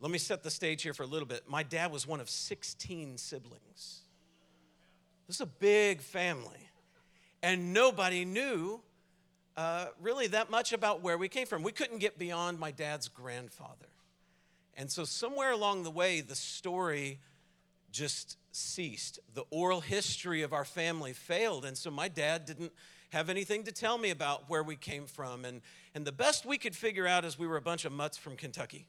let 0.00 0.10
me 0.10 0.18
set 0.18 0.42
the 0.42 0.50
stage 0.50 0.82
here 0.82 0.92
for 0.92 1.04
a 1.04 1.06
little 1.06 1.28
bit. 1.28 1.48
My 1.48 1.62
dad 1.62 1.92
was 1.92 2.06
one 2.06 2.20
of 2.20 2.28
16 2.28 3.16
siblings. 3.16 4.03
This 5.26 5.36
is 5.36 5.40
a 5.40 5.46
big 5.46 6.00
family. 6.00 6.70
And 7.42 7.72
nobody 7.72 8.24
knew 8.24 8.80
uh, 9.56 9.86
really 10.00 10.26
that 10.28 10.50
much 10.50 10.72
about 10.72 11.02
where 11.02 11.16
we 11.16 11.28
came 11.28 11.46
from. 11.46 11.62
We 11.62 11.72
couldn't 11.72 11.98
get 11.98 12.18
beyond 12.18 12.58
my 12.58 12.70
dad's 12.70 13.08
grandfather. 13.08 13.86
And 14.76 14.90
so, 14.90 15.04
somewhere 15.04 15.52
along 15.52 15.84
the 15.84 15.90
way, 15.90 16.20
the 16.20 16.34
story 16.34 17.20
just 17.92 18.36
ceased. 18.50 19.20
The 19.34 19.44
oral 19.50 19.80
history 19.80 20.42
of 20.42 20.52
our 20.52 20.64
family 20.64 21.12
failed. 21.12 21.64
And 21.64 21.78
so, 21.78 21.90
my 21.90 22.08
dad 22.08 22.44
didn't 22.44 22.72
have 23.10 23.30
anything 23.30 23.62
to 23.64 23.72
tell 23.72 23.96
me 23.96 24.10
about 24.10 24.50
where 24.50 24.64
we 24.64 24.74
came 24.74 25.06
from. 25.06 25.44
And, 25.44 25.60
and 25.94 26.04
the 26.04 26.12
best 26.12 26.44
we 26.44 26.58
could 26.58 26.74
figure 26.74 27.06
out 27.06 27.24
is 27.24 27.38
we 27.38 27.46
were 27.46 27.56
a 27.56 27.62
bunch 27.62 27.84
of 27.84 27.92
mutts 27.92 28.16
from 28.16 28.36
Kentucky. 28.36 28.88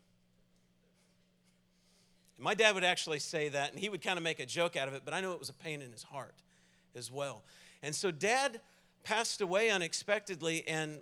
My 2.38 2.54
dad 2.54 2.76
would 2.76 2.84
actually 2.84 3.20
say 3.20 3.50
that, 3.50 3.72
and 3.72 3.80
he 3.80 3.88
would 3.90 4.02
kind 4.02 4.18
of 4.18 4.24
make 4.24 4.40
a 4.40 4.46
joke 4.46 4.76
out 4.76 4.88
of 4.88 4.94
it, 4.94 5.04
but 5.06 5.14
I 5.14 5.22
know 5.22 5.32
it 5.32 5.40
was 5.40 5.50
a 5.50 5.54
pain 5.54 5.82
in 5.82 5.92
his 5.92 6.04
heart 6.04 6.36
as 6.96 7.12
well. 7.12 7.44
And 7.82 7.96
so, 7.96 8.12
dad 8.12 8.60
passed 9.06 9.40
away 9.40 9.70
unexpectedly. 9.70 10.68
And 10.68 11.00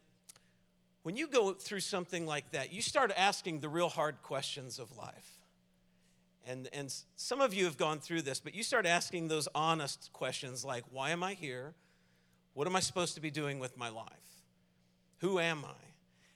when 1.01 1.17
you 1.17 1.27
go 1.27 1.53
through 1.53 1.79
something 1.79 2.27
like 2.27 2.51
that, 2.51 2.71
you 2.71 2.81
start 2.81 3.11
asking 3.17 3.61
the 3.61 3.69
real 3.69 3.89
hard 3.89 4.21
questions 4.21 4.77
of 4.77 4.95
life. 4.95 5.39
And, 6.45 6.69
and 6.73 6.93
some 7.15 7.41
of 7.41 7.53
you 7.53 7.65
have 7.65 7.77
gone 7.77 7.99
through 7.99 8.23
this, 8.23 8.39
but 8.39 8.53
you 8.53 8.63
start 8.63 8.85
asking 8.85 9.29
those 9.29 9.47
honest 9.55 10.11
questions 10.11 10.65
like, 10.65 10.83
why 10.91 11.11
am 11.11 11.23
I 11.23 11.33
here? 11.33 11.73
What 12.53 12.67
am 12.67 12.75
I 12.75 12.81
supposed 12.81 13.15
to 13.15 13.21
be 13.21 13.31
doing 13.31 13.59
with 13.59 13.77
my 13.77 13.89
life? 13.89 14.07
Who 15.19 15.39
am 15.39 15.63
I? 15.65 15.81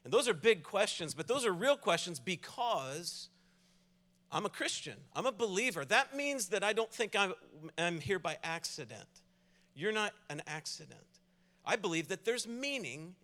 And 0.06 0.14
those 0.14 0.30
are 0.30 0.34
big 0.34 0.64
questions, 0.64 1.14
but 1.14 1.28
those 1.28 1.46
are 1.46 1.52
real 1.52 1.76
questions 1.76 2.20
because 2.20 3.28
I'm 4.32 4.46
a 4.46 4.50
Christian. 4.50 4.96
I'm 5.16 5.26
a 5.26 5.32
believer. 5.32 5.86
That 5.86 6.16
means 6.16 6.50
that 6.50 6.64
I 6.64 6.74
don't 6.74 6.92
think 6.92 7.16
I'm, 7.16 7.34
I'm 7.78 8.00
here 8.00 8.20
by 8.20 8.38
accident. 8.44 9.08
You're 9.74 9.94
not 9.94 10.14
an 10.30 10.42
accident. 10.48 11.00
I 11.66 11.76
believe 11.76 12.08
that 12.10 12.26
there's 12.26 12.48
meaning 12.48 13.16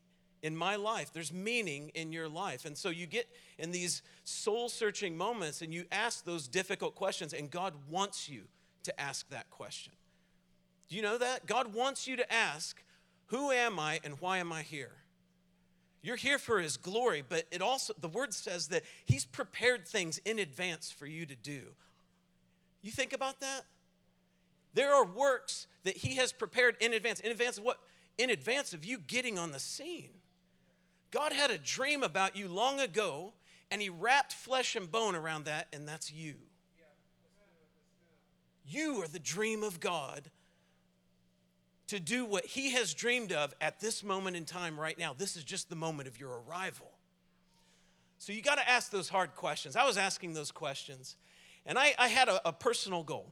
in 0.42 0.56
my 0.56 0.76
life. 0.76 1.12
There's 1.12 1.34
meaning 1.34 1.92
in 1.96 2.12
your 2.12 2.30
life. 2.30 2.66
And 2.66 2.78
so 2.78 2.90
you 2.90 3.06
get 3.08 3.28
in 3.58 3.72
these 3.72 4.02
soul 4.24 4.70
searching 4.70 5.18
moments 5.18 5.62
and 5.62 5.74
you 5.74 5.86
ask 5.92 6.26
those 6.26 6.48
difficult 6.48 6.96
questions, 6.96 7.34
and 7.34 7.50
God 7.50 7.74
wants 7.90 8.30
you 8.30 8.44
to 8.84 9.00
ask 9.00 9.28
that 9.30 9.50
question. 9.50 9.94
Do 10.90 10.96
you 10.96 11.02
know 11.02 11.18
that? 11.18 11.46
God 11.46 11.74
wants 11.74 12.08
you 12.08 12.18
to 12.18 12.34
ask, 12.34 12.84
Who 13.28 13.52
am 13.52 13.80
I 13.80 14.00
and 14.04 14.20
why 14.20 14.38
am 14.38 14.52
I 14.52 14.62
here? 14.62 14.92
You're 16.04 16.18
here 16.18 16.38
for 16.38 16.60
His 16.60 16.78
glory, 16.78 17.24
but 17.28 17.46
it 17.50 17.64
also, 17.64 17.94
the 18.00 18.10
word 18.10 18.34
says 18.34 18.68
that 18.68 18.84
He's 19.06 19.26
prepared 19.26 19.88
things 19.88 20.20
in 20.20 20.38
advance 20.38 20.92
for 20.92 21.08
you 21.08 21.26
to 21.26 21.36
do. 21.36 21.62
You 22.84 22.92
think 22.92 23.14
about 23.14 23.40
that? 23.40 23.64
There 24.76 24.94
are 24.94 25.06
works 25.06 25.66
that 25.84 25.98
He 25.98 26.18
has 26.18 26.32
prepared 26.32 26.76
in 26.80 26.94
advance. 26.94 27.20
In 27.22 27.32
advance 27.32 27.58
of 27.58 27.64
what? 27.64 27.80
in 28.18 28.30
advance 28.30 28.74
of 28.74 28.86
you 28.86 28.98
getting 28.98 29.38
on 29.38 29.52
the 29.52 29.60
scene. 29.60 30.10
God 31.12 31.34
had 31.34 31.52
a 31.52 31.58
dream 31.58 32.04
about 32.04 32.36
you 32.36 32.48
long 32.48 32.80
ago, 32.80 33.34
and 33.72 33.82
He 33.82 33.90
wrapped 33.90 34.34
flesh 34.34 34.76
and 34.76 34.92
bone 34.92 35.16
around 35.16 35.46
that, 35.46 35.68
and 35.74 35.88
that's 35.88 36.12
you. 36.12 36.36
You 38.66 39.04
are 39.04 39.08
the 39.08 39.20
dream 39.20 39.64
of 39.64 39.80
God 39.80 40.30
to 41.94 42.00
do 42.00 42.26
what 42.26 42.44
He 42.44 42.72
has 42.72 42.92
dreamed 42.96 43.32
of 43.32 43.54
at 43.62 43.80
this 43.80 44.04
moment 44.04 44.36
in 44.36 44.46
time 44.46 44.80
right 44.80 44.98
now. 44.98 45.14
This 45.16 45.38
is 45.38 45.44
just 45.44 45.70
the 45.70 45.76
moment 45.76 46.08
of 46.08 46.20
your 46.20 46.42
arrival. 46.42 46.90
So 48.18 48.34
you 48.34 48.42
got 48.42 48.58
to 48.58 48.68
ask 48.68 48.90
those 48.90 49.10
hard 49.10 49.36
questions. 49.36 49.76
I 49.76 49.86
was 49.86 49.96
asking 49.96 50.34
those 50.34 50.52
questions, 50.52 51.18
and 51.68 51.78
I, 51.78 51.94
I 52.00 52.08
had 52.08 52.30
a, 52.30 52.50
a 52.50 52.52
personal 52.52 53.04
goal. 53.04 53.32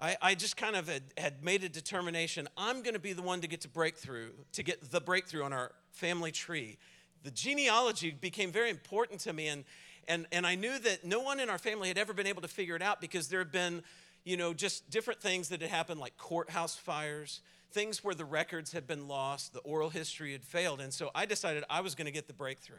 I, 0.00 0.16
I 0.22 0.34
just 0.36 0.56
kind 0.56 0.76
of 0.76 0.88
had, 0.88 1.02
had 1.18 1.42
made 1.42 1.64
a 1.64 1.68
determination 1.68 2.48
I'm 2.56 2.82
going 2.82 2.94
to 2.94 3.00
be 3.00 3.12
the 3.12 3.22
one 3.22 3.40
to 3.40 3.48
get 3.48 3.62
to 3.62 3.68
breakthrough, 3.68 4.30
to 4.52 4.62
get 4.62 4.92
the 4.92 5.00
breakthrough 5.00 5.42
on 5.42 5.52
our 5.52 5.72
family 5.90 6.30
tree. 6.30 6.78
The 7.24 7.32
genealogy 7.32 8.12
became 8.12 8.52
very 8.52 8.70
important 8.70 9.18
to 9.22 9.32
me, 9.32 9.48
and, 9.48 9.64
and, 10.06 10.28
and 10.30 10.46
I 10.46 10.54
knew 10.54 10.78
that 10.78 11.04
no 11.04 11.22
one 11.22 11.40
in 11.40 11.50
our 11.50 11.58
family 11.58 11.88
had 11.88 11.98
ever 11.98 12.12
been 12.12 12.28
able 12.28 12.42
to 12.42 12.48
figure 12.48 12.76
it 12.76 12.82
out 12.82 13.00
because 13.00 13.26
there 13.26 13.40
had 13.40 13.50
been, 13.50 13.82
you 14.22 14.36
know, 14.36 14.54
just 14.54 14.88
different 14.90 15.20
things 15.20 15.48
that 15.48 15.60
had 15.60 15.70
happened, 15.70 15.98
like 15.98 16.16
courthouse 16.18 16.76
fires, 16.76 17.40
things 17.70 18.04
where 18.04 18.14
the 18.14 18.24
records 18.24 18.72
had 18.72 18.86
been 18.86 19.08
lost, 19.08 19.52
the 19.52 19.60
oral 19.60 19.90
history 19.90 20.32
had 20.32 20.44
failed. 20.44 20.80
And 20.80 20.92
so 20.92 21.10
I 21.14 21.26
decided 21.26 21.64
I 21.70 21.80
was 21.80 21.94
going 21.94 22.06
to 22.06 22.12
get 22.12 22.26
the 22.26 22.32
breakthrough. 22.32 22.76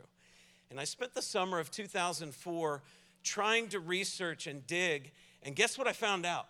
And 0.70 0.80
I 0.80 0.84
spent 0.84 1.14
the 1.14 1.22
summer 1.22 1.60
of 1.60 1.72
2004 1.72 2.82
trying 3.24 3.68
to 3.70 3.80
research 3.80 4.48
and 4.48 4.66
dig. 4.66 5.12
And 5.44 5.56
guess 5.56 5.78
what 5.78 5.88
I 5.88 5.94
found 5.94 6.26
out? 6.26 6.48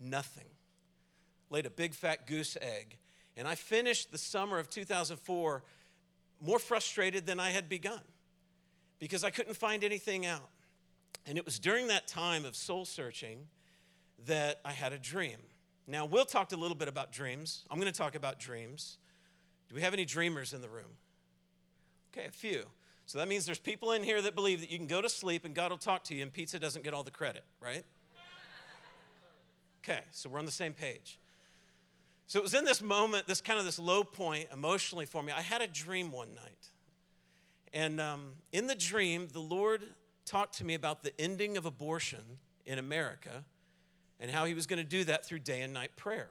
nothing. 0.00 0.46
Laid 1.50 1.66
a 1.66 1.70
big 1.70 1.94
fat 1.94 2.26
goose 2.26 2.56
egg. 2.60 2.96
And 3.36 3.48
I 3.48 3.54
finished 3.54 4.12
the 4.12 4.18
summer 4.18 4.58
of 4.58 4.70
2004 4.70 5.62
more 6.40 6.58
frustrated 6.58 7.26
than 7.26 7.40
I 7.40 7.50
had 7.50 7.68
begun 7.68 8.00
because 8.98 9.24
I 9.24 9.30
couldn't 9.30 9.54
find 9.54 9.82
anything 9.82 10.26
out. 10.26 10.48
And 11.26 11.38
it 11.38 11.44
was 11.44 11.58
during 11.58 11.88
that 11.88 12.06
time 12.06 12.44
of 12.44 12.54
soul 12.54 12.84
searching 12.84 13.46
that 14.26 14.60
I 14.64 14.72
had 14.72 14.92
a 14.92 14.98
dream. 14.98 15.38
Now, 15.86 16.06
we'll 16.06 16.24
talked 16.24 16.52
a 16.52 16.56
little 16.56 16.76
bit 16.76 16.88
about 16.88 17.12
dreams. 17.12 17.64
I'm 17.70 17.78
going 17.78 17.92
to 17.92 17.96
talk 17.96 18.14
about 18.14 18.38
dreams. 18.38 18.98
Do 19.68 19.74
we 19.74 19.82
have 19.82 19.92
any 19.92 20.04
dreamers 20.04 20.52
in 20.52 20.62
the 20.62 20.68
room? 20.68 20.96
Okay, 22.12 22.26
a 22.26 22.30
few. 22.30 22.64
So 23.06 23.18
that 23.18 23.28
means 23.28 23.44
there's 23.44 23.58
people 23.58 23.92
in 23.92 24.02
here 24.02 24.22
that 24.22 24.34
believe 24.34 24.60
that 24.60 24.70
you 24.70 24.78
can 24.78 24.86
go 24.86 25.02
to 25.02 25.08
sleep 25.08 25.44
and 25.44 25.54
God 25.54 25.70
will 25.70 25.78
talk 25.78 26.04
to 26.04 26.14
you 26.14 26.22
and 26.22 26.32
pizza 26.32 26.58
doesn't 26.58 26.84
get 26.84 26.94
all 26.94 27.02
the 27.02 27.10
credit, 27.10 27.44
right? 27.60 27.84
Okay, 29.84 30.00
so 30.12 30.30
we're 30.30 30.38
on 30.38 30.46
the 30.46 30.50
same 30.50 30.72
page. 30.72 31.18
So 32.26 32.38
it 32.38 32.42
was 32.42 32.54
in 32.54 32.64
this 32.64 32.80
moment, 32.80 33.26
this 33.26 33.42
kind 33.42 33.58
of 33.58 33.66
this 33.66 33.78
low 33.78 34.02
point 34.02 34.48
emotionally 34.50 35.04
for 35.04 35.22
me. 35.22 35.32
I 35.36 35.42
had 35.42 35.60
a 35.60 35.66
dream 35.66 36.10
one 36.10 36.34
night. 36.34 36.68
And 37.74 38.00
um, 38.00 38.32
in 38.52 38.66
the 38.66 38.74
dream, 38.74 39.28
the 39.30 39.40
Lord 39.40 39.82
talked 40.24 40.56
to 40.58 40.64
me 40.64 40.72
about 40.72 41.02
the 41.02 41.12
ending 41.20 41.58
of 41.58 41.66
abortion 41.66 42.38
in 42.64 42.78
America 42.78 43.44
and 44.20 44.30
how 44.30 44.44
he 44.44 44.54
was 44.54 44.66
going 44.66 44.78
to 44.78 44.88
do 44.88 45.04
that 45.04 45.24
through 45.24 45.40
day 45.40 45.60
and 45.62 45.72
night 45.72 45.96
prayer. 45.96 46.30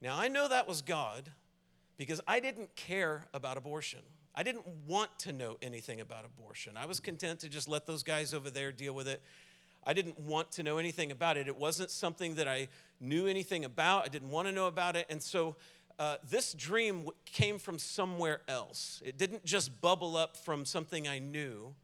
Now, 0.00 0.18
I 0.18 0.28
know 0.28 0.48
that 0.48 0.66
was 0.66 0.82
God 0.82 1.30
because 1.96 2.20
I 2.26 2.40
didn't 2.40 2.74
care 2.74 3.26
about 3.32 3.56
abortion. 3.56 4.00
I 4.34 4.42
didn't 4.42 4.66
want 4.86 5.10
to 5.20 5.32
know 5.32 5.58
anything 5.62 6.00
about 6.00 6.24
abortion. 6.24 6.76
I 6.76 6.86
was 6.86 7.00
content 7.00 7.40
to 7.40 7.48
just 7.48 7.68
let 7.68 7.86
those 7.86 8.02
guys 8.02 8.32
over 8.32 8.50
there 8.50 8.72
deal 8.72 8.94
with 8.94 9.06
it. 9.06 9.22
I 9.84 9.92
didn't 9.92 10.18
want 10.18 10.52
to 10.52 10.62
know 10.62 10.78
anything 10.78 11.10
about 11.10 11.36
it. 11.36 11.48
It 11.48 11.56
wasn't 11.56 11.90
something 11.90 12.36
that 12.36 12.48
I 12.48 12.68
knew 13.00 13.26
anything 13.26 13.64
about. 13.64 14.04
I 14.04 14.08
didn't 14.08 14.30
want 14.30 14.48
to 14.48 14.52
know 14.52 14.68
about 14.68 14.96
it. 14.96 15.06
And 15.10 15.22
so 15.22 15.56
uh, 15.98 16.16
this 16.28 16.54
dream 16.54 17.08
came 17.24 17.58
from 17.58 17.78
somewhere 17.78 18.40
else. 18.48 19.02
It 19.04 19.18
didn't 19.18 19.44
just 19.44 19.80
bubble 19.80 20.16
up 20.16 20.36
from 20.36 20.64
something 20.64 21.06
I 21.06 21.18
knew. 21.18 21.74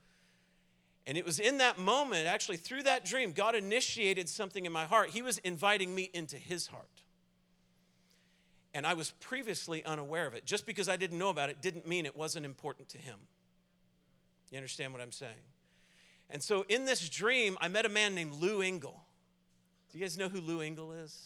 And 1.08 1.16
it 1.16 1.24
was 1.24 1.40
in 1.40 1.56
that 1.58 1.78
moment, 1.78 2.26
actually, 2.26 2.58
through 2.58 2.82
that 2.82 3.06
dream, 3.06 3.32
God 3.32 3.54
initiated 3.54 4.28
something 4.28 4.66
in 4.66 4.72
my 4.72 4.84
heart. 4.84 5.08
He 5.08 5.22
was 5.22 5.38
inviting 5.38 5.94
me 5.94 6.10
into 6.12 6.36
His 6.36 6.66
heart. 6.66 7.02
And 8.74 8.86
I 8.86 8.92
was 8.92 9.12
previously 9.12 9.82
unaware 9.86 10.26
of 10.26 10.34
it. 10.34 10.44
Just 10.44 10.66
because 10.66 10.86
I 10.86 10.96
didn't 10.96 11.18
know 11.18 11.30
about 11.30 11.48
it 11.48 11.62
didn't 11.62 11.88
mean 11.88 12.04
it 12.04 12.14
wasn't 12.14 12.44
important 12.44 12.90
to 12.90 12.98
Him. 12.98 13.16
You 14.50 14.58
understand 14.58 14.92
what 14.92 15.00
I'm 15.00 15.10
saying? 15.10 15.32
And 16.28 16.42
so 16.42 16.66
in 16.68 16.84
this 16.84 17.08
dream, 17.08 17.56
I 17.58 17.68
met 17.68 17.86
a 17.86 17.88
man 17.88 18.14
named 18.14 18.34
Lou 18.34 18.60
Engle. 18.60 19.02
Do 19.90 19.98
you 19.98 20.04
guys 20.04 20.18
know 20.18 20.28
who 20.28 20.42
Lou 20.42 20.60
Engle 20.60 20.92
is? 20.92 21.16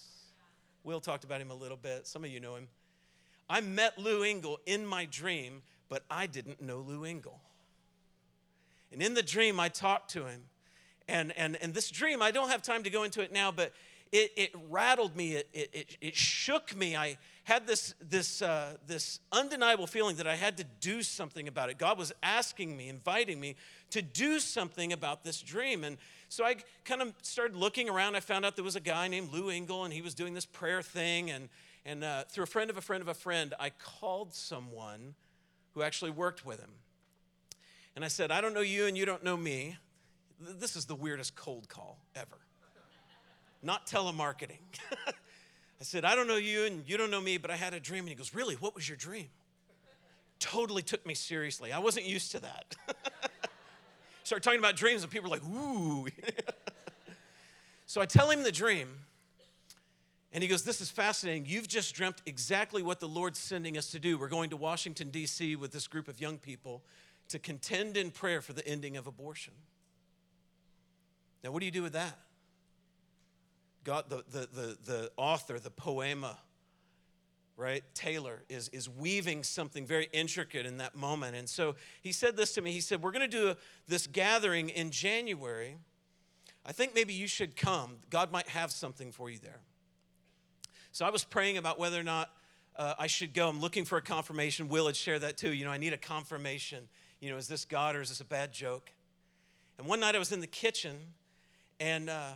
Will 0.85 1.01
talked 1.01 1.25
about 1.25 1.41
him 1.41 1.51
a 1.51 1.57
little 1.57 1.77
bit. 1.77 2.07
Some 2.07 2.23
of 2.23 2.31
you 2.31 2.39
know 2.39 2.55
him. 2.55 2.69
I 3.51 3.61
met 3.61 3.99
Lou 3.99 4.23
Engle 4.23 4.61
in 4.65 4.87
my 4.87 5.07
dream, 5.07 5.63
but 5.89 6.05
I 6.09 6.29
didn't 6.29 6.63
know 6.63 6.79
Lou 6.79 7.05
Engle. 7.05 7.41
And 8.93 9.03
in 9.03 9.15
the 9.15 9.23
dream, 9.23 9.59
I 9.59 9.69
talked 9.69 10.11
to 10.13 10.27
him. 10.27 10.43
And, 11.09 11.33
and, 11.37 11.57
and 11.61 11.75
this 11.75 11.91
dream, 11.91 12.23
I 12.23 12.31
don't 12.31 12.51
have 12.51 12.63
time 12.63 12.83
to 12.85 12.91
go 12.91 13.03
into 13.03 13.23
it 13.23 13.33
now, 13.33 13.51
but 13.51 13.73
it, 14.13 14.31
it 14.37 14.55
rattled 14.71 15.17
me, 15.17 15.37
it, 15.37 15.49
it, 15.55 15.97
it, 16.01 16.15
shook 16.15 16.77
me. 16.77 16.95
I 16.95 17.17
had 17.45 17.67
this, 17.67 17.95
this, 17.99 18.43
uh, 18.43 18.77
this 18.87 19.21
undeniable 19.33 19.87
feeling 19.87 20.17
that 20.17 20.27
I 20.27 20.37
had 20.37 20.59
to 20.59 20.65
do 20.81 21.03
something 21.03 21.49
about 21.49 21.71
it. 21.71 21.79
God 21.79 21.97
was 21.97 22.13
asking 22.23 22.77
me, 22.77 22.91
inviting 22.91 23.41
me 23.41 23.57
to 23.91 24.03
do 24.03 24.39
something 24.39 24.93
about 24.93 25.25
this 25.25 25.41
dream. 25.41 25.83
And 25.83 25.97
so 26.29 26.45
I 26.45 26.57
kind 26.85 27.01
of 27.01 27.15
started 27.23 27.57
looking 27.57 27.89
around. 27.89 28.15
I 28.15 28.21
found 28.21 28.45
out 28.45 28.55
there 28.55 28.65
was 28.65 28.77
a 28.77 28.81
guy 28.81 29.09
named 29.09 29.33
Lou 29.33 29.49
Engle, 29.49 29.85
and 29.85 29.95
he 29.95 30.03
was 30.03 30.15
doing 30.15 30.35
this 30.35 30.47
prayer 30.47 30.83
thing. 30.83 31.31
And, 31.31 31.49
and 31.87 32.05
uh, 32.05 32.25
through 32.25 32.45
a 32.45 32.49
friend 32.49 32.69
of 32.69 32.77
a 32.77 32.83
friend 32.83 33.01
of 33.01 33.09
a 33.09 33.15
friend, 33.15 33.55
I 33.59 33.71
called 33.71 34.35
someone 34.35 35.15
who 35.73 35.83
actually 35.83 36.11
worked 36.11 36.45
with 36.45 36.61
him. 36.61 36.71
And 37.95 38.05
I 38.05 38.09
said, 38.09 38.31
I 38.31 38.41
don't 38.41 38.55
know 38.55 38.61
you, 38.61 38.87
and 38.87 38.97
you 38.97 39.05
don't 39.05 39.23
know 39.23 39.37
me. 39.37 39.77
This 40.41 40.77
is 40.77 40.87
the 40.87 40.95
weirdest 40.95 41.35
cold 41.35 41.69
call 41.69 41.99
ever 42.17 42.39
not 43.63 43.87
telemarketing. 43.87 44.59
I 45.07 45.85
said, 45.85 46.05
I 46.05 46.15
don't 46.15 46.27
know 46.27 46.37
you 46.37 46.65
and 46.65 46.83
you 46.87 46.97
don't 46.97 47.11
know 47.11 47.21
me, 47.21 47.39
but 47.39 47.51
I 47.51 47.57
had 47.57 47.75
a 47.75 47.81
dream. 47.81 48.01
And 48.01 48.09
he 48.09 48.15
goes, 48.15 48.35
Really? 48.35 48.55
What 48.57 48.75
was 48.75 48.89
your 48.89 48.97
dream? 48.97 49.29
Totally 50.39 50.83
took 50.83 51.07
me 51.07 51.15
seriously. 51.15 51.73
I 51.73 51.79
wasn't 51.79 52.07
used 52.07 52.33
to 52.33 52.41
that. 52.41 52.77
Started 54.25 54.45
talking 54.45 54.59
about 54.59 54.77
dreams, 54.77 55.03
and 55.03 55.11
people 55.11 55.31
were 55.31 55.37
like, 55.37 55.45
Ooh. 55.45 56.07
so 57.87 58.01
I 58.01 58.07
tell 58.07 58.31
him 58.31 58.43
the 58.43 58.53
dream, 58.53 58.89
and 60.33 60.43
he 60.43 60.49
goes, 60.49 60.63
This 60.63 60.81
is 60.81 60.91
fascinating. 60.91 61.47
You've 61.47 61.69
just 61.69 61.95
dreamt 61.95 62.23
exactly 62.27 62.83
what 62.83 63.01
the 63.01 63.09
Lord's 63.09 63.39
sending 63.39 63.79
us 63.79 63.91
to 63.93 63.99
do. 63.99 64.19
We're 64.19 64.29
going 64.29 64.51
to 64.51 64.57
Washington, 64.57 65.11
D.C. 65.11 65.57
with 65.57 65.73
this 65.73 65.87
group 65.87 66.09
of 66.09 66.21
young 66.21 66.39
people 66.39 66.83
to 67.33 67.39
contend 67.39 67.97
in 67.97 68.11
prayer 68.11 68.41
for 68.41 68.53
the 68.53 68.67
ending 68.67 68.97
of 68.97 69.07
abortion. 69.07 69.55
Now, 71.43 71.51
what 71.51 71.61
do 71.61 71.67
you 71.67 71.73
do 71.73 71.83
with 71.83 71.95
that? 71.95 72.17
God, 73.85 74.05
the, 74.09 74.23
the, 74.31 74.49
the, 74.53 74.79
the 74.85 75.11
author, 75.17 75.59
the 75.59 75.71
poema, 75.71 76.39
right, 77.57 77.83
Taylor, 77.95 78.43
is, 78.49 78.69
is 78.69 78.89
weaving 78.89 79.43
something 79.43 79.87
very 79.87 80.09
intricate 80.13 80.67
in 80.67 80.77
that 80.77 80.95
moment. 80.95 81.35
And 81.35 81.49
so 81.49 81.75
he 82.01 82.13
said 82.13 82.37
this 82.37 82.53
to 82.55 82.63
me. 82.63 82.71
He 82.71 82.81
said, 82.81 83.03
We're 83.03 83.11
going 83.11 83.29
to 83.29 83.37
do 83.37 83.49
a, 83.49 83.57
this 83.89 84.07
gathering 84.07 84.69
in 84.69 84.91
January. 84.91 85.79
I 86.65 86.73
think 86.73 86.95
maybe 86.95 87.13
you 87.13 87.27
should 87.27 87.57
come. 87.57 87.97
God 88.09 88.31
might 88.31 88.49
have 88.49 88.71
something 88.71 89.11
for 89.11 89.31
you 89.31 89.39
there. 89.39 89.61
So 90.93 91.05
I 91.05 91.11
was 91.11 91.25
praying 91.25 91.57
about 91.57 91.79
whether 91.79 91.99
or 91.99 92.05
not 92.05 92.31
uh, 92.77 92.95
I 92.99 93.07
should 93.07 93.35
go. 93.35 93.49
I'm 93.49 93.61
looking 93.61 93.85
for 93.85 93.99
a 93.99 94.03
confirmation. 94.03 94.69
Will 94.69 94.87
had 94.87 94.95
shared 94.95 95.23
that 95.23 95.37
too. 95.37 95.53
You 95.53 95.65
know, 95.65 95.73
I 95.73 95.79
need 95.79 95.93
a 95.93 95.99
confirmation. 95.99 96.89
You 97.23 97.31
know, 97.31 97.37
is 97.37 97.47
this 97.47 97.65
God 97.65 97.95
or 97.95 98.01
is 98.01 98.09
this 98.09 98.21
a 98.21 98.25
bad 98.25 98.53
joke? 98.53 98.91
And 99.79 99.87
one 99.87 100.01
night 100.01 100.17
I 100.17 100.19
was 100.19 100.33
in 100.33 100.41
the 100.41 100.49
kitchen 100.49 100.97
and 101.79 102.11
uh, 102.11 102.33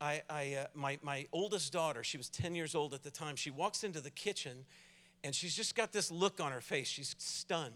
I, 0.00 0.22
I 0.30 0.54
uh, 0.54 0.66
my, 0.72 0.98
my 1.02 1.26
oldest 1.34 1.70
daughter, 1.70 2.02
she 2.02 2.16
was 2.16 2.30
10 2.30 2.54
years 2.54 2.74
old 2.74 2.94
at 2.94 3.02
the 3.02 3.10
time, 3.10 3.36
she 3.36 3.50
walks 3.50 3.84
into 3.84 4.00
the 4.00 4.10
kitchen 4.10 4.64
and 5.22 5.34
she's 5.34 5.54
just 5.54 5.74
got 5.74 5.92
this 5.92 6.10
look 6.10 6.40
on 6.40 6.50
her 6.50 6.62
face. 6.62 6.88
She's 6.88 7.14
stunned. 7.18 7.74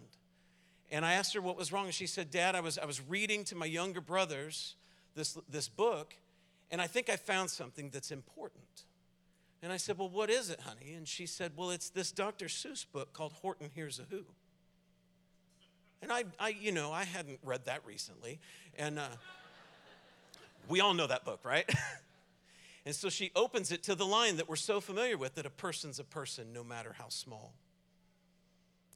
And 0.90 1.04
I 1.04 1.12
asked 1.12 1.34
her 1.34 1.42
what 1.42 1.58
was 1.58 1.72
wrong. 1.72 1.84
And 1.84 1.94
she 1.94 2.06
said, 2.06 2.30
Dad, 2.30 2.54
I 2.54 2.60
was, 2.60 2.78
I 2.78 2.86
was 2.86 3.02
reading 3.02 3.44
to 3.44 3.54
my 3.54 3.66
younger 3.66 4.00
brothers 4.00 4.76
this, 5.14 5.36
this 5.50 5.68
book, 5.68 6.14
and 6.70 6.80
I 6.80 6.86
think 6.86 7.10
I 7.10 7.16
found 7.16 7.50
something 7.50 7.90
that's 7.90 8.10
important. 8.10 8.84
And 9.62 9.70
I 9.70 9.76
said, 9.76 9.98
Well, 9.98 10.08
what 10.08 10.30
is 10.30 10.48
it, 10.48 10.60
honey? 10.60 10.94
And 10.94 11.06
she 11.06 11.26
said, 11.26 11.52
Well, 11.54 11.68
it's 11.70 11.90
this 11.90 12.12
Dr. 12.12 12.46
Seuss 12.46 12.86
book 12.90 13.12
called 13.12 13.34
Horton 13.34 13.70
Hears 13.74 13.98
a 13.98 14.04
Who. 14.08 14.24
And 16.02 16.12
I, 16.12 16.24
I 16.38 16.48
you 16.48 16.72
know, 16.72 16.92
I 16.92 17.04
hadn't 17.04 17.40
read 17.42 17.64
that 17.66 17.84
recently. 17.86 18.38
And 18.78 18.98
uh, 18.98 19.08
we 20.68 20.80
all 20.80 20.94
know 20.94 21.06
that 21.06 21.24
book, 21.24 21.40
right? 21.44 21.68
And 22.86 22.94
so 22.94 23.08
she 23.08 23.32
opens 23.34 23.72
it 23.72 23.82
to 23.84 23.96
the 23.96 24.06
line 24.06 24.36
that 24.36 24.48
we're 24.48 24.54
so 24.54 24.80
familiar 24.80 25.18
with 25.18 25.34
that 25.34 25.44
a 25.44 25.50
person's 25.50 25.98
a 25.98 26.04
person 26.04 26.52
no 26.52 26.62
matter 26.62 26.94
how 26.96 27.08
small. 27.08 27.52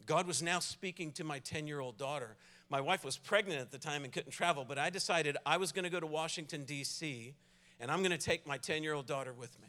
God 0.07 0.29
was 0.29 0.43
now 0.43 0.61
speaking 0.61 1.11
to 1.13 1.25
my 1.25 1.41
10 1.41 1.67
year 1.67 1.81
old 1.81 1.99
daughter. 1.99 2.37
My 2.71 2.81
wife 2.81 3.05
was 3.05 3.17
pregnant 3.17 3.61
at 3.61 3.73
the 3.73 3.79
time 3.79 4.05
and 4.05 4.13
couldn't 4.13 4.31
travel, 4.31 4.65
but 4.67 4.79
I 4.79 4.91
decided 4.91 5.37
I 5.45 5.57
was 5.57 5.73
going 5.73 5.83
to 5.83 5.91
go 5.91 5.99
to 5.99 6.07
Washington, 6.07 6.63
D.C., 6.65 7.35
and 7.81 7.91
I'm 7.91 7.99
going 7.99 8.13
to 8.13 8.19
take 8.19 8.47
my 8.47 8.59
10 8.59 8.85
year 8.85 8.95
old 8.95 9.07
daughter 9.07 9.33
with 9.33 9.61
me. 9.61 9.67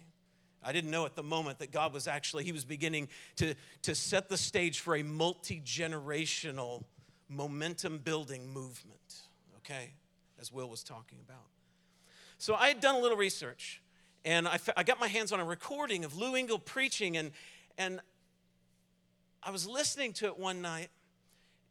I 0.64 0.72
didn't 0.72 0.92
know 0.92 1.08
at 1.08 1.16
the 1.16 1.24
moment 1.24 1.58
that 1.58 1.72
God 1.72 1.92
was 1.92 2.08
actually, 2.08 2.44
He 2.44 2.52
was 2.52 2.64
beginning 2.64 3.08
to, 3.38 3.56
to 3.82 3.96
set 3.96 4.30
the 4.30 4.38
stage 4.38 4.82
for 4.82 4.96
a 4.96 5.04
multi 5.04 5.62
generational 5.62 6.84
momentum 7.32 7.98
building 8.00 8.54
movement, 8.54 9.22
okay, 9.58 9.94
as 10.40 10.52
Will 10.52 10.70
was 10.70 10.84
talking 10.84 11.18
about. 11.26 11.46
So 12.38 12.56
I 12.56 12.68
had 12.68 12.80
done 12.80 12.96
a 12.96 13.00
little 13.00 13.18
research 13.18 13.82
and 14.24 14.48
I, 14.48 14.60
I 14.78 14.84
got 14.84 15.00
my 15.00 15.08
hands 15.08 15.32
on 15.32 15.40
a 15.40 15.46
recording 15.46 16.06
of 16.06 16.18
Lou 16.18 16.36
Engle 16.36 16.60
preaching, 16.60 17.18
and, 17.18 17.32
and 17.78 18.00
I 19.42 19.52
was 19.52 19.68
listening 19.68 20.14
to 20.14 20.28
it 20.28 20.38
one 20.38 20.62
night, 20.62 20.90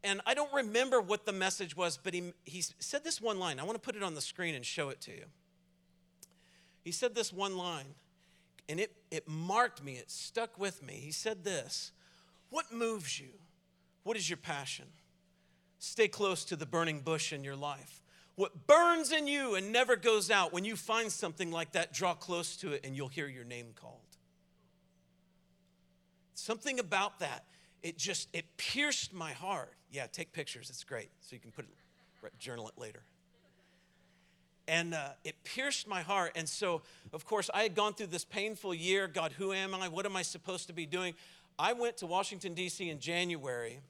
and 0.02 0.20
I 0.26 0.34
don't 0.34 0.52
remember 0.52 1.00
what 1.00 1.26
the 1.26 1.32
message 1.32 1.76
was, 1.76 1.98
but 2.02 2.14
he, 2.14 2.32
he 2.44 2.62
said 2.78 3.04
this 3.04 3.20
one 3.20 3.38
line. 3.38 3.60
I 3.60 3.64
want 3.64 3.76
to 3.76 3.80
put 3.80 3.94
it 3.94 4.02
on 4.02 4.14
the 4.14 4.20
screen 4.20 4.54
and 4.54 4.64
show 4.64 4.88
it 4.88 5.00
to 5.02 5.12
you. 5.12 5.24
He 6.82 6.90
said 6.90 7.14
this 7.14 7.32
one 7.32 7.56
line, 7.56 7.94
and 8.68 8.80
it, 8.80 8.92
it 9.10 9.28
marked 9.28 9.82
me, 9.84 9.94
it 9.94 10.10
stuck 10.10 10.58
with 10.58 10.82
me. 10.82 10.94
He 10.94 11.12
said 11.12 11.44
this 11.44 11.92
What 12.48 12.72
moves 12.72 13.20
you? 13.20 13.30
What 14.02 14.16
is 14.16 14.28
your 14.28 14.38
passion? 14.38 14.86
Stay 15.80 16.08
close 16.08 16.44
to 16.44 16.56
the 16.56 16.66
burning 16.66 17.00
bush 17.00 17.32
in 17.32 17.42
your 17.42 17.56
life. 17.56 18.02
What 18.36 18.66
burns 18.66 19.12
in 19.12 19.26
you 19.26 19.54
and 19.54 19.72
never 19.72 19.96
goes 19.96 20.30
out, 20.30 20.52
when 20.52 20.64
you 20.64 20.76
find 20.76 21.10
something 21.10 21.50
like 21.50 21.72
that, 21.72 21.92
draw 21.92 22.12
close 22.12 22.56
to 22.58 22.72
it 22.72 22.84
and 22.84 22.94
you'll 22.94 23.08
hear 23.08 23.26
your 23.26 23.44
name 23.44 23.68
called. 23.74 23.96
Something 26.34 26.78
about 26.78 27.20
that, 27.20 27.44
it 27.82 27.96
just, 27.96 28.28
it 28.34 28.44
pierced 28.58 29.14
my 29.14 29.32
heart. 29.32 29.72
Yeah, 29.90 30.06
take 30.06 30.32
pictures, 30.32 30.68
it's 30.68 30.84
great. 30.84 31.08
So 31.22 31.34
you 31.34 31.40
can 31.40 31.50
put 31.50 31.64
it, 31.64 32.38
journal 32.38 32.68
it 32.68 32.78
later. 32.78 33.02
And 34.68 34.92
uh, 34.92 35.08
it 35.24 35.42
pierced 35.44 35.88
my 35.88 36.02
heart. 36.02 36.32
And 36.36 36.46
so, 36.46 36.82
of 37.14 37.24
course, 37.24 37.48
I 37.54 37.62
had 37.62 37.74
gone 37.74 37.94
through 37.94 38.08
this 38.08 38.26
painful 38.26 38.74
year. 38.74 39.08
God, 39.08 39.32
who 39.32 39.54
am 39.54 39.74
I? 39.74 39.88
What 39.88 40.04
am 40.04 40.14
I 40.14 40.22
supposed 40.22 40.66
to 40.66 40.74
be 40.74 40.84
doing? 40.84 41.14
I 41.58 41.72
went 41.72 41.96
to 41.98 42.06
Washington, 42.06 42.52
D.C. 42.52 42.88
in 42.88 43.00
January 43.00 43.80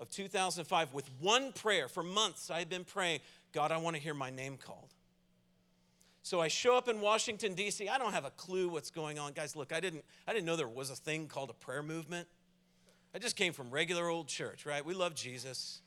of 0.00 0.10
2005 0.10 0.94
with 0.94 1.08
one 1.20 1.52
prayer. 1.52 1.86
For 1.86 2.02
months, 2.02 2.50
I 2.50 2.58
had 2.58 2.68
been 2.68 2.84
praying, 2.84 3.20
God, 3.52 3.70
I 3.70 3.76
want 3.76 3.96
to 3.96 4.02
hear 4.02 4.14
my 4.14 4.30
name 4.30 4.56
called. 4.56 4.88
So 6.22 6.40
I 6.40 6.48
show 6.48 6.76
up 6.76 6.88
in 6.88 7.00
Washington, 7.00 7.54
D.C. 7.54 7.88
I 7.88 7.98
don't 7.98 8.12
have 8.12 8.24
a 8.24 8.30
clue 8.30 8.68
what's 8.68 8.90
going 8.90 9.18
on. 9.18 9.32
Guys, 9.32 9.56
look, 9.56 9.72
I 9.72 9.80
didn't, 9.80 10.04
I 10.26 10.32
didn't 10.32 10.46
know 10.46 10.56
there 10.56 10.68
was 10.68 10.90
a 10.90 10.96
thing 10.96 11.28
called 11.28 11.50
a 11.50 11.54
prayer 11.54 11.82
movement. 11.82 12.26
I 13.14 13.18
just 13.18 13.36
came 13.36 13.52
from 13.52 13.70
regular 13.70 14.08
old 14.08 14.28
church, 14.28 14.66
right? 14.66 14.84
We 14.84 14.94
love 14.94 15.14
Jesus. 15.14 15.82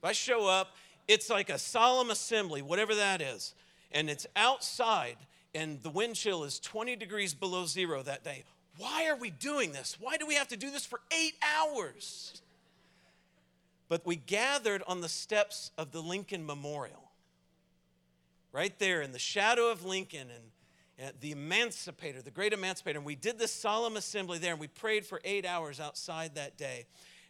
But 0.00 0.08
I 0.08 0.12
show 0.12 0.46
up, 0.46 0.76
it's 1.06 1.30
like 1.30 1.50
a 1.50 1.58
solemn 1.58 2.10
assembly, 2.10 2.62
whatever 2.62 2.94
that 2.94 3.20
is, 3.20 3.54
and 3.90 4.08
it's 4.08 4.26
outside, 4.36 5.16
and 5.54 5.82
the 5.82 5.90
wind 5.90 6.14
chill 6.14 6.44
is 6.44 6.60
20 6.60 6.94
degrees 6.96 7.34
below 7.34 7.66
zero 7.66 8.02
that 8.02 8.22
day. 8.22 8.44
Why 8.76 9.08
are 9.08 9.16
we 9.16 9.30
doing 9.30 9.72
this? 9.72 9.96
Why 9.98 10.18
do 10.18 10.26
we 10.26 10.34
have 10.34 10.48
to 10.48 10.56
do 10.56 10.70
this 10.70 10.86
for 10.86 11.00
eight 11.10 11.34
hours? 11.42 12.42
But 13.88 14.06
we 14.06 14.16
gathered 14.16 14.82
on 14.86 15.00
the 15.00 15.08
steps 15.08 15.70
of 15.78 15.92
the 15.92 16.00
Lincoln 16.00 16.44
Memorial 16.44 17.10
right 18.52 18.78
there 18.78 19.02
in 19.02 19.12
the 19.12 19.18
shadow 19.18 19.70
of 19.70 19.84
Lincoln. 19.84 20.28
And 20.98 21.08
uh, 21.08 21.12
the 21.20 21.32
emancipator, 21.32 22.22
the 22.22 22.30
great 22.30 22.52
emancipator. 22.52 22.98
And 22.98 23.06
we 23.06 23.14
did 23.14 23.38
this 23.38 23.52
solemn 23.52 23.96
assembly 23.96 24.38
there, 24.38 24.52
and 24.52 24.60
we 24.60 24.66
prayed 24.66 25.06
for 25.06 25.20
eight 25.24 25.46
hours 25.46 25.80
outside 25.80 26.34
that 26.34 26.58
day. 26.58 26.86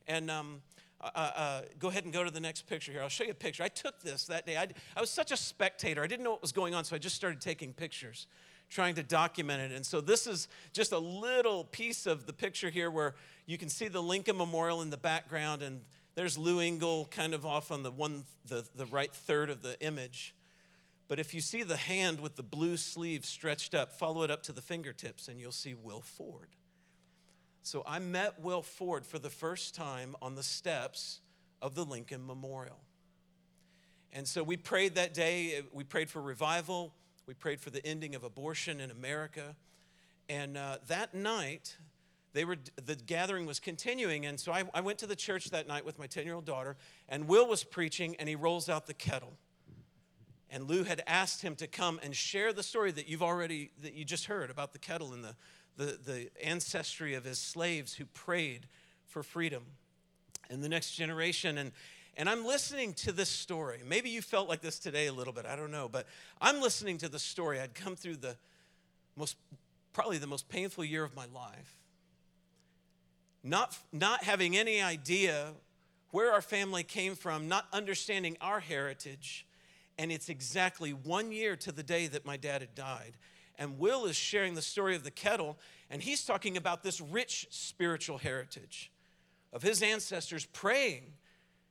And 0.07 0.31
um, 0.31 0.63
uh, 1.01 1.11
uh, 1.15 1.63
go 1.79 1.89
ahead 1.89 2.05
and 2.05 2.13
go 2.13 2.25
to 2.25 2.31
the 2.31 2.41
next 2.41 2.67
picture 2.67 2.93
here. 2.93 3.03
I'll 3.03 3.09
show 3.09 3.25
you 3.25 3.33
a 3.33 3.35
picture. 3.35 3.63
I 3.63 3.69
took 3.69 4.01
this 4.01 4.25
that 4.27 4.47
day. 4.47 4.57
I, 4.57 4.69
I 4.97 5.01
was 5.01 5.11
such 5.11 5.31
a 5.33 5.37
spectator. 5.37 6.03
I 6.03 6.07
didn't 6.07 6.25
know 6.25 6.31
what 6.31 6.43
was 6.43 6.53
going 6.53 6.75
on, 6.75 6.85
so 6.85 6.97
I 6.97 6.99
just 6.99 7.15
started 7.15 7.41
taking 7.41 7.73
pictures, 7.73 8.27
trying 8.71 8.95
to 8.95 9.03
document 9.03 9.71
it. 9.71 9.77
And 9.77 9.85
so 9.85 10.01
this 10.01 10.27
is 10.27 10.49
just 10.73 10.93
a 10.93 10.99
little 10.99 11.65
piece 11.65 12.07
of 12.07 12.27
the 12.27 12.33
picture 12.33 12.71
here 12.71 12.91
where 12.91 13.15
you 13.47 13.59
can 13.59 13.69
see 13.69 13.89
the 13.89 14.03
Lincoln 14.03 14.37
Memorial 14.37 14.83
in 14.83 14.91
the 14.91 14.97
background, 14.97 15.63
and 15.63 15.83
there's 16.19 16.37
Lou 16.37 16.59
Engle 16.59 17.05
kind 17.13 17.33
of 17.33 17.47
off 17.47 17.71
on 17.71 17.85
the 17.85 17.93
one, 17.93 18.25
the, 18.45 18.65
the 18.75 18.87
right 18.87 19.15
third 19.15 19.51
of 19.51 19.63
the 19.63 19.81
image. 19.81 20.35
But 21.07 21.21
if 21.21 21.33
you 21.33 21.41
see 21.41 21.63
the 21.63 21.77
hand 21.77 22.19
with 22.19 22.35
the 22.35 22.43
blue 22.43 22.77
sleeve 22.77 23.25
stretched 23.25 23.73
up, 23.73 23.93
follow 23.93 24.25
it 24.25 24.31
up 24.33 24.43
to 24.43 24.53
the 24.53 24.61
fingertips, 24.61 25.29
and 25.29 25.39
you'll 25.39 25.53
see 25.53 25.75
Will 25.75 26.01
Ford. 26.01 26.49
So 27.63 27.85
I 27.87 28.01
met 28.01 28.41
Will 28.41 28.63
Ford 28.63 29.07
for 29.07 29.21
the 29.21 29.31
first 29.31 29.77
time 29.77 30.17
on 30.21 30.35
the 30.35 30.43
steps 30.43 31.21
of 31.63 31.77
the 31.77 31.85
Lincoln 31.85 32.27
Memorial. 32.27 32.81
And 34.13 34.27
so 34.27 34.43
we 34.43 34.57
prayed 34.57 34.97
that 34.97 35.15
day. 35.15 35.63
We 35.73 35.85
prayed 35.85 36.11
for 36.11 36.21
revival. 36.21 36.93
We 37.27 37.35
prayed 37.35 37.61
for 37.61 37.71
the 37.71 37.87
ending 37.87 38.17
of 38.17 38.25
abortion 38.25 38.81
in 38.81 38.91
America. 38.91 39.55
And 40.29 40.57
uh, 40.57 40.79
that 40.89 41.15
night, 41.15 41.77
they 42.39 42.45
were, 42.45 42.57
the 42.87 42.95
gathering 42.95 43.47
was 43.47 43.59
continuing. 43.59 44.25
And 44.25 44.39
so 44.39 44.53
I, 44.53 44.63
I 44.73 44.81
went 44.81 44.99
to 44.99 45.09
the 45.09 45.17
church 45.17 45.51
that 45.51 45.67
night 45.67 45.85
with 45.85 45.99
my 45.99 46.07
10 46.07 46.25
year 46.25 46.37
old 46.37 46.45
daughter, 46.45 46.77
and 47.09 47.27
Will 47.27 47.49
was 47.49 47.65
preaching, 47.65 48.15
and 48.21 48.29
he 48.29 48.37
rolls 48.37 48.69
out 48.69 48.87
the 48.87 48.95
kettle. 48.95 49.33
And 50.49 50.69
Lou 50.69 50.85
had 50.85 51.03
asked 51.09 51.43
him 51.43 51.57
to 51.57 51.67
come 51.67 51.99
and 52.01 52.15
share 52.15 52.53
the 52.53 52.63
story 52.63 52.93
that 52.93 53.09
you've 53.09 53.25
already, 53.25 53.73
that 53.83 53.93
you 53.93 54.05
just 54.05 54.27
heard 54.27 54.53
about 54.53 54.73
the 54.73 54.79
kettle 54.79 55.15
and 55.15 55.25
the, 55.25 55.35
the, 55.77 55.99
the 56.07 56.31
ancestry 56.41 57.15
of 57.15 57.25
his 57.25 57.41
slaves 57.41 57.95
who 57.95 58.05
prayed 58.05 58.69
for 59.09 59.25
freedom 59.25 59.65
and 60.49 60.63
the 60.63 60.69
next 60.69 60.93
generation. 60.93 61.59
And, 61.59 61.73
and 62.17 62.31
I'm 62.31 62.47
listening 62.47 62.95
to 62.95 63.11
this 63.11 63.29
story. 63.29 63.81
Maybe 63.85 64.11
you 64.11 64.23
felt 64.23 64.49
like 64.49 64.61
this 64.61 64.79
today 64.79 65.09
a 65.09 65.13
little 65.13 65.33
bit, 65.33 65.45
I 65.45 65.57
don't 65.57 65.73
know, 65.73 65.89
but 65.89 66.07
I'm 66.41 66.61
listening 66.61 66.99
to 66.99 67.09
the 67.09 67.19
story. 67.19 67.59
I'd 67.59 67.75
come 67.75 67.97
through 67.97 68.19
the 68.19 68.37
most, 69.17 69.35
probably 69.93 70.19
the 70.19 70.29
most 70.29 70.49
painful 70.49 70.85
year 70.85 71.03
of 71.03 71.17
my 71.17 71.27
life. 71.35 71.78
Not, 73.43 73.77
not 73.93 74.25
having 74.25 74.57
any 74.57 74.83
idea 74.83 75.53
where 76.11 76.33
our 76.33 76.43
family 76.43 76.83
came 76.83 77.15
from, 77.15 77.49
not 77.49 77.67
understanding 77.73 78.37
our 78.41 78.61
heritage 78.61 79.47
and 79.99 80.13
it's 80.13 80.29
exactly 80.29 80.93
one 80.93 81.33
year 81.33 81.57
to 81.57 81.73
the 81.73 81.83
day 81.83 82.07
that 82.07 82.25
my 82.25 82.37
dad 82.37 82.63
had 82.63 82.75
died. 82.75 83.17
And 83.59 83.79
Will 83.79 84.07
is 84.07 84.15
sharing 84.15 84.55
the 84.55 84.63
story 84.63 84.95
of 84.95 85.03
the 85.03 85.11
kettle, 85.11 85.59
and 85.91 86.01
he's 86.01 86.25
talking 86.25 86.57
about 86.57 86.85
this 86.85 87.01
rich 87.01 87.49
spiritual 87.51 88.19
heritage 88.19 88.93
of 89.53 89.63
his 89.63 89.83
ancestors 89.83 90.47
praying 90.47 91.15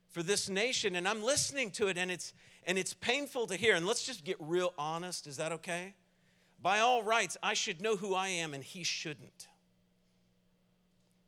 for 0.10 0.22
this 0.22 0.50
nation. 0.50 0.98
And 0.98 1.08
I'm 1.08 1.24
listening 1.24 1.72
to 1.72 1.88
it, 1.88 1.98
and 1.98 2.12
it's, 2.12 2.34
and 2.66 2.78
it's 2.78 2.94
painful 2.94 3.48
to 3.48 3.56
hear. 3.56 3.76
And 3.76 3.86
let's 3.88 4.06
just 4.06 4.26
get 4.26 4.36
real 4.42 4.74
honest. 4.78 5.26
Is 5.28 5.38
that 5.38 5.54
okay? 5.54 5.94
By 6.62 6.80
all 6.80 7.04
rights, 7.04 7.38
I 7.42 7.54
should 7.54 7.82
know 7.82 7.96
who 7.96 8.14
I 8.14 8.28
am, 8.28 8.54
and 8.54 8.64
he 8.64 8.84
shouldn't. 8.84 9.48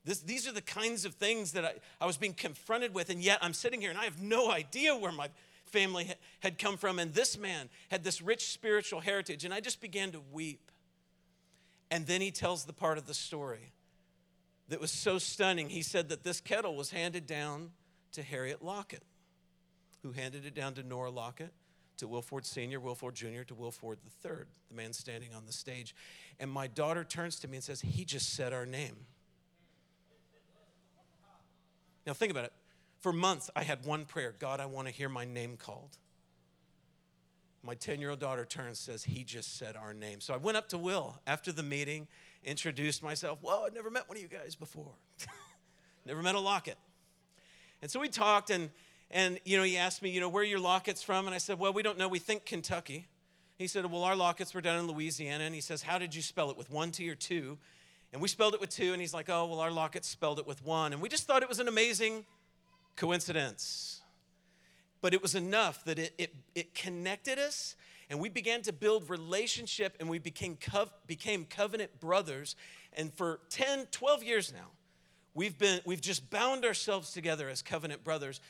This, 0.10 0.22
these 0.22 0.48
are 0.48 0.52
the 0.52 0.62
kinds 0.62 1.06
of 1.06 1.14
things 1.14 1.52
that 1.52 1.64
I, 1.64 1.74
I 2.02 2.08
was 2.08 2.18
being 2.18 2.34
confronted 2.34 2.96
with, 2.96 3.12
and 3.12 3.22
yet 3.22 3.38
I'm 3.44 3.54
sitting 3.54 3.80
here 3.80 3.92
and 3.92 4.00
I 4.00 4.06
have 4.06 4.20
no 4.20 4.50
idea 4.50 4.96
where 4.96 5.12
my 5.12 5.30
family 5.68 6.12
had 6.40 6.58
come 6.58 6.78
from. 6.78 6.98
And 6.98 7.14
this 7.14 7.38
man 7.38 7.70
had 7.92 8.04
this 8.04 8.20
rich 8.20 8.52
spiritual 8.52 9.02
heritage. 9.02 9.46
And 9.46 9.54
I 9.54 9.60
just 9.60 9.80
began 9.80 10.12
to 10.14 10.22
weep. 10.32 10.72
And 11.92 12.08
then 12.08 12.22
he 12.22 12.32
tells 12.32 12.66
the 12.66 12.74
part 12.74 12.98
of 12.98 13.06
the 13.06 13.14
story 13.14 13.72
that 14.70 14.82
was 14.82 14.90
so 14.90 15.20
stunning. 15.20 15.70
He 15.70 15.84
said 15.84 16.10
that 16.10 16.24
this 16.24 16.42
kettle 16.42 16.76
was 16.76 16.90
handed 16.90 17.28
down 17.28 17.70
to 18.14 18.24
Harriet 18.24 18.66
Lockett, 18.66 19.04
who 20.02 20.14
handed 20.14 20.44
it 20.44 20.56
down 20.56 20.74
to 20.74 20.82
Nora 20.82 21.12
Lockett, 21.12 21.54
to 21.98 22.08
Wilford 22.08 22.48
Sr., 22.48 22.80
Wilford 22.80 23.14
Jr., 23.14 23.44
to 23.46 23.54
Wilford 23.54 24.00
III, 24.26 24.32
the 24.70 24.76
man 24.76 24.92
standing 24.92 25.36
on 25.36 25.46
the 25.46 25.54
stage. 25.54 25.94
And 26.40 26.50
my 26.50 26.66
daughter 26.66 27.04
turns 27.04 27.40
to 27.42 27.48
me 27.48 27.58
and 27.58 27.64
says, 27.64 27.82
He 27.82 28.06
just 28.06 28.34
said 28.34 28.54
our 28.54 28.66
name. 28.66 28.96
Now, 32.10 32.16
think 32.16 32.32
about 32.32 32.46
it. 32.46 32.54
For 33.02 33.14
months, 33.14 33.52
I 33.56 33.62
had 33.62 33.86
one 33.86 34.06
prayer 34.06 34.34
God, 34.40 34.60
I 34.60 34.66
want 34.66 34.88
to 34.88 34.94
hear 34.94 35.10
my 35.10 35.26
name 35.26 35.58
called. 35.58 35.96
My 37.62 37.76
10 37.76 38.00
year 38.00 38.10
old 38.10 38.20
daughter 38.20 38.46
turns 38.46 38.68
and 38.68 38.78
says, 38.78 39.04
He 39.04 39.24
just 39.24 39.60
said 39.60 39.76
our 39.76 39.94
name. 39.94 40.20
So 40.20 40.34
I 40.34 40.38
went 40.38 40.58
up 40.58 40.70
to 40.70 40.80
Will 40.80 41.20
after 41.28 41.52
the 41.52 41.62
meeting, 41.62 42.08
introduced 42.44 43.04
myself. 43.04 43.38
Whoa, 43.44 43.66
I'd 43.66 43.76
never 43.76 43.92
met 43.92 44.10
one 44.10 44.18
of 44.18 44.24
you 44.24 44.28
guys 44.28 44.56
before. 44.56 44.92
never 46.08 46.24
met 46.24 46.34
a 46.34 46.40
Lockett. 46.40 46.80
And 47.84 47.92
so 47.92 48.00
we 48.00 48.10
talked, 48.10 48.50
and, 48.50 48.72
and 49.12 49.40
you 49.46 49.56
know, 49.56 49.64
he 49.64 49.78
asked 49.78 50.02
me, 50.02 50.10
you 50.10 50.20
know, 50.20 50.30
where 50.30 50.44
your 50.44 50.60
Locketts 50.60 51.04
from? 51.04 51.28
And 51.28 51.36
I 51.36 51.38
said, 51.38 51.60
well, 51.60 51.74
we 51.74 51.84
don't 51.84 52.00
know. 52.00 52.08
We 52.08 52.18
think 52.18 52.44
Kentucky. 52.44 53.08
He 53.56 53.68
said, 53.68 53.86
well, 53.86 54.04
our 54.04 54.16
Locketts 54.16 54.56
were 54.56 54.62
down 54.62 54.80
in 54.80 54.88
Louisiana. 54.88 55.44
And 55.44 55.54
he 55.54 55.62
says, 55.62 55.84
how 55.84 56.00
did 56.00 56.16
you 56.16 56.24
spell 56.24 56.50
it, 56.50 56.58
with 56.58 56.72
one 56.72 56.90
T 56.90 57.08
or 57.08 57.14
two? 57.14 57.60
And 58.12 58.22
we 58.22 58.28
spelled 58.28 58.54
it 58.54 58.62
with 58.62 58.70
two. 58.70 58.92
And 58.94 59.02
he's 59.02 59.14
like, 59.14 59.30
oh, 59.30 59.46
well, 59.46 59.60
our 59.60 59.72
Lockett 59.72 60.06
spelled 60.06 60.40
it 60.40 60.48
with 60.48 60.64
one. 60.66 60.94
And 60.94 61.02
we 61.02 61.10
just 61.10 61.28
thought 61.28 61.44
it 61.44 61.50
was 61.50 61.60
an 61.60 61.68
amazing 61.68 62.26
coincidence. 62.96 64.02
But 65.02 65.14
it 65.14 65.22
was 65.22 65.36
enough 65.36 65.84
that 65.86 66.00
it, 66.00 66.14
it, 66.18 66.36
it 66.56 66.74
connected 66.74 67.40
us 67.40 67.76
and 68.10 68.20
we 68.20 68.30
began 68.30 68.62
to 68.64 68.74
build 68.74 69.10
relationship 69.10 69.96
and 70.00 70.10
we 70.10 70.18
became, 70.18 70.58
cov- 70.58 70.92
became 71.06 71.46
covenant 71.46 72.00
brothers. 72.00 72.56
And 72.94 73.14
for 73.14 73.40
10, 73.50 73.88
12 73.92 74.24
years 74.24 74.52
now, 74.52 74.72
we've, 75.36 75.58
been, 75.58 75.80
we've 75.86 76.02
just 76.02 76.30
bound 76.32 76.66
ourselves 76.66 77.12
together 77.12 77.50
as 77.50 77.62
covenant 77.62 78.04
brothers, 78.04 78.42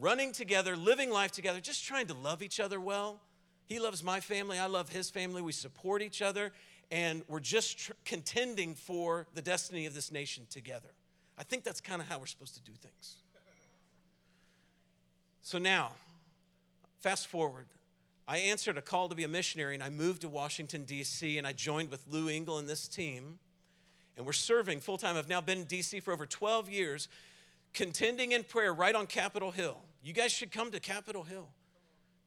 running 0.00 0.30
together, 0.30 0.76
living 0.76 1.10
life 1.10 1.32
together, 1.32 1.60
just 1.60 1.84
trying 1.84 2.06
to 2.06 2.14
love 2.14 2.42
each 2.42 2.60
other 2.60 2.80
well. 2.80 3.20
He 3.66 3.80
loves 3.80 4.04
my 4.04 4.20
family, 4.20 4.58
I 4.58 4.66
love 4.66 4.88
his 4.88 5.10
family. 5.10 5.42
We 5.42 5.52
support 5.52 6.00
each 6.00 6.22
other, 6.22 6.52
and 6.90 7.22
we're 7.28 7.40
just 7.40 7.78
tr- 7.78 7.92
contending 8.04 8.74
for 8.74 9.26
the 9.34 9.42
destiny 9.42 9.86
of 9.86 9.94
this 9.94 10.10
nation 10.10 10.46
together. 10.50 10.88
I 11.36 11.42
think 11.44 11.64
that's 11.64 11.80
kind 11.80 12.00
of 12.00 12.08
how 12.08 12.18
we're 12.18 12.26
supposed 12.26 12.54
to 12.54 12.62
do 12.62 12.72
things. 12.72 13.16
So 15.42 15.58
now, 15.58 15.92
fast 17.00 17.28
forward. 17.28 17.66
I 18.26 18.38
answered 18.38 18.76
a 18.76 18.82
call 18.82 19.08
to 19.08 19.14
be 19.14 19.24
a 19.24 19.28
missionary 19.28 19.74
and 19.74 19.82
I 19.82 19.88
moved 19.88 20.20
to 20.22 20.28
Washington, 20.28 20.84
D.C., 20.84 21.38
and 21.38 21.46
I 21.46 21.52
joined 21.52 21.90
with 21.90 22.04
Lou 22.10 22.28
Engle 22.28 22.58
and 22.58 22.68
this 22.68 22.86
team. 22.86 23.38
And 24.16 24.26
we're 24.26 24.32
serving 24.32 24.80
full 24.80 24.98
time. 24.98 25.16
I've 25.16 25.28
now 25.28 25.40
been 25.40 25.60
in 25.60 25.64
D.C. 25.64 26.00
for 26.00 26.12
over 26.12 26.26
12 26.26 26.68
years, 26.68 27.08
contending 27.72 28.32
in 28.32 28.44
prayer 28.44 28.74
right 28.74 28.94
on 28.94 29.06
Capitol 29.06 29.50
Hill. 29.50 29.78
You 30.02 30.12
guys 30.12 30.32
should 30.32 30.50
come 30.50 30.70
to 30.72 30.80
Capitol 30.80 31.22
Hill. 31.22 31.48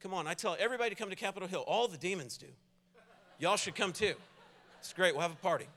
Come 0.00 0.14
on, 0.14 0.26
I 0.26 0.34
tell 0.34 0.56
everybody 0.58 0.90
to 0.90 0.96
come 0.96 1.10
to 1.10 1.16
Capitol 1.16 1.48
Hill. 1.48 1.62
All 1.66 1.86
the 1.86 1.98
demons 1.98 2.36
do. 2.36 2.46
Y'all 3.38 3.56
should 3.56 3.76
come 3.76 3.92
too. 3.92 4.14
It's 4.82 4.92
great. 4.92 5.14
We'll 5.14 5.22
have 5.22 5.30
a 5.30 5.36
party. 5.36 5.68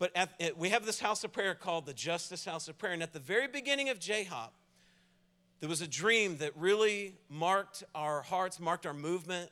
But 0.00 0.10
at, 0.16 0.58
we 0.58 0.70
have 0.70 0.84
this 0.84 0.98
house 0.98 1.22
of 1.22 1.32
prayer 1.32 1.54
called 1.54 1.86
the 1.86 1.94
Justice 1.94 2.44
House 2.44 2.66
of 2.66 2.76
Prayer. 2.76 2.92
And 2.92 3.04
at 3.04 3.12
the 3.12 3.20
very 3.20 3.46
beginning 3.46 3.88
of 3.88 4.00
J-Hop, 4.00 4.52
there 5.60 5.68
was 5.68 5.80
a 5.80 5.86
dream 5.86 6.38
that 6.38 6.56
really 6.56 7.14
marked 7.28 7.84
our 7.94 8.22
hearts, 8.22 8.58
marked 8.58 8.84
our 8.84 8.92
movement, 8.92 9.48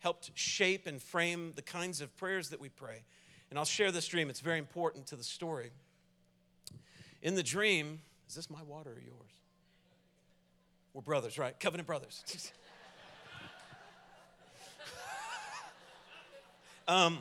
helped 0.00 0.30
shape 0.34 0.86
and 0.86 1.00
frame 1.00 1.54
the 1.56 1.62
kinds 1.62 2.02
of 2.02 2.14
prayers 2.18 2.50
that 2.50 2.60
we 2.60 2.68
pray. 2.68 3.04
And 3.48 3.58
I'll 3.58 3.64
share 3.64 3.90
this 3.90 4.06
dream, 4.06 4.28
it's 4.28 4.40
very 4.40 4.58
important 4.58 5.06
to 5.06 5.16
the 5.16 5.24
story. 5.24 5.70
In 7.22 7.34
the 7.34 7.42
dream, 7.42 8.02
is 8.28 8.34
this 8.34 8.50
my 8.50 8.62
water 8.62 8.90
or 8.90 9.00
yours? 9.00 9.40
We're 10.92 11.00
brothers, 11.00 11.38
right? 11.38 11.58
Covenant 11.58 11.86
brothers. 11.86 12.52
um, 16.88 17.18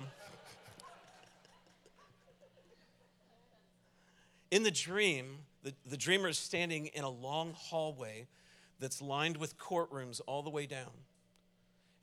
In 4.54 4.62
the 4.62 4.70
dream, 4.70 5.40
the, 5.64 5.74
the 5.90 5.98
dreamer 5.98 6.28
is 6.28 6.38
standing 6.38 6.86
in 6.86 7.04
a 7.04 7.10
long 7.10 7.54
hallway 7.58 8.28
that's 8.80 9.02
lined 9.02 9.38
with 9.38 9.58
courtrooms 9.58 10.22
all 10.28 10.44
the 10.44 10.52
way 10.52 10.68
down. 10.68 10.92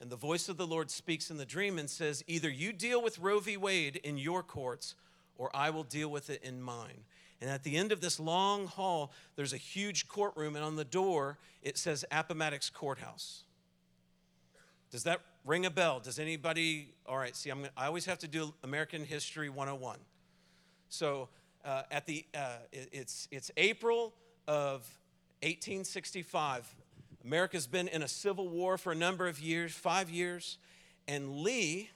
And 0.01 0.11
the 0.11 0.17
voice 0.17 0.49
of 0.49 0.57
the 0.57 0.67
Lord 0.67 0.91
speaks 0.91 1.31
in 1.31 1.37
the 1.37 1.47
dream 1.47 1.79
and 1.79 1.89
says, 1.89 2.25
Either 2.27 2.51
you 2.51 2.73
deal 2.73 3.01
with 3.01 3.21
Roe 3.21 3.39
v. 3.39 3.57
Wade 3.57 4.01
in 4.03 4.19
your 4.19 4.43
courts, 4.43 4.97
or 5.37 5.55
I 5.55 5.71
will 5.71 5.85
deal 5.85 6.11
with 6.11 6.29
it 6.29 6.43
in 6.43 6.61
mine. 6.61 7.05
And 7.41 7.49
at 7.49 7.63
the 7.63 7.77
end 7.77 7.93
of 7.93 8.01
this 8.01 8.19
long 8.19 8.67
hall, 8.67 9.13
there's 9.37 9.53
a 9.53 9.57
huge 9.57 10.09
courtroom, 10.09 10.57
and 10.57 10.65
on 10.65 10.75
the 10.75 10.85
door, 10.85 11.39
it 11.63 11.79
says 11.79 12.05
Appomattox 12.11 12.69
Courthouse. 12.69 13.45
Does 14.91 15.05
that 15.05 15.21
ring 15.45 15.67
a 15.67 15.71
bell? 15.71 16.01
Does 16.01 16.19
anybody? 16.19 16.93
All 17.07 17.17
right, 17.17 17.35
see, 17.37 17.51
I'm, 17.51 17.67
I 17.77 17.87
always 17.87 18.07
have 18.07 18.19
to 18.21 18.29
do 18.29 18.53
American 18.65 19.05
History 19.05 19.49
101. 19.49 19.99
So 20.89 21.29
uh, 21.65 21.83
at 21.91 22.07
the, 22.07 22.25
uh, 22.35 22.57
it's, 22.73 23.29
it's 23.31 23.51
April 23.57 24.13
of 24.49 24.81
1865. 25.43 26.75
America's 27.25 27.67
been 27.67 27.89
in 27.89 28.03
a 28.03 28.09
civil 28.09 28.49
war 28.49 28.77
for 28.77 28.93
a 28.93 28.97
number 28.97 29.29
of 29.29 29.41
years, 29.41 29.73
five 29.73 30.11
years, 30.11 30.59
And 31.07 31.37
Lee, 31.37 31.91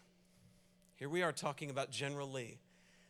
here 0.97 1.09
we 1.09 1.23
are 1.23 1.33
talking 1.33 1.71
about 1.71 1.91
General 1.91 2.31
Lee. 2.31 2.59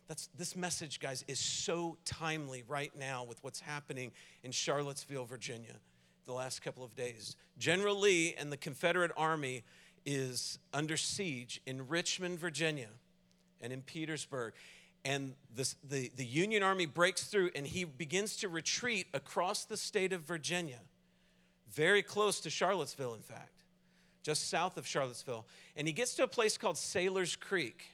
That's, 0.09 0.28
this 0.39 0.55
message, 0.55 1.01
guys, 1.01 1.24
is 1.28 1.39
so 1.39 1.97
timely 2.05 2.62
right 2.68 2.93
now 2.99 3.24
with 3.24 3.43
what's 3.43 3.61
happening 3.61 4.12
in 4.43 4.53
Charlottesville, 4.53 5.24
Virginia, 5.24 5.74
the 6.27 6.33
last 6.33 6.62
couple 6.62 6.85
of 6.85 6.95
days. 6.95 7.37
General 7.59 7.99
Lee 7.99 8.35
and 8.39 8.51
the 8.51 8.57
Confederate 8.57 9.12
Army 9.16 9.64
is 10.07 10.59
under 10.72 10.97
siege 10.97 11.61
in 11.66 11.89
Richmond, 11.89 12.39
Virginia, 12.39 12.89
and 13.61 13.72
in 13.72 13.83
Petersburg. 13.83 14.53
And 15.05 15.35
this, 15.55 15.77
the, 15.89 16.11
the 16.16 16.25
Union 16.25 16.62
Army 16.62 16.87
breaks 16.87 17.25
through, 17.25 17.51
and 17.55 17.66
he 17.66 17.85
begins 17.85 18.37
to 18.39 18.49
retreat 18.49 19.07
across 19.12 19.64
the 19.64 19.77
state 19.77 20.12
of 20.12 20.22
Virginia, 20.22 20.81
very 21.70 22.03
close 22.03 22.41
to 22.41 22.51
Charlottesville, 22.51 23.14
in 23.14 23.20
fact, 23.20 23.62
just 24.22 24.49
south 24.49 24.79
of 24.79 24.87
Charlottesville. 24.87 25.47
And 25.77 25.87
he 25.87 25.93
gets 25.93 26.14
to 26.14 26.22
a 26.22 26.29
place 26.29 26.57
called 26.57 26.79
Sailor's 26.79 27.37
Creek. 27.37 27.85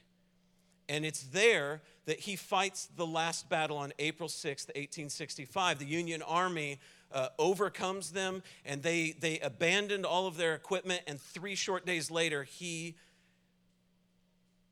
And 0.87 1.05
it's 1.05 1.23
there 1.23 1.81
that 2.05 2.19
he 2.19 2.35
fights 2.35 2.89
the 2.95 3.05
last 3.05 3.49
battle 3.49 3.77
on 3.77 3.93
April 3.99 4.27
6th, 4.27 4.67
1865. 4.67 5.79
The 5.79 5.85
Union 5.85 6.21
Army 6.21 6.79
uh, 7.13 7.29
overcomes 7.37 8.11
them 8.11 8.43
and 8.65 8.83
they, 8.83 9.15
they 9.19 9.39
abandoned 9.39 10.05
all 10.05 10.27
of 10.27 10.37
their 10.37 10.55
equipment. 10.55 11.01
And 11.07 11.19
three 11.19 11.55
short 11.55 11.85
days 11.85 12.11
later, 12.11 12.43
he 12.43 12.95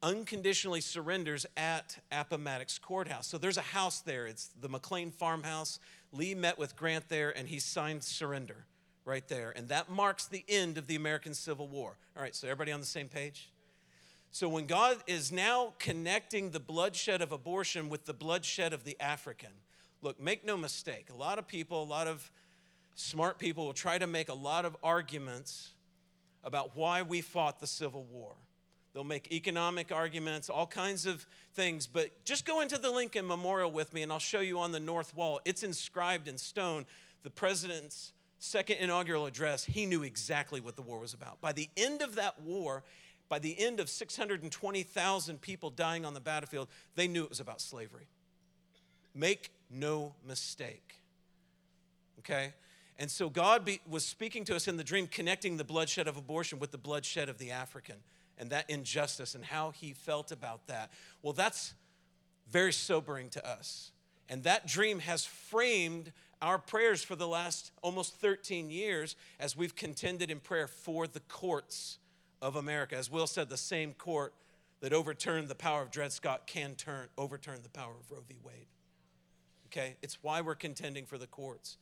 unconditionally 0.01 0.81
surrenders 0.81 1.45
at 1.57 1.97
Appomattox 2.11 2.79
Courthouse. 2.79 3.27
So 3.27 3.37
there's 3.37 3.57
a 3.57 3.61
house 3.61 3.99
there. 3.99 4.27
It's 4.27 4.49
the 4.59 4.69
McLean 4.69 5.11
Farmhouse. 5.11 5.79
Lee 6.11 6.33
met 6.33 6.57
with 6.57 6.75
Grant 6.75 7.09
there 7.09 7.37
and 7.37 7.47
he 7.47 7.59
signed 7.59 8.03
surrender 8.03 8.65
right 9.05 9.27
there. 9.27 9.51
And 9.55 9.67
that 9.69 9.89
marks 9.89 10.27
the 10.27 10.45
end 10.47 10.77
of 10.77 10.87
the 10.87 10.95
American 10.95 11.33
Civil 11.33 11.67
War. 11.67 11.97
All 12.15 12.23
right, 12.23 12.35
so 12.35 12.47
everybody 12.47 12.71
on 12.71 12.79
the 12.79 12.85
same 12.85 13.07
page? 13.07 13.49
So 14.31 14.47
when 14.47 14.67
God 14.67 14.97
is 15.07 15.31
now 15.31 15.73
connecting 15.79 16.51
the 16.51 16.59
bloodshed 16.59 17.21
of 17.21 17.31
abortion 17.31 17.89
with 17.89 18.05
the 18.05 18.13
bloodshed 18.13 18.73
of 18.73 18.83
the 18.83 18.95
African, 18.99 19.49
look, 20.01 20.19
make 20.19 20.45
no 20.45 20.57
mistake, 20.57 21.09
a 21.11 21.15
lot 21.15 21.39
of 21.39 21.47
people, 21.47 21.83
a 21.83 21.85
lot 21.85 22.07
of 22.07 22.31
smart 22.95 23.39
people 23.39 23.65
will 23.65 23.73
try 23.73 23.97
to 23.97 24.07
make 24.07 24.29
a 24.29 24.33
lot 24.33 24.65
of 24.65 24.75
arguments 24.83 25.71
about 26.43 26.75
why 26.75 27.01
we 27.01 27.21
fought 27.21 27.59
the 27.59 27.67
Civil 27.67 28.03
War. 28.11 28.35
They'll 28.93 29.03
make 29.03 29.31
economic 29.31 29.91
arguments, 29.91 30.49
all 30.49 30.65
kinds 30.65 31.05
of 31.05 31.25
things, 31.53 31.85
but 31.85 32.09
just 32.25 32.45
go 32.45 32.61
into 32.61 32.77
the 32.77 32.89
Lincoln 32.89 33.27
Memorial 33.27 33.71
with 33.71 33.93
me 33.93 34.01
and 34.01 34.11
I'll 34.11 34.19
show 34.19 34.39
you 34.39 34.59
on 34.59 34.71
the 34.71 34.79
north 34.79 35.15
wall. 35.15 35.39
It's 35.45 35.63
inscribed 35.63 36.27
in 36.27 36.37
stone. 36.37 36.85
The 37.23 37.29
president's 37.29 38.13
second 38.39 38.77
inaugural 38.77 39.25
address, 39.25 39.63
he 39.63 39.85
knew 39.85 40.03
exactly 40.03 40.59
what 40.59 40.75
the 40.75 40.81
war 40.81 40.99
was 40.99 41.13
about. 41.13 41.39
By 41.39 41.51
the 41.51 41.69
end 41.77 42.01
of 42.01 42.15
that 42.15 42.41
war, 42.41 42.83
by 43.27 43.37
the 43.37 43.59
end 43.59 43.79
of 43.79 43.89
620,000 43.89 45.41
people 45.41 45.69
dying 45.69 46.03
on 46.03 46.13
the 46.13 46.19
battlefield, 46.19 46.67
they 46.95 47.07
knew 47.07 47.23
it 47.23 47.29
was 47.29 47.39
about 47.39 47.61
slavery. 47.61 48.07
Make 49.13 49.51
no 49.69 50.13
mistake. 50.25 51.01
Okay? 52.19 52.53
And 52.97 53.09
so 53.09 53.29
God 53.29 53.63
be, 53.63 53.79
was 53.89 54.05
speaking 54.05 54.43
to 54.45 54.55
us 54.55 54.67
in 54.67 54.77
the 54.77 54.83
dream, 54.83 55.07
connecting 55.07 55.57
the 55.57 55.63
bloodshed 55.63 56.07
of 56.07 56.17
abortion 56.17 56.59
with 56.59 56.71
the 56.71 56.77
bloodshed 56.77 57.29
of 57.29 57.37
the 57.37 57.51
African 57.51 57.95
and 58.37 58.49
that 58.49 58.69
injustice 58.69 59.35
and 59.35 59.43
how 59.43 59.71
he 59.71 59.93
felt 59.93 60.31
about 60.31 60.67
that. 60.67 60.91
Well, 61.21 61.33
that's 61.33 61.73
very 62.49 62.73
sobering 62.73 63.29
to 63.29 63.47
us. 63.47 63.91
And 64.27 64.43
that 64.43 64.67
dream 64.67 64.99
has 64.99 65.25
framed 65.25 66.11
our 66.41 66.57
prayers 66.57 67.03
for 67.03 67.15
the 67.15 67.27
last 67.27 67.71
almost 67.81 68.15
13 68.15 68.69
years 68.69 69.15
as 69.39 69.57
we've 69.57 69.75
contended 69.75 70.29
in 70.29 70.39
prayer 70.39 70.67
for 70.67 71.07
the 71.07 71.19
courts 71.21 71.99
of 72.41 72.55
America. 72.55 72.95
As 72.95 73.09
Will 73.11 73.27
said, 73.27 73.49
the 73.49 73.57
same 73.57 73.93
court 73.93 74.33
that 74.81 74.93
overturned 74.93 75.47
the 75.47 75.55
power 75.55 75.81
of 75.81 75.91
Dred 75.91 76.13
Scott 76.13 76.47
can 76.47 76.75
turn, 76.75 77.07
overturn 77.17 77.59
the 77.63 77.69
power 77.69 77.91
of 77.99 78.11
Roe 78.11 78.23
v. 78.27 78.35
Wade. 78.43 78.67
Okay? 79.69 79.95
It's 80.01 80.17
why 80.21 80.41
we're 80.41 80.55
contending 80.55 81.05
for 81.05 81.17
the 81.17 81.27
courts. 81.27 81.77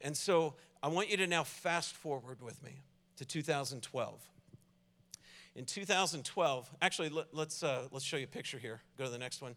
And 0.00 0.16
so 0.16 0.54
I 0.82 0.88
want 0.88 1.10
you 1.10 1.16
to 1.18 1.26
now 1.26 1.44
fast 1.44 1.94
forward 1.94 2.42
with 2.42 2.62
me 2.62 2.82
to 3.16 3.24
2012. 3.24 4.20
In 5.54 5.64
2012, 5.64 6.70
actually, 6.80 7.08
let, 7.08 7.26
us 7.26 7.30
let's, 7.32 7.62
uh, 7.62 7.86
let's 7.92 8.04
show 8.04 8.16
you 8.16 8.24
a 8.24 8.28
picture 8.28 8.58
here. 8.58 8.80
Go 8.98 9.04
to 9.04 9.10
the 9.10 9.18
next 9.18 9.42
one. 9.42 9.54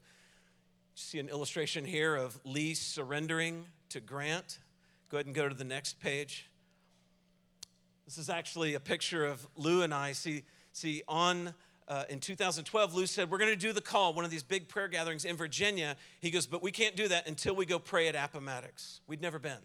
See 0.95 1.17
an 1.17 1.29
illustration 1.29 1.85
here 1.85 2.15
of 2.15 2.39
Lee 2.43 2.73
surrendering 2.73 3.65
to 3.89 3.99
Grant. 3.99 4.59
Go 5.09 5.17
ahead 5.17 5.25
and 5.25 5.35
go 5.35 5.49
to 5.49 5.55
the 5.55 5.63
next 5.63 5.99
page. 5.99 6.49
This 8.05 8.17
is 8.17 8.29
actually 8.29 8.73
a 8.75 8.79
picture 8.79 9.25
of 9.25 9.47
Lou 9.55 9.81
and 9.81 9.93
I. 9.93 10.11
See, 10.11 10.43
see 10.73 11.03
on 11.07 11.53
uh, 11.87 12.03
in 12.09 12.19
2012, 12.19 12.93
Lou 12.93 13.05
said, 13.05 13.29
We're 13.29 13.37
going 13.37 13.51
to 13.51 13.55
do 13.55 13.73
the 13.73 13.81
call, 13.81 14.13
one 14.13 14.25
of 14.25 14.31
these 14.31 14.43
big 14.43 14.67
prayer 14.67 14.87
gatherings 14.87 15.25
in 15.25 15.35
Virginia. 15.35 15.95
He 16.19 16.31
goes, 16.31 16.45
But 16.45 16.63
we 16.63 16.71
can't 16.71 16.95
do 16.95 17.07
that 17.07 17.27
until 17.27 17.55
we 17.55 17.65
go 17.65 17.79
pray 17.79 18.07
at 18.07 18.15
Appomattox. 18.15 19.01
We'd 19.07 19.21
never 19.21 19.39
been. 19.39 19.59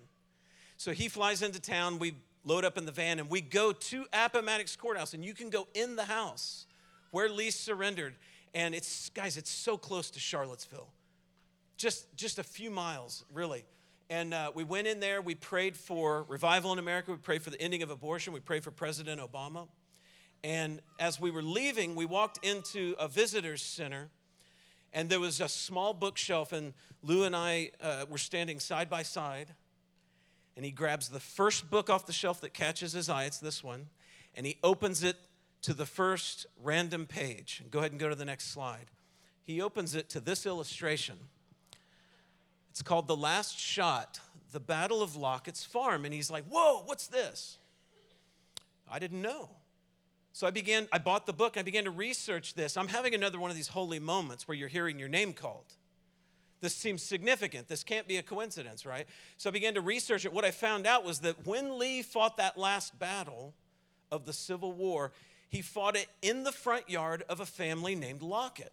So 0.77 0.93
he 0.93 1.09
flies 1.09 1.43
into 1.43 1.61
town. 1.61 1.99
We 1.99 2.15
load 2.45 2.65
up 2.65 2.79
in 2.79 2.87
the 2.87 2.93
van 2.93 3.19
and 3.19 3.29
we 3.29 3.41
go 3.41 3.73
to 3.73 4.07
Appomattox 4.13 4.77
Courthouse. 4.77 5.15
And 5.15 5.25
you 5.25 5.35
can 5.35 5.51
go 5.51 5.69
in 5.75 5.97
the 5.97 6.05
house 6.05 6.67
where 7.11 7.29
Lee 7.29 7.51
surrendered. 7.51 8.15
And 8.55 8.75
it's, 8.75 9.11
guys, 9.11 9.37
it's 9.37 9.51
so 9.51 9.77
close 9.77 10.11
to 10.11 10.21
Charlottesville. 10.21 10.89
Just, 11.77 12.15
just 12.17 12.39
a 12.39 12.43
few 12.43 12.71
miles, 12.71 13.25
really. 13.33 13.65
And 14.11 14.33
uh, 14.33 14.51
we 14.55 14.65
went 14.65 14.87
in 14.87 15.01
there, 15.01 15.21
we 15.21 15.35
prayed 15.35 15.77
for 15.77 16.25
revival 16.25 16.73
in 16.73 16.79
America, 16.79 17.11
we 17.11 17.19
prayed 17.19 17.43
for 17.43 17.51
the 17.51 17.61
ending 17.61 17.83
of 17.83 17.91
abortion, 17.91 18.33
we 18.33 18.41
prayed 18.41 18.65
for 18.65 18.71
President 18.71 19.21
Obama. 19.21 19.69
And 20.45 20.81
as 20.99 21.21
we 21.21 21.31
were 21.31 21.43
leaving, 21.43 21.95
we 21.95 22.05
walked 22.05 22.45
into 22.45 22.95
a 22.99 23.09
visitor's 23.09 23.63
center, 23.63 24.09
and 24.93 25.09
there 25.09 25.21
was 25.21 25.41
a 25.41 25.49
small 25.49 25.93
bookshelf, 25.93 26.53
and 26.53 26.75
Lou 27.03 27.25
and 27.25 27.35
I 27.35 27.71
uh, 27.83 28.07
were 28.09 28.19
standing 28.19 28.61
side 28.61 28.89
by 28.89 29.03
side. 29.03 29.55
And 30.57 30.65
he 30.65 30.71
grabs 30.71 31.09
the 31.09 31.21
first 31.21 31.71
book 31.71 31.89
off 31.89 32.07
the 32.07 32.13
shelf 32.13 32.41
that 32.41 32.53
catches 32.53 32.93
his 32.93 33.09
eye, 33.09 33.25
it's 33.25 33.39
this 33.39 33.63
one, 33.63 33.87
and 34.35 34.45
he 34.45 34.59
opens 34.63 35.05
it 35.05 35.17
to 35.63 35.75
the 35.75 35.87
first 35.87 36.47
random 36.63 37.07
page. 37.07 37.63
Go 37.71 37.81
ahead 37.81 37.93
and 37.93 38.01
go 38.01 38.09
to 38.09 38.15
the 38.15 38.25
next 38.25 38.53
slide. 38.53 38.87
He 39.45 39.61
opens 39.61 39.95
it 39.95 40.09
to 40.11 40.21
this 40.21 40.47
illustration. 40.47 41.17
It's 42.71 42.83
called 42.83 43.09
The 43.09 43.17
Last 43.17 43.59
Shot, 43.59 44.21
The 44.53 44.61
Battle 44.61 45.03
of 45.03 45.17
Lockett's 45.17 45.65
Farm. 45.65 46.05
And 46.05 46.15
he's 46.15 46.31
like, 46.31 46.45
Whoa, 46.49 46.83
what's 46.85 47.07
this? 47.07 47.59
I 48.91 48.99
didn't 48.99 49.23
know. 49.23 49.51
So 50.33 50.47
I 50.47 50.51
began, 50.51 50.87
I 50.93 50.99
bought 50.99 51.27
the 51.27 51.33
book, 51.33 51.57
I 51.57 51.63
began 51.63 51.85
to 51.85 51.91
research 51.91 52.55
this. 52.55 52.77
I'm 52.77 52.89
having 52.89 53.15
another 53.15 53.39
one 53.39 53.51
of 53.51 53.57
these 53.57 53.69
holy 53.69 53.99
moments 53.99 54.47
where 54.47 54.57
you're 54.57 54.69
hearing 54.69 54.99
your 54.99 55.09
name 55.09 55.33
called. 55.33 55.75
This 56.61 56.75
seems 56.75 57.03
significant. 57.03 57.69
This 57.69 57.85
can't 57.85 58.09
be 58.09 58.17
a 58.17 58.23
coincidence, 58.23 58.85
right? 58.85 59.07
So 59.37 59.51
I 59.51 59.53
began 59.53 59.75
to 59.75 59.81
research 59.81 60.25
it. 60.25 60.33
What 60.33 60.45
I 60.45 60.51
found 60.51 60.87
out 60.87 61.05
was 61.05 61.21
that 61.21 61.47
when 61.47 61.79
Lee 61.79 62.03
fought 62.03 62.37
that 62.37 62.59
last 62.59 62.99
battle 62.99 63.55
of 64.11 64.27
the 64.27 64.33
Civil 64.33 64.73
War, 64.73 65.13
he 65.49 65.63
fought 65.63 65.97
it 65.97 66.09
in 66.21 66.45
the 66.45 66.53
front 66.53 66.91
yard 66.91 67.23
of 67.29 67.41
a 67.41 67.47
family 67.47 67.95
named 67.95 68.23
Lockett. 68.23 68.73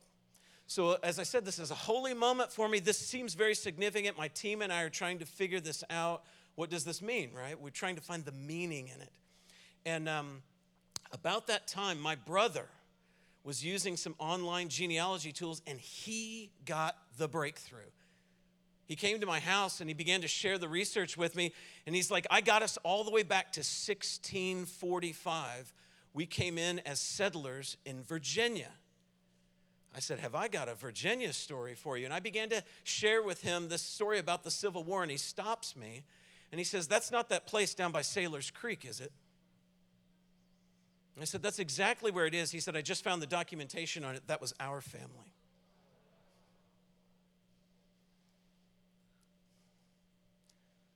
So, 0.68 0.98
as 1.04 1.20
I 1.20 1.24
said, 1.24 1.46
this 1.46 1.60
is 1.60 1.70
a 1.70 1.76
holy 1.76 2.16
moment 2.16 2.52
for 2.52 2.68
me. 2.68 2.80
This 2.80 2.98
seems 2.98 3.36
very 3.36 3.54
significant. 3.54 4.18
My 4.18 4.30
team 4.30 4.64
and 4.64 4.74
I 4.74 4.82
are 4.82 4.90
trying 4.90 5.20
to 5.20 5.26
figure 5.26 5.60
this 5.60 5.84
out. 5.92 6.24
What 6.56 6.72
does 6.72 6.84
this 6.84 7.04
mean, 7.04 7.30
right? 7.38 7.60
We're 7.60 7.70
trying 7.70 7.96
to 7.98 8.02
find 8.02 8.26
the 8.26 8.32
meaning 8.32 8.88
in 8.88 9.00
it. 9.00 9.12
And 9.86 10.10
um, 10.10 10.42
about 11.12 11.48
that 11.48 11.68
time, 11.68 12.00
my 12.00 12.16
brother 12.16 12.66
was 13.44 13.64
using 13.64 13.96
some 13.96 14.16
online 14.18 14.70
genealogy 14.70 15.32
tools 15.32 15.62
and 15.68 15.80
he 15.80 16.52
got 16.66 16.98
the 17.18 17.28
breakthrough. 17.28 17.92
He 18.88 18.96
came 18.96 19.20
to 19.20 19.26
my 19.26 19.40
house 19.40 19.82
and 19.82 19.90
he 19.90 19.94
began 19.94 20.22
to 20.22 20.28
share 20.28 20.58
the 20.58 20.68
research 20.68 21.18
with 21.18 21.36
me. 21.36 21.54
And 21.86 21.96
he's 21.96 22.12
like, 22.12 22.28
I 22.30 22.42
got 22.42 22.62
us 22.62 22.78
all 22.84 23.04
the 23.04 23.12
way 23.12 23.24
back 23.24 23.52
to 23.54 23.60
1645. 23.60 25.74
We 26.14 26.26
came 26.26 26.58
in 26.58 26.80
as 26.86 27.00
settlers 27.00 27.78
in 27.86 28.04
Virginia. 28.04 28.72
I 29.96 30.00
said, 30.00 30.20
Have 30.20 30.36
I 30.36 30.48
got 30.48 30.68
a 30.68 30.76
Virginia 30.76 31.34
story 31.34 31.74
for 31.74 31.98
you? 31.98 32.06
And 32.06 32.14
I 32.14 32.20
began 32.20 32.50
to 32.50 32.64
share 32.84 33.24
with 33.24 33.42
him 33.42 33.70
this 33.70 33.82
story 33.82 34.20
about 34.20 34.44
the 34.44 34.52
Civil 34.52 34.84
War, 34.84 35.02
and 35.02 35.12
he 35.12 35.18
stops 35.18 35.76
me 35.76 36.04
and 36.52 36.60
he 36.60 36.66
says, 36.66 36.88
That's 36.88 37.12
not 37.12 37.30
that 37.30 37.48
place 37.48 37.74
down 37.74 37.92
by 37.92 38.02
Sailor's 38.02 38.52
Creek, 38.52 38.86
is 38.86 39.00
it? 39.00 39.12
I 41.22 41.26
said, 41.26 41.42
That's 41.42 41.60
exactly 41.60 42.12
where 42.12 42.26
it 42.26 42.34
is. 42.34 42.52
He 42.52 42.60
said, 42.60 42.76
I 42.76 42.82
just 42.82 43.04
found 43.04 43.22
the 43.22 43.28
documentation 43.28 44.04
on 44.04 44.16
it. 44.16 44.28
That 44.28 44.42
was 44.42 44.54
our 44.60 44.82
family. 44.82 45.34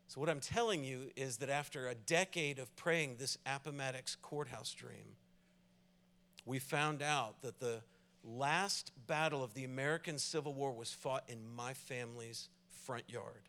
So, 0.07 0.20
what 0.20 0.30
I'm 0.30 0.39
telling 0.39 0.84
you 0.84 1.11
is 1.15 1.38
that 1.38 1.49
after 1.49 1.88
a 1.88 1.93
decade 1.93 2.57
of 2.57 2.76
praying 2.76 3.17
this 3.17 3.38
Appomattox 3.45 4.15
courthouse 4.15 4.74
dream, 4.74 5.15
we 6.45 6.57
found 6.57 7.03
out 7.03 7.41
that 7.43 7.59
the 7.59 7.82
last 8.24 8.91
battle 9.07 9.43
of 9.43 9.53
the 9.53 9.63
American 9.63 10.17
Civil 10.17 10.53
War 10.53 10.74
was 10.74 10.91
fought 10.91 11.24
in 11.28 11.38
my 11.55 11.74
family's 11.74 12.49
front 12.86 13.03
yard. 13.07 13.47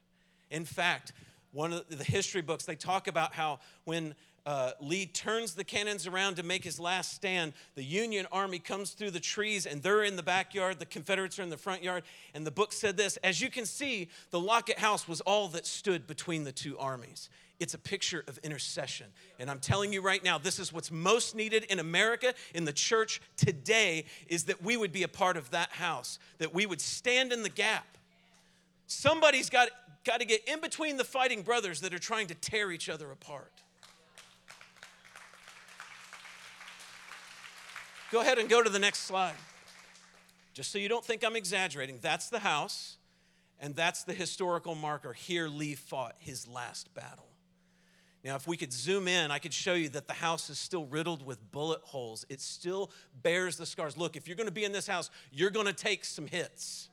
In 0.51 0.67
fact, 0.67 1.13
one 1.53 1.73
of 1.73 1.89
the 1.89 2.05
history 2.05 2.43
books, 2.43 2.65
they 2.65 2.77
talk 2.77 3.09
about 3.09 3.33
how 3.33 3.61
when 3.85 4.15
uh, 4.47 4.73
Lee 4.81 5.07
turns 5.07 5.55
the 5.55 5.65
cannons 5.65 6.07
around 6.07 6.37
to 6.37 6.43
make 6.43 6.65
his 6.65 6.81
last 6.81 7.13
stand. 7.13 7.53
The 7.75 7.85
Union 7.85 8.27
Army 8.33 8.59
comes 8.59 8.93
through 8.93 9.11
the 9.11 9.21
trees 9.21 9.67
and 9.67 9.83
they're 9.83 10.03
in 10.03 10.17
the 10.17 10.23
backyard. 10.23 10.79
The 10.79 10.87
Confederates 10.87 11.39
are 11.39 11.43
in 11.43 11.51
the 11.51 11.57
front 11.57 11.83
yard. 11.83 12.05
And 12.35 12.47
the 12.47 12.51
book 12.51 12.73
said 12.73 12.97
this 12.97 13.17
As 13.19 13.41
you 13.41 13.51
can 13.51 13.67
see, 13.67 14.09
the 14.31 14.41
Lockett 14.41 14.79
House 14.79 15.07
was 15.07 15.21
all 15.21 15.49
that 15.49 15.67
stood 15.67 16.07
between 16.07 16.45
the 16.45 16.53
two 16.53 16.79
armies. 16.79 17.29
It's 17.59 17.75
a 17.75 17.79
picture 17.79 18.25
of 18.27 18.39
intercession. 18.39 19.07
And 19.39 19.51
I'm 19.51 19.61
telling 19.61 19.93
you 19.93 20.01
right 20.01 20.25
now, 20.25 20.39
this 20.39 20.59
is 20.59 20.73
what's 20.73 20.91
most 20.91 21.37
needed 21.37 21.65
in 21.65 21.79
America, 21.79 22.33
in 22.55 22.65
the 22.65 22.73
church 22.73 23.21
today, 23.37 24.07
is 24.29 24.45
that 24.45 24.63
we 24.63 24.79
would 24.79 24.93
be 24.93 25.03
a 25.03 25.09
part 25.09 25.37
of 25.37 25.51
that 25.51 25.69
house, 25.71 26.19
that 26.39 26.55
we 26.55 26.65
would 26.65 26.81
stand 26.81 27.35
in 27.35 27.43
the 27.43 27.51
gap. 27.51 27.99
Somebody's 28.87 29.51
got, 29.51 29.69
got 30.05 30.21
to 30.21 30.25
get 30.25 30.49
in 30.49 30.63
between 30.63 30.97
the 30.97 31.05
fighting 31.05 31.43
brothers 31.43 31.83
that 31.83 31.93
are 31.93 31.99
trying 31.99 32.29
to 32.29 32.35
tear 32.35 32.73
each 32.73 32.89
other 32.89 33.11
apart. 33.11 33.53
Go 38.11 38.21
ahead 38.21 38.39
and 38.39 38.49
go 38.49 38.63
to 38.63 38.69
the 38.69 38.79
next 38.79 39.01
slide. 39.01 39.35
Just 40.53 40.73
so 40.73 40.79
you 40.79 40.89
don't 40.89 41.05
think 41.05 41.25
I'm 41.25 41.37
exaggerating, 41.37 41.99
that's 42.03 42.29
the 42.29 42.41
house, 42.41 42.97
and 43.61 43.77
that's 43.77 44.03
the 44.03 44.13
historical 44.13 44.75
marker. 44.75 45.13
Here, 45.13 45.49
Lee 45.49 45.77
fought 45.77 46.17
his 46.19 46.49
last 46.49 46.93
battle. 46.93 47.27
Now, 48.25 48.35
if 48.35 48.47
we 48.47 48.57
could 48.57 48.73
zoom 48.73 49.09
in, 49.09 49.31
I 49.31 49.39
could 49.39 49.55
show 49.55 49.75
you 49.75 49.89
that 49.91 50.09
the 50.09 50.13
house 50.13 50.51
is 50.51 50.59
still 50.59 50.87
riddled 50.87 51.25
with 51.25 51.53
bullet 51.53 51.81
holes. 51.83 52.27
It 52.29 52.41
still 52.41 52.91
bears 53.23 53.57
the 53.57 53.65
scars. 53.65 53.97
Look, 53.97 54.17
if 54.17 54.27
you're 54.27 54.37
going 54.37 54.49
to 54.49 54.53
be 54.53 54.65
in 54.65 54.73
this 54.73 54.87
house, 54.87 55.09
you're 55.33 55.51
going 55.51 55.67
to 55.67 55.73
take 55.73 56.05
some 56.05 56.27
hits, 56.27 56.89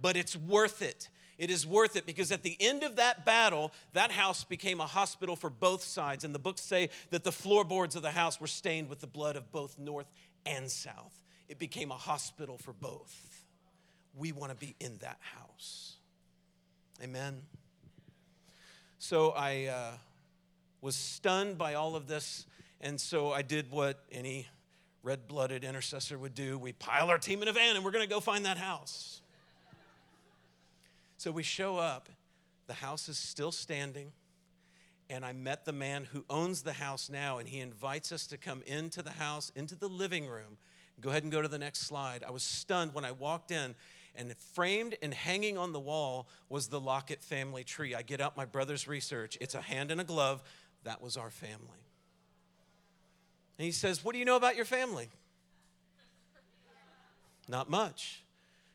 but 0.00 0.16
it's 0.16 0.36
worth 0.36 0.82
it. 0.82 1.08
It 1.38 1.50
is 1.50 1.66
worth 1.66 1.96
it 1.96 2.06
because 2.06 2.30
at 2.30 2.44
the 2.44 2.56
end 2.60 2.84
of 2.84 2.96
that 2.96 3.24
battle, 3.24 3.72
that 3.94 4.12
house 4.12 4.44
became 4.44 4.80
a 4.80 4.86
hospital 4.86 5.34
for 5.34 5.50
both 5.50 5.82
sides. 5.82 6.22
And 6.22 6.32
the 6.32 6.38
books 6.38 6.60
say 6.60 6.90
that 7.10 7.24
the 7.24 7.32
floorboards 7.32 7.96
of 7.96 8.02
the 8.02 8.12
house 8.12 8.40
were 8.40 8.46
stained 8.46 8.88
with 8.88 9.00
the 9.00 9.08
blood 9.08 9.34
of 9.34 9.50
both 9.50 9.78
North 9.78 10.06
and 10.46 10.70
South. 10.70 11.20
It 11.48 11.58
became 11.58 11.90
a 11.90 11.96
hospital 11.96 12.58
for 12.58 12.72
both. 12.72 13.44
We 14.14 14.32
want 14.32 14.50
to 14.50 14.56
be 14.56 14.74
in 14.80 14.98
that 14.98 15.18
house. 15.20 15.96
Amen. 17.02 17.42
So 18.98 19.30
I. 19.30 19.66
Uh, 19.66 19.92
was 20.82 20.96
stunned 20.96 21.56
by 21.56 21.74
all 21.74 21.96
of 21.96 22.08
this. 22.08 22.44
And 22.82 23.00
so 23.00 23.32
I 23.32 23.40
did 23.40 23.70
what 23.70 24.04
any 24.10 24.48
red 25.02 25.26
blooded 25.26 25.64
intercessor 25.64 26.18
would 26.18 26.34
do. 26.34 26.58
We 26.58 26.72
pile 26.72 27.08
our 27.08 27.18
team 27.18 27.40
in 27.40 27.48
a 27.48 27.52
van 27.52 27.76
and 27.76 27.84
we're 27.84 27.92
going 27.92 28.04
to 28.04 28.10
go 28.10 28.20
find 28.20 28.44
that 28.44 28.58
house. 28.58 29.22
So 31.16 31.30
we 31.30 31.44
show 31.44 31.76
up, 31.76 32.08
the 32.66 32.74
house 32.74 33.08
is 33.08 33.16
still 33.16 33.52
standing. 33.52 34.12
And 35.12 35.26
I 35.26 35.34
met 35.34 35.66
the 35.66 35.74
man 35.74 36.08
who 36.10 36.24
owns 36.30 36.62
the 36.62 36.72
house 36.72 37.10
now, 37.10 37.36
and 37.36 37.46
he 37.46 37.60
invites 37.60 38.12
us 38.12 38.26
to 38.28 38.38
come 38.38 38.62
into 38.64 39.02
the 39.02 39.10
house, 39.10 39.52
into 39.54 39.76
the 39.76 39.86
living 39.86 40.26
room. 40.26 40.56
Go 41.02 41.10
ahead 41.10 41.22
and 41.22 41.30
go 41.30 41.42
to 41.42 41.48
the 41.48 41.58
next 41.58 41.80
slide. 41.80 42.24
I 42.26 42.30
was 42.30 42.42
stunned 42.42 42.94
when 42.94 43.04
I 43.04 43.12
walked 43.12 43.50
in, 43.50 43.74
and 44.16 44.34
framed 44.54 44.96
and 45.02 45.12
hanging 45.12 45.58
on 45.58 45.74
the 45.74 45.80
wall 45.80 46.28
was 46.48 46.68
the 46.68 46.80
Lockett 46.80 47.22
family 47.22 47.62
tree. 47.62 47.94
I 47.94 48.00
get 48.00 48.22
out 48.22 48.38
my 48.38 48.46
brother's 48.46 48.88
research. 48.88 49.36
It's 49.38 49.54
a 49.54 49.60
hand 49.60 49.90
and 49.90 50.00
a 50.00 50.04
glove 50.04 50.42
that 50.84 51.02
was 51.02 51.18
our 51.18 51.30
family. 51.30 51.84
And 53.58 53.66
he 53.66 53.72
says, 53.72 54.02
What 54.02 54.14
do 54.14 54.18
you 54.18 54.24
know 54.24 54.36
about 54.36 54.56
your 54.56 54.64
family? 54.64 55.10
Not 57.48 57.68
much. 57.68 58.22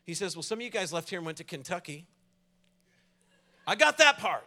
He 0.04 0.14
says, 0.14 0.36
Well, 0.36 0.44
some 0.44 0.60
of 0.60 0.62
you 0.62 0.70
guys 0.70 0.92
left 0.92 1.10
here 1.10 1.18
and 1.18 1.26
went 1.26 1.38
to 1.38 1.44
Kentucky. 1.44 2.06
I 3.66 3.74
got 3.74 3.98
that 3.98 4.18
part. 4.18 4.46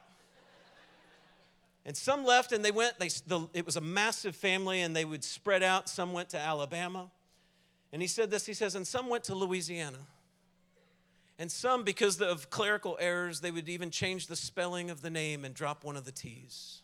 And 1.85 1.97
some 1.97 2.23
left 2.23 2.51
and 2.51 2.63
they 2.63 2.71
went, 2.71 2.99
they, 2.99 3.09
the, 3.25 3.47
it 3.53 3.65
was 3.65 3.75
a 3.75 3.81
massive 3.81 4.35
family 4.35 4.81
and 4.81 4.95
they 4.95 5.05
would 5.05 5.23
spread 5.23 5.63
out. 5.63 5.89
Some 5.89 6.13
went 6.13 6.29
to 6.29 6.37
Alabama. 6.37 7.09
And 7.91 8.01
he 8.01 8.07
said 8.07 8.29
this 8.29 8.45
he 8.45 8.53
says, 8.53 8.75
and 8.75 8.85
some 8.85 9.09
went 9.09 9.23
to 9.25 9.35
Louisiana. 9.35 9.97
And 11.39 11.51
some, 11.51 11.83
because 11.83 12.21
of 12.21 12.51
clerical 12.51 12.97
errors, 12.99 13.41
they 13.41 13.49
would 13.49 13.67
even 13.67 13.89
change 13.89 14.27
the 14.27 14.35
spelling 14.35 14.91
of 14.91 15.01
the 15.01 15.09
name 15.09 15.43
and 15.43 15.55
drop 15.55 15.83
one 15.83 15.97
of 15.97 16.05
the 16.05 16.11
T's. 16.11 16.83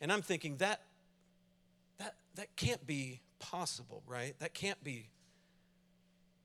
And 0.00 0.12
I'm 0.12 0.22
thinking 0.22 0.56
that 0.58 0.80
that 1.98 2.14
that 2.36 2.54
can't 2.56 2.86
be 2.86 3.20
possible, 3.38 4.02
right? 4.06 4.38
That 4.38 4.54
can't 4.54 4.82
be 4.82 5.08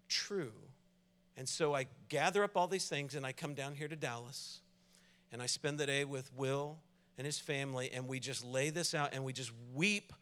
true. 0.09 0.51
And 1.37 1.47
so 1.47 1.75
I 1.75 1.87
gather 2.09 2.43
up 2.43 2.57
all 2.57 2.67
these 2.67 2.89
things 2.89 3.15
and 3.15 3.25
I 3.25 3.31
come 3.31 3.53
down 3.53 3.75
here 3.75 3.87
to 3.87 3.95
Dallas 3.95 4.61
and 5.35 5.41
I 5.41 5.47
spend 5.47 5.77
the 5.77 5.85
day 5.85 6.05
with 6.05 6.31
Will 6.37 6.77
and 7.17 7.25
his 7.25 7.39
family 7.39 7.91
and 7.93 8.07
we 8.07 8.21
just 8.21 8.45
lay 8.45 8.69
this 8.69 8.93
out 8.93 9.09
and 9.11 9.25
we 9.25 9.33
just 9.33 9.51
weep 9.73 10.13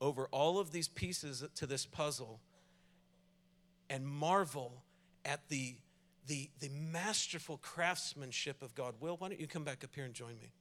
over 0.00 0.28
all 0.30 0.60
of 0.60 0.70
these 0.70 0.86
pieces 0.86 1.42
to 1.56 1.66
this 1.66 1.84
puzzle 1.84 2.38
and 3.90 4.06
marvel 4.06 4.84
at 5.24 5.48
the 5.48 5.74
the, 6.28 6.48
the 6.60 6.68
masterful 6.68 7.56
craftsmanship 7.56 8.62
of 8.62 8.72
God. 8.76 8.94
Will, 9.00 9.16
why 9.16 9.30
don't 9.30 9.40
you 9.40 9.48
come 9.48 9.64
back 9.64 9.82
up 9.82 9.90
here 9.96 10.04
and 10.04 10.14
join 10.14 10.38
me? 10.38 10.52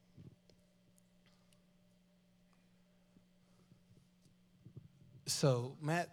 So 5.28 5.76
Matt 5.80 6.10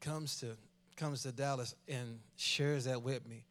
comes 0.00 0.40
to 0.40 0.56
comes 0.96 1.22
to 1.22 1.30
Dallas 1.30 1.76
and 1.86 2.18
shares 2.34 2.86
that 2.86 3.02
with 3.02 3.24
me. 3.28 3.44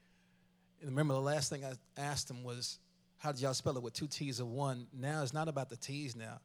And 0.82 0.90
remember, 0.90 1.14
the 1.14 1.22
last 1.22 1.50
thing 1.50 1.64
I 1.64 1.72
asked 1.96 2.30
him 2.30 2.44
was, 2.44 2.80
"How 3.24 3.32
did 3.32 3.40
y'all 3.40 3.54
spell 3.54 3.78
it 3.78 3.82
with 3.82 3.94
two 3.94 4.08
T's 4.08 4.42
or 4.42 4.46
one?" 4.46 4.86
Now 4.92 5.24
it's 5.24 5.34
not 5.34 5.48
about 5.48 5.70
the 5.70 5.78
T's 5.78 6.14
now, 6.14 6.42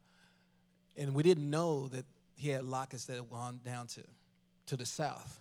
and 0.96 1.12
we 1.12 1.24
didn't 1.24 1.50
know 1.50 1.88
that 1.88 2.04
he 2.36 2.50
had 2.50 2.62
Locketts 2.62 3.06
that 3.06 3.16
had 3.16 3.28
gone 3.28 3.58
down 3.64 3.88
to 3.88 4.02
to 4.66 4.76
the 4.76 4.86
south, 4.86 5.40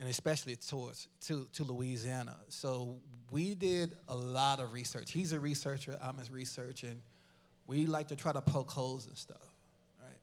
and 0.00 0.08
especially 0.08 0.56
towards 0.56 1.06
to 1.26 1.46
to 1.52 1.62
Louisiana. 1.62 2.36
So 2.48 2.98
we 3.30 3.54
did 3.54 3.96
a 4.08 4.16
lot 4.16 4.58
of 4.58 4.72
research. 4.72 5.12
He's 5.12 5.32
a 5.32 5.38
researcher. 5.38 5.96
I'm 6.02 6.18
a 6.18 6.24
researcher, 6.32 6.88
and 6.88 7.00
we 7.68 7.86
like 7.86 8.08
to 8.08 8.16
try 8.16 8.32
to 8.32 8.42
poke 8.42 8.72
holes 8.72 9.06
and 9.06 9.16
stuff. 9.16 9.54
Right? 10.02 10.18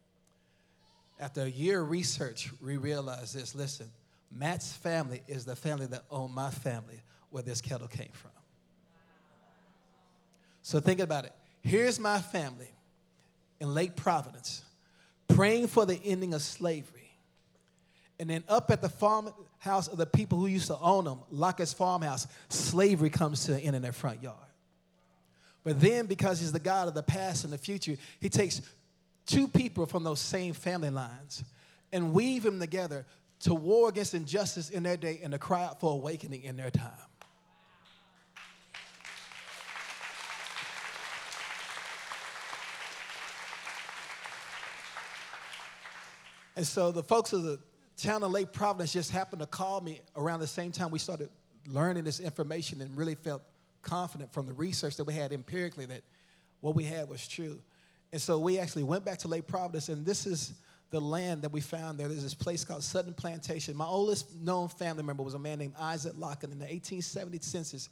After 1.18 1.44
a 1.44 1.50
year 1.50 1.80
of 1.80 1.90
research, 1.90 2.52
we 2.62 2.76
realized 2.76 3.34
this 3.34 3.56
listen, 3.56 3.90
Matt's 4.30 4.74
family 4.74 5.24
is 5.30 5.46
the 5.46 5.56
family 5.56 5.86
that 5.86 6.04
owned 6.12 6.34
my 6.34 6.52
family 6.52 7.00
where 7.30 7.44
this 7.44 7.62
kettle 7.62 7.88
came 7.88 8.12
from. 8.12 8.32
So 10.68 10.82
think 10.82 11.00
about 11.00 11.24
it. 11.24 11.32
Here's 11.62 11.98
my 11.98 12.20
family 12.20 12.68
in 13.62 13.74
Lake 13.74 13.96
Providence 13.96 14.66
praying 15.30 15.68
for 15.68 15.86
the 15.86 15.96
ending 16.04 16.34
of 16.34 16.42
slavery. 16.42 17.10
And 18.20 18.30
then 18.30 18.44
up 18.50 18.70
at 18.70 18.82
the 18.82 18.90
farmhouse 18.90 19.88
of 19.88 19.98
the 19.98 20.06
people 20.06 20.38
who 20.40 20.48
used 20.48 20.68
to 20.68 20.78
own 20.78 21.06
them, 21.06 21.20
Lockett's 21.32 21.72
farmhouse, 21.72 22.28
slavery 22.50 23.10
comes 23.10 23.46
to 23.46 23.54
an 23.54 23.62
end 23.62 23.78
in 23.78 23.82
their 23.82 23.94
front 23.94 24.22
yard. 24.22 24.36
But 25.64 25.80
then, 25.80 26.06
because 26.06 26.42
he's 26.42 26.52
the 26.52 26.60
God 26.60 26.90
of 26.90 26.94
the 26.94 27.04
past 27.04 27.46
and 27.46 27.54
the 27.54 27.58
future, 27.58 27.96
he 28.20 28.28
takes 28.28 28.62
two 29.26 29.48
people 29.48 29.86
from 29.86 30.04
those 30.04 30.20
same 30.20 30.52
family 30.52 30.90
lines 30.90 31.46
and 31.94 32.12
weave 32.12 32.44
them 32.44 32.60
together 32.60 33.06
to 33.40 33.56
war 33.56 33.88
against 33.88 34.14
injustice 34.14 34.70
in 34.70 34.84
their 34.84 34.98
day 34.98 35.22
and 35.24 35.32
to 35.32 35.40
cry 35.40 35.64
out 35.64 35.80
for 35.80 35.94
awakening 35.94 36.44
in 36.44 36.58
their 36.58 36.72
time. 36.72 37.07
And 46.58 46.66
so 46.66 46.92
the 46.92 47.04
folks 47.04 47.34
of 47.34 47.44
the 47.44 47.60
town 47.98 48.24
of 48.24 48.32
Lake 48.32 48.52
Providence 48.52 48.92
just 48.92 49.12
happened 49.12 49.42
to 49.42 49.46
call 49.46 49.80
me 49.80 50.02
around 50.16 50.40
the 50.40 50.48
same 50.48 50.72
time 50.72 50.90
we 50.90 50.98
started 50.98 51.30
learning 51.68 52.04
this 52.04 52.20
information 52.20 52.82
and 52.82 52.98
really 52.98 53.14
felt 53.14 53.44
confident 53.84 54.34
from 54.34 54.48
the 54.48 54.54
research 54.54 54.98
that 54.98 55.04
we 55.04 55.14
had 55.14 55.32
empirically 55.32 55.86
that 55.86 56.02
what 56.62 56.74
we 56.74 56.84
had 56.84 57.08
was 57.08 57.28
true. 57.28 57.60
And 58.12 58.20
so 58.20 58.40
we 58.40 58.58
actually 58.58 58.82
went 58.84 59.06
back 59.06 59.20
to 59.20 59.28
Lake 59.28 59.46
Providence, 59.46 59.90
and 59.90 60.04
this 60.04 60.26
is 60.26 60.54
the 60.90 61.00
land 61.00 61.44
that 61.44 61.52
we 61.52 61.62
found 61.62 62.00
there. 62.00 62.08
There's 62.08 62.24
this 62.24 62.34
place 62.34 62.66
called 62.66 62.82
Sutton 62.82 63.14
Plantation. 63.14 63.76
My 63.76 63.86
oldest 63.86 64.34
known 64.36 64.68
family 64.68 65.04
member 65.04 65.22
was 65.22 65.36
a 65.36 65.40
man 65.40 65.60
named 65.60 65.76
Isaac 65.80 66.14
Lockett 66.18 66.50
in 66.50 66.58
the 66.58 66.66
1870 66.66 67.38
census. 67.42 67.90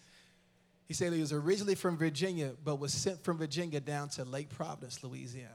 He 0.88 0.96
said 0.96 1.14
he 1.14 1.20
was 1.20 1.34
originally 1.34 1.76
from 1.76 1.98
Virginia, 1.98 2.54
but 2.64 2.80
was 2.80 2.94
sent 2.94 3.24
from 3.24 3.38
Virginia 3.38 3.80
down 3.80 4.10
to 4.10 4.24
Lake 4.24 4.50
Providence, 4.50 5.04
Louisiana. 5.04 5.54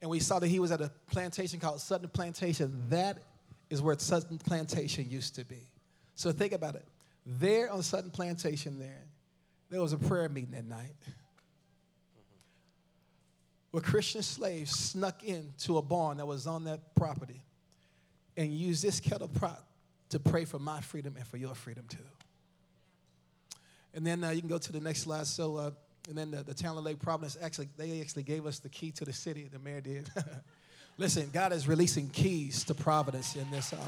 And 0.00 0.10
we 0.10 0.20
saw 0.20 0.38
that 0.38 0.48
he 0.48 0.58
was 0.60 0.70
at 0.70 0.80
a 0.80 0.90
plantation 1.10 1.60
called 1.60 1.80
Sutton 1.80 2.08
Plantation. 2.08 2.84
That 2.88 3.18
is 3.68 3.82
where 3.82 3.98
Sutton 3.98 4.38
Plantation 4.38 5.08
used 5.08 5.34
to 5.36 5.44
be. 5.44 5.70
So 6.14 6.32
think 6.32 6.52
about 6.52 6.74
it. 6.74 6.86
There 7.26 7.70
on 7.70 7.82
Sutton 7.82 8.10
Plantation, 8.10 8.78
there, 8.78 9.04
there 9.68 9.80
was 9.80 9.92
a 9.92 9.98
prayer 9.98 10.28
meeting 10.28 10.54
at 10.54 10.64
night 10.64 10.94
where 13.70 13.82
Christian 13.82 14.22
slaves 14.22 14.72
snuck 14.72 15.22
into 15.22 15.78
a 15.78 15.82
barn 15.82 16.16
that 16.16 16.26
was 16.26 16.46
on 16.46 16.64
that 16.64 16.94
property 16.94 17.42
and 18.36 18.52
used 18.52 18.82
this 18.82 19.00
kettle 19.00 19.28
pot 19.28 19.64
to 20.08 20.18
pray 20.18 20.44
for 20.44 20.58
my 20.58 20.80
freedom 20.80 21.14
and 21.16 21.26
for 21.26 21.36
your 21.36 21.54
freedom 21.54 21.84
too. 21.88 21.98
And 23.94 24.06
then 24.06 24.24
uh, 24.24 24.30
you 24.30 24.40
can 24.40 24.48
go 24.48 24.58
to 24.58 24.72
the 24.72 24.80
next 24.80 25.02
slide. 25.02 25.26
So 25.26 25.56
uh, 25.56 25.70
And 26.10 26.18
then 26.18 26.32
the, 26.32 26.42
the 26.42 26.54
town 26.54 26.76
of 26.76 26.82
Lake 26.82 26.98
Providence 26.98 27.38
actually 27.40 27.68
they 27.76 28.00
actually 28.00 28.24
gave 28.24 28.44
us 28.44 28.58
the 28.58 28.68
key 28.68 28.90
to 28.92 29.04
the 29.04 29.12
city. 29.12 29.48
The 29.50 29.60
mayor 29.60 29.80
did. 29.80 30.10
Listen, 30.98 31.30
God 31.32 31.52
is 31.52 31.68
releasing 31.68 32.08
keys 32.10 32.64
to 32.64 32.74
Providence 32.74 33.36
in 33.36 33.48
this 33.52 33.72
hour. 33.72 33.80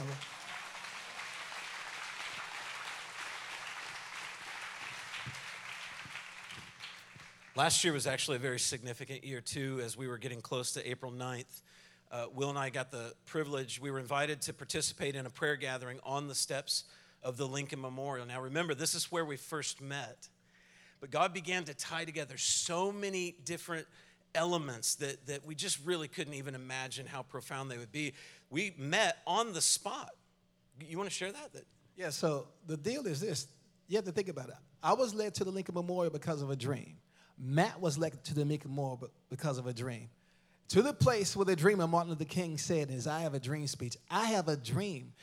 Last 7.56 7.82
year 7.82 7.92
was 7.92 8.06
actually 8.06 8.36
a 8.36 8.40
very 8.40 8.60
significant 8.60 9.24
year, 9.24 9.40
too, 9.40 9.80
as 9.84 9.96
we 9.96 10.06
were 10.06 10.16
getting 10.16 10.40
close 10.40 10.72
to 10.72 10.88
April 10.88 11.12
9th. 11.12 11.62
Uh, 12.10 12.26
Will 12.32 12.48
and 12.48 12.58
I 12.58 12.70
got 12.70 12.90
the 12.92 13.14
privilege, 13.26 13.80
we 13.80 13.90
were 13.90 13.98
invited 13.98 14.40
to 14.42 14.54
participate 14.54 15.16
in 15.16 15.26
a 15.26 15.30
prayer 15.30 15.56
gathering 15.56 15.98
on 16.04 16.28
the 16.28 16.34
steps 16.34 16.84
of 17.22 17.36
the 17.36 17.46
Lincoln 17.46 17.80
Memorial. 17.80 18.24
Now, 18.24 18.40
remember, 18.40 18.74
this 18.74 18.94
is 18.94 19.10
where 19.10 19.24
we 19.24 19.36
first 19.36 19.82
met. 19.82 20.28
But 21.02 21.10
God 21.10 21.34
began 21.34 21.64
to 21.64 21.74
tie 21.74 22.04
together 22.04 22.38
so 22.38 22.92
many 22.92 23.34
different 23.44 23.88
elements 24.36 24.94
that, 24.94 25.26
that 25.26 25.44
we 25.44 25.56
just 25.56 25.84
really 25.84 26.06
couldn't 26.06 26.34
even 26.34 26.54
imagine 26.54 27.06
how 27.06 27.22
profound 27.22 27.72
they 27.72 27.76
would 27.76 27.90
be. 27.90 28.14
We 28.50 28.72
met 28.78 29.18
on 29.26 29.52
the 29.52 29.60
spot. 29.60 30.12
You 30.80 30.96
want 30.96 31.10
to 31.10 31.14
share 31.14 31.32
that? 31.32 31.52
that 31.54 31.64
Yeah, 31.96 32.10
so 32.10 32.46
the 32.68 32.76
deal 32.76 33.04
is 33.08 33.20
this. 33.20 33.48
You 33.88 33.96
have 33.96 34.04
to 34.04 34.12
think 34.12 34.28
about 34.28 34.50
it. 34.50 34.54
I 34.80 34.92
was 34.92 35.12
led 35.12 35.34
to 35.34 35.44
the 35.44 35.50
Lincoln 35.50 35.74
Memorial 35.74 36.12
because 36.12 36.40
of 36.40 36.50
a 36.50 36.56
dream. 36.56 36.98
Matt 37.36 37.80
was 37.80 37.98
led 37.98 38.22
to 38.22 38.34
the 38.34 38.44
Lincoln 38.44 38.70
Memorial 38.70 39.10
because 39.28 39.58
of 39.58 39.66
a 39.66 39.72
dream. 39.72 40.08
To 40.68 40.82
the 40.82 40.94
place 40.94 41.34
where 41.34 41.44
the 41.44 41.56
dreamer 41.56 41.88
Martin 41.88 42.10
Luther 42.10 42.26
King 42.26 42.58
said 42.58 42.90
in 42.90 42.94
his 42.94 43.08
I 43.08 43.22
Have 43.22 43.34
a 43.34 43.40
Dream 43.40 43.66
speech, 43.66 43.96
I 44.08 44.26
have 44.26 44.46
a 44.46 44.56
dream 44.56 45.14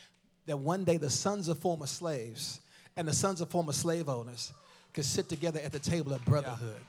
that 0.45 0.57
one 0.57 0.84
day 0.84 0.97
the 0.97 1.09
sons 1.09 1.47
of 1.47 1.57
former 1.57 1.88
slaves 1.88 2.59
and 2.97 3.07
the 3.07 3.13
sons 3.13 3.39
of 3.39 3.49
former 3.49 3.71
slave 3.71 4.09
owners 4.09 4.51
could 4.93 5.05
sit 5.05 5.29
together 5.29 5.59
at 5.63 5.71
the 5.71 5.79
table 5.79 6.13
of 6.13 6.23
brotherhood. 6.25 6.81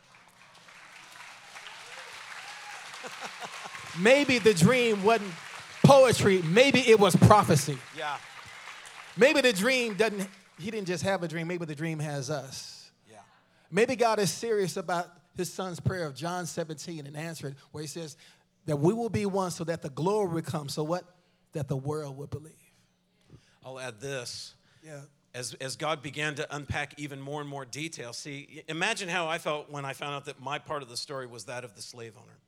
maybe 3.98 4.38
the 4.38 4.54
dream 4.54 5.02
wasn't 5.02 5.30
poetry, 5.84 6.42
maybe 6.42 6.80
it 6.80 6.98
was 6.98 7.16
prophecy. 7.16 7.78
yeah. 7.96 8.16
Maybe 9.16 9.40
the 9.40 9.52
dream 9.52 9.94
doesn't, 9.94 10.28
he 10.58 10.70
didn't 10.70 10.86
just 10.86 11.02
have 11.02 11.22
a 11.22 11.28
dream, 11.28 11.48
maybe 11.48 11.64
the 11.64 11.74
dream 11.74 11.98
has 11.98 12.30
us. 12.30 12.90
Yeah. 13.10 13.18
Maybe 13.70 13.96
God 13.96 14.18
is 14.18 14.30
serious 14.30 14.76
about 14.76 15.08
his 15.36 15.52
son's 15.52 15.80
prayer 15.80 16.06
of 16.06 16.14
John 16.14 16.46
17 16.46 17.06
and 17.06 17.16
answer 17.16 17.48
it, 17.48 17.54
where 17.72 17.82
he 17.82 17.88
says 17.88 18.16
that 18.66 18.76
we 18.76 18.92
will 18.94 19.08
be 19.08 19.26
one 19.26 19.50
so 19.50 19.64
that 19.64 19.82
the 19.82 19.90
glory 19.90 20.28
will 20.28 20.42
come. 20.42 20.68
So 20.68 20.84
what? 20.84 21.04
That 21.52 21.66
the 21.66 21.76
world 21.76 22.16
will 22.16 22.28
believe. 22.28 22.52
I'll 23.64 23.80
add 23.80 24.00
this. 24.00 24.54
Yeah. 24.84 25.00
As, 25.34 25.54
as 25.54 25.76
God 25.76 26.02
began 26.02 26.34
to 26.36 26.54
unpack 26.54 26.94
even 26.98 27.20
more 27.20 27.40
and 27.40 27.48
more 27.48 27.64
detail. 27.64 28.12
See, 28.12 28.62
imagine 28.68 29.08
how 29.08 29.28
I 29.28 29.38
felt 29.38 29.70
when 29.70 29.84
I 29.84 29.92
found 29.92 30.14
out 30.14 30.24
that 30.26 30.40
my 30.40 30.58
part 30.58 30.82
of 30.82 30.88
the 30.88 30.96
story 30.96 31.26
was 31.26 31.44
that 31.44 31.64
of 31.64 31.76
the 31.76 31.82
slave 31.82 32.14
owner. 32.16 32.38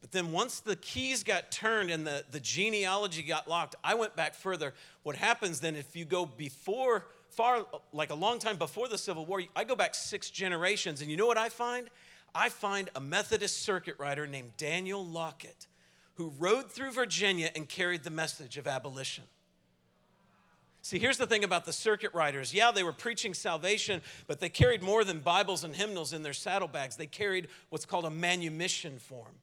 But 0.00 0.12
then 0.12 0.32
once 0.32 0.60
the 0.60 0.76
keys 0.76 1.24
got 1.24 1.50
turned 1.50 1.90
and 1.90 2.06
the, 2.06 2.24
the 2.30 2.40
genealogy 2.40 3.22
got 3.22 3.48
locked, 3.48 3.74
I 3.82 3.94
went 3.94 4.14
back 4.14 4.34
further. 4.34 4.72
What 5.02 5.16
happens 5.16 5.60
then 5.60 5.74
if 5.74 5.96
you 5.96 6.04
go 6.04 6.26
before, 6.26 7.06
far, 7.30 7.66
like 7.92 8.10
a 8.10 8.14
long 8.14 8.38
time 8.38 8.56
before 8.56 8.88
the 8.88 8.98
Civil 8.98 9.26
War, 9.26 9.42
I 9.54 9.64
go 9.64 9.74
back 9.74 9.94
six 9.94 10.30
generations, 10.30 11.00
and 11.00 11.10
you 11.10 11.16
know 11.16 11.26
what 11.26 11.38
I 11.38 11.48
find? 11.48 11.90
I 12.34 12.50
find 12.50 12.90
a 12.94 13.00
Methodist 13.00 13.62
circuit 13.62 13.96
rider 13.98 14.26
named 14.26 14.52
Daniel 14.56 15.04
Lockett 15.04 15.66
who 16.14 16.32
rode 16.38 16.70
through 16.70 16.92
Virginia 16.92 17.50
and 17.54 17.68
carried 17.68 18.02
the 18.02 18.10
message 18.10 18.56
of 18.56 18.66
abolition. 18.66 19.24
See, 20.86 21.00
here's 21.00 21.18
the 21.18 21.26
thing 21.26 21.42
about 21.42 21.64
the 21.64 21.72
circuit 21.72 22.14
riders. 22.14 22.54
Yeah, 22.54 22.70
they 22.70 22.84
were 22.84 22.92
preaching 22.92 23.34
salvation, 23.34 24.02
but 24.28 24.38
they 24.38 24.48
carried 24.48 24.84
more 24.84 25.02
than 25.02 25.18
Bibles 25.18 25.64
and 25.64 25.74
hymnals 25.74 26.12
in 26.12 26.22
their 26.22 26.32
saddlebags. 26.32 26.94
They 26.94 27.08
carried 27.08 27.48
what's 27.70 27.84
called 27.84 28.04
a 28.04 28.10
manumission 28.10 29.00
form. 29.00 29.34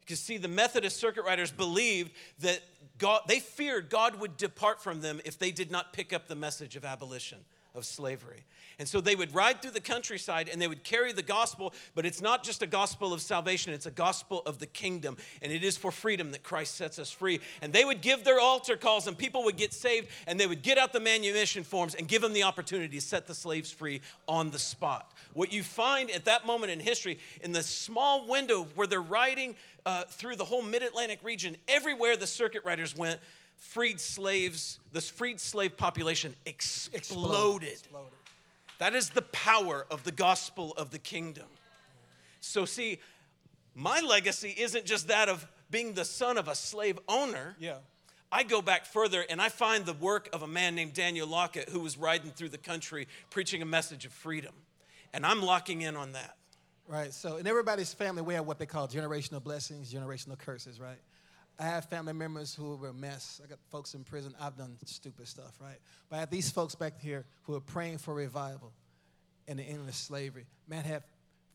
Because, 0.00 0.20
see, 0.20 0.38
the 0.38 0.48
Methodist 0.48 0.96
circuit 0.96 1.26
riders 1.26 1.50
believed 1.50 2.12
that 2.38 2.60
God, 2.96 3.20
they 3.28 3.40
feared 3.40 3.90
God 3.90 4.20
would 4.20 4.38
depart 4.38 4.82
from 4.82 5.02
them 5.02 5.20
if 5.26 5.38
they 5.38 5.50
did 5.50 5.70
not 5.70 5.92
pick 5.92 6.14
up 6.14 6.28
the 6.28 6.34
message 6.34 6.76
of 6.76 6.86
abolition 6.86 7.40
of 7.74 7.84
slavery. 7.84 8.44
And 8.78 8.88
so 8.88 9.02
they 9.02 9.14
would 9.14 9.34
ride 9.34 9.60
through 9.60 9.72
the 9.72 9.80
countryside 9.80 10.48
and 10.48 10.60
they 10.60 10.66
would 10.66 10.84
carry 10.84 11.12
the 11.12 11.22
gospel, 11.22 11.74
but 11.94 12.06
it's 12.06 12.22
not 12.22 12.42
just 12.42 12.62
a 12.62 12.66
gospel 12.66 13.12
of 13.12 13.20
salvation, 13.20 13.74
it's 13.74 13.84
a 13.84 13.90
gospel 13.90 14.42
of 14.46 14.58
the 14.58 14.66
kingdom. 14.66 15.18
And 15.42 15.52
it 15.52 15.62
is 15.62 15.76
for 15.76 15.90
freedom 15.90 16.30
that 16.32 16.42
Christ 16.42 16.76
sets 16.76 16.98
us 16.98 17.10
free. 17.10 17.40
And 17.60 17.74
they 17.74 17.84
would 17.84 18.00
give 18.00 18.24
their 18.24 18.40
altar 18.40 18.76
calls 18.76 19.06
and 19.06 19.18
people 19.18 19.44
would 19.44 19.58
get 19.58 19.74
saved 19.74 20.08
and 20.26 20.40
they 20.40 20.46
would 20.46 20.62
get 20.62 20.78
out 20.78 20.94
the 20.94 21.00
manumission 21.00 21.62
forms 21.62 21.94
and 21.94 22.08
give 22.08 22.22
them 22.22 22.32
the 22.32 22.44
opportunity 22.44 22.96
to 22.96 23.02
set 23.02 23.26
the 23.26 23.34
slaves 23.34 23.70
free 23.70 24.00
on 24.26 24.50
the 24.50 24.58
spot. 24.58 25.12
What 25.34 25.52
you 25.52 25.62
find 25.62 26.10
at 26.10 26.24
that 26.24 26.46
moment 26.46 26.72
in 26.72 26.80
history, 26.80 27.18
in 27.42 27.52
the 27.52 27.62
small 27.62 28.26
window 28.26 28.66
where 28.76 28.86
they're 28.86 29.02
riding 29.02 29.56
uh, 29.84 30.04
through 30.04 30.36
the 30.36 30.44
whole 30.44 30.62
mid 30.62 30.82
Atlantic 30.82 31.20
region, 31.22 31.56
everywhere 31.68 32.16
the 32.16 32.26
circuit 32.26 32.64
riders 32.64 32.96
went, 32.96 33.20
freed 33.60 34.00
slaves, 34.00 34.80
this 34.92 35.08
freed 35.08 35.38
slave 35.38 35.76
population 35.76 36.34
exploded. 36.44 37.68
Exploded. 37.68 38.10
That 38.78 38.94
is 38.94 39.10
the 39.10 39.22
power 39.22 39.86
of 39.90 40.02
the 40.02 40.10
gospel 40.10 40.72
of 40.72 40.90
the 40.90 40.98
kingdom. 40.98 41.46
So, 42.40 42.64
see, 42.64 42.98
my 43.74 44.00
legacy 44.00 44.54
isn't 44.58 44.86
just 44.86 45.08
that 45.08 45.28
of 45.28 45.46
being 45.70 45.92
the 45.92 46.06
son 46.06 46.38
of 46.38 46.48
a 46.48 46.54
slave 46.54 46.98
owner. 47.06 47.54
Yeah. 47.60 47.76
I 48.32 48.42
go 48.42 48.62
back 48.62 48.86
further 48.86 49.24
and 49.28 49.40
I 49.40 49.50
find 49.50 49.84
the 49.84 49.92
work 49.92 50.28
of 50.32 50.42
a 50.42 50.46
man 50.46 50.74
named 50.74 50.94
Daniel 50.94 51.28
Lockett 51.28 51.68
who 51.68 51.80
was 51.80 51.98
riding 51.98 52.30
through 52.30 52.48
the 52.48 52.58
country 52.58 53.06
preaching 53.28 53.60
a 53.60 53.66
message 53.66 54.04
of 54.06 54.12
freedom. 54.12 54.54
And 55.12 55.26
I'm 55.26 55.42
locking 55.42 55.82
in 55.82 55.96
on 55.96 56.12
that. 56.12 56.36
Right. 56.88 57.12
So 57.12 57.36
in 57.36 57.46
everybody's 57.46 57.92
family, 57.92 58.22
we 58.22 58.34
have 58.34 58.46
what 58.46 58.58
they 58.58 58.66
call 58.66 58.88
generational 58.88 59.42
blessings, 59.42 59.92
generational 59.92 60.38
curses, 60.38 60.80
right? 60.80 60.98
I 61.60 61.64
have 61.64 61.84
family 61.84 62.14
members 62.14 62.54
who 62.54 62.74
were 62.76 62.88
a 62.88 62.94
mess. 62.94 63.38
I 63.44 63.46
got 63.46 63.58
folks 63.70 63.92
in 63.92 64.02
prison. 64.02 64.34
I've 64.40 64.56
done 64.56 64.78
stupid 64.86 65.28
stuff, 65.28 65.58
right? 65.60 65.76
But 66.08 66.16
I 66.16 66.20
have 66.20 66.30
these 66.30 66.50
folks 66.50 66.74
back 66.74 66.98
here 66.98 67.26
who 67.42 67.54
are 67.54 67.60
praying 67.60 67.98
for 67.98 68.14
revival 68.14 68.72
in 69.46 69.58
the 69.58 69.62
end 69.62 69.86
of 69.86 69.94
slavery. 69.94 70.46
Man, 70.66 70.84
have 70.84 71.02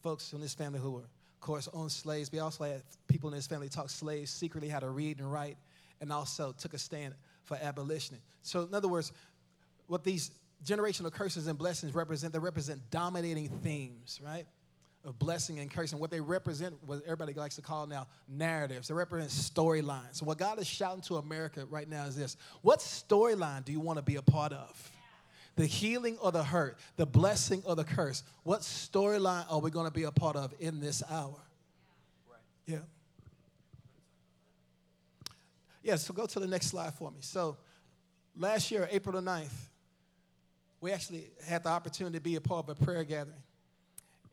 folks 0.04 0.32
in 0.32 0.42
this 0.42 0.54
family 0.54 0.80
who 0.80 0.92
were, 0.92 1.00
of 1.00 1.40
course, 1.42 1.68
owned 1.74 1.92
slaves. 1.92 2.32
We 2.32 2.38
also 2.38 2.66
had 2.66 2.84
people 3.08 3.30
in 3.30 3.36
this 3.36 3.48
family 3.48 3.68
taught 3.68 3.90
slaves 3.90 4.30
secretly 4.30 4.70
how 4.70 4.80
to 4.80 4.90
read 4.90 5.18
and 5.18 5.32
write 5.32 5.58
and 6.00 6.14
also 6.14 6.54
took 6.56 6.76
a 6.76 6.78
stand 6.78 7.16
for 7.44 7.58
abolition. 7.60 8.18
So, 8.44 8.62
in 8.62 8.76
other 8.76 8.88
words, 8.88 9.12
what 9.88 10.04
these 10.04 10.30
generational 10.64 11.12
curses 11.12 11.48
and 11.48 11.58
blessings 11.58 11.96
represent, 11.96 12.32
they 12.32 12.40
represent 12.40 12.80
dominating 12.92 13.50
themes, 13.64 14.20
right? 14.24 14.46
Of 15.06 15.20
blessing 15.20 15.60
and 15.60 15.70
cursing. 15.70 16.00
What 16.00 16.10
they 16.10 16.20
represent, 16.20 16.74
what 16.84 17.04
everybody 17.04 17.34
likes 17.34 17.56
to 17.58 17.62
call 17.62 17.86
now 17.86 18.08
narratives, 18.28 18.88
they 18.88 18.96
represent 18.96 19.30
storylines. 19.30 20.16
So, 20.16 20.26
what 20.26 20.40
God 20.40 20.60
is 20.60 20.66
shouting 20.66 21.04
to 21.04 21.18
America 21.18 21.66
right 21.70 21.88
now 21.88 22.06
is 22.06 22.16
this 22.16 22.38
What 22.64 22.80
storyline 22.80 23.64
do 23.64 23.72
you 23.72 23.80
want 23.80 24.00
to 24.00 24.04
be 24.04 24.16
a 24.16 24.24
part 24.24 24.52
of? 24.52 24.92
The 25.58 25.66
healing 25.68 26.18
or 26.22 26.32
the 26.32 26.44
hurt, 26.44 26.80
the 26.96 27.06
blessing 27.06 27.62
or 27.66 27.76
the 27.76 27.84
curse? 27.84 28.24
What 28.44 28.62
storyline 28.62 29.46
are 29.50 29.60
we 29.60 29.70
going 29.70 29.86
to 29.86 29.94
be 29.94 30.04
a 30.04 30.12
part 30.12 30.36
of 30.36 30.54
in 30.60 30.80
this 30.80 31.04
hour? 31.10 31.40
Yeah. 32.66 32.80
Yeah, 35.84 35.98
so 35.98 36.16
go 36.16 36.26
to 36.26 36.40
the 36.40 36.48
next 36.48 36.68
slide 36.68 36.96
for 36.96 37.12
me. 37.12 37.18
So, 37.20 37.58
last 38.36 38.72
year, 38.72 38.90
April 38.92 39.22
the 39.22 39.30
9th, 39.30 39.54
we 40.82 40.92
actually 40.92 41.30
had 41.46 41.64
the 41.64 41.70
opportunity 41.70 42.18
to 42.18 42.24
be 42.24 42.38
a 42.38 42.42
part 42.42 42.68
of 42.68 42.82
a 42.82 42.84
prayer 42.84 43.04
gathering. 43.04 43.38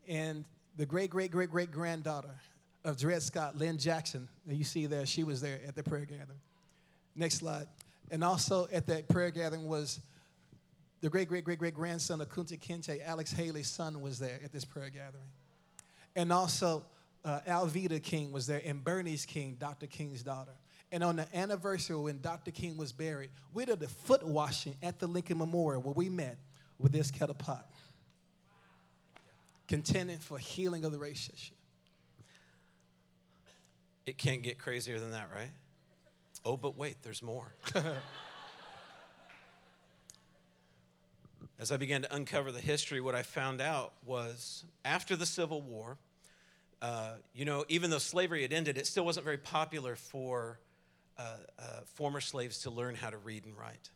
And 0.07 0.45
the 0.77 0.85
great, 0.85 1.09
great, 1.09 1.31
great, 1.31 1.51
great 1.51 1.71
granddaughter 1.71 2.35
of 2.83 2.97
Dred 2.97 3.21
Scott, 3.21 3.55
Lynn 3.57 3.77
Jackson, 3.77 4.27
that 4.45 4.55
you 4.55 4.63
see 4.63 4.85
there, 4.85 5.05
she 5.05 5.23
was 5.23 5.41
there 5.41 5.59
at 5.67 5.75
the 5.75 5.83
prayer 5.83 6.05
gathering. 6.05 6.39
Next 7.15 7.35
slide. 7.35 7.67
And 8.11 8.23
also 8.23 8.67
at 8.71 8.87
that 8.87 9.07
prayer 9.07 9.31
gathering 9.31 9.67
was 9.67 9.99
the 11.01 11.09
great, 11.09 11.27
great, 11.27 11.43
great, 11.43 11.59
great 11.59 11.73
grandson 11.73 12.21
of 12.21 12.29
Kunta 12.29 12.59
Kinte, 12.59 13.05
Alex 13.05 13.31
Haley's 13.31 13.67
son, 13.67 14.01
was 14.01 14.19
there 14.19 14.39
at 14.43 14.51
this 14.51 14.65
prayer 14.65 14.89
gathering. 14.89 15.23
And 16.15 16.31
also 16.31 16.85
uh, 17.25 17.39
Alveda 17.47 18.01
King 18.01 18.31
was 18.31 18.47
there, 18.47 18.61
and 18.65 18.83
Bernice 18.83 19.25
King, 19.25 19.57
Dr. 19.59 19.87
King's 19.87 20.23
daughter. 20.23 20.53
And 20.91 21.03
on 21.03 21.15
the 21.15 21.27
anniversary 21.35 21.95
when 21.97 22.21
Dr. 22.21 22.51
King 22.51 22.77
was 22.77 22.91
buried, 22.91 23.31
we 23.53 23.65
did 23.65 23.79
the 23.79 23.87
foot 23.87 24.23
washing 24.23 24.75
at 24.83 24.99
the 24.99 25.07
Lincoln 25.07 25.37
Memorial 25.37 25.81
where 25.81 25.93
we 25.93 26.07
met 26.07 26.37
with 26.77 26.91
this 26.91 27.09
kettle 27.09 27.35
pot, 27.35 27.67
contending 29.73 30.19
for 30.19 30.37
healing 30.37 30.85
of 30.85 30.91
the 30.91 31.01
issue. 31.01 31.55
It 34.05 34.19
can't 34.19 34.43
get 34.43 34.59
crazier 34.59 34.99
than 34.99 35.09
that, 35.13 35.29
right? 35.33 35.49
Oh, 36.45 36.57
but 36.57 36.77
wait, 36.77 36.97
there's 37.01 37.23
more. 37.23 37.55
As 41.59 41.71
I 41.71 41.77
began 41.77 42.03
to 42.03 42.15
uncover 42.15 42.51
the 42.51 42.61
history, 42.61 43.01
what 43.01 43.15
I 43.15 43.23
found 43.23 43.61
out 43.61 43.93
was 44.05 44.63
after 44.85 45.15
the 45.15 45.25
Civil 45.25 45.63
War, 45.63 45.97
uh, 46.79 47.13
you 47.33 47.45
know, 47.45 47.65
even 47.67 47.89
though 47.89 47.97
slavery 47.97 48.43
had 48.43 48.53
ended, 48.53 48.77
it 48.77 48.85
still 48.85 49.05
wasn't 49.05 49.23
very 49.23 49.39
popular 49.39 49.95
for 49.95 50.59
uh, 51.17 51.37
uh, 51.57 51.63
former 51.95 52.21
slaves 52.21 52.59
to 52.59 52.69
learn 52.69 52.93
how 52.93 53.09
to 53.09 53.17
read 53.17 53.43
and 53.43 53.57
write 53.57 53.89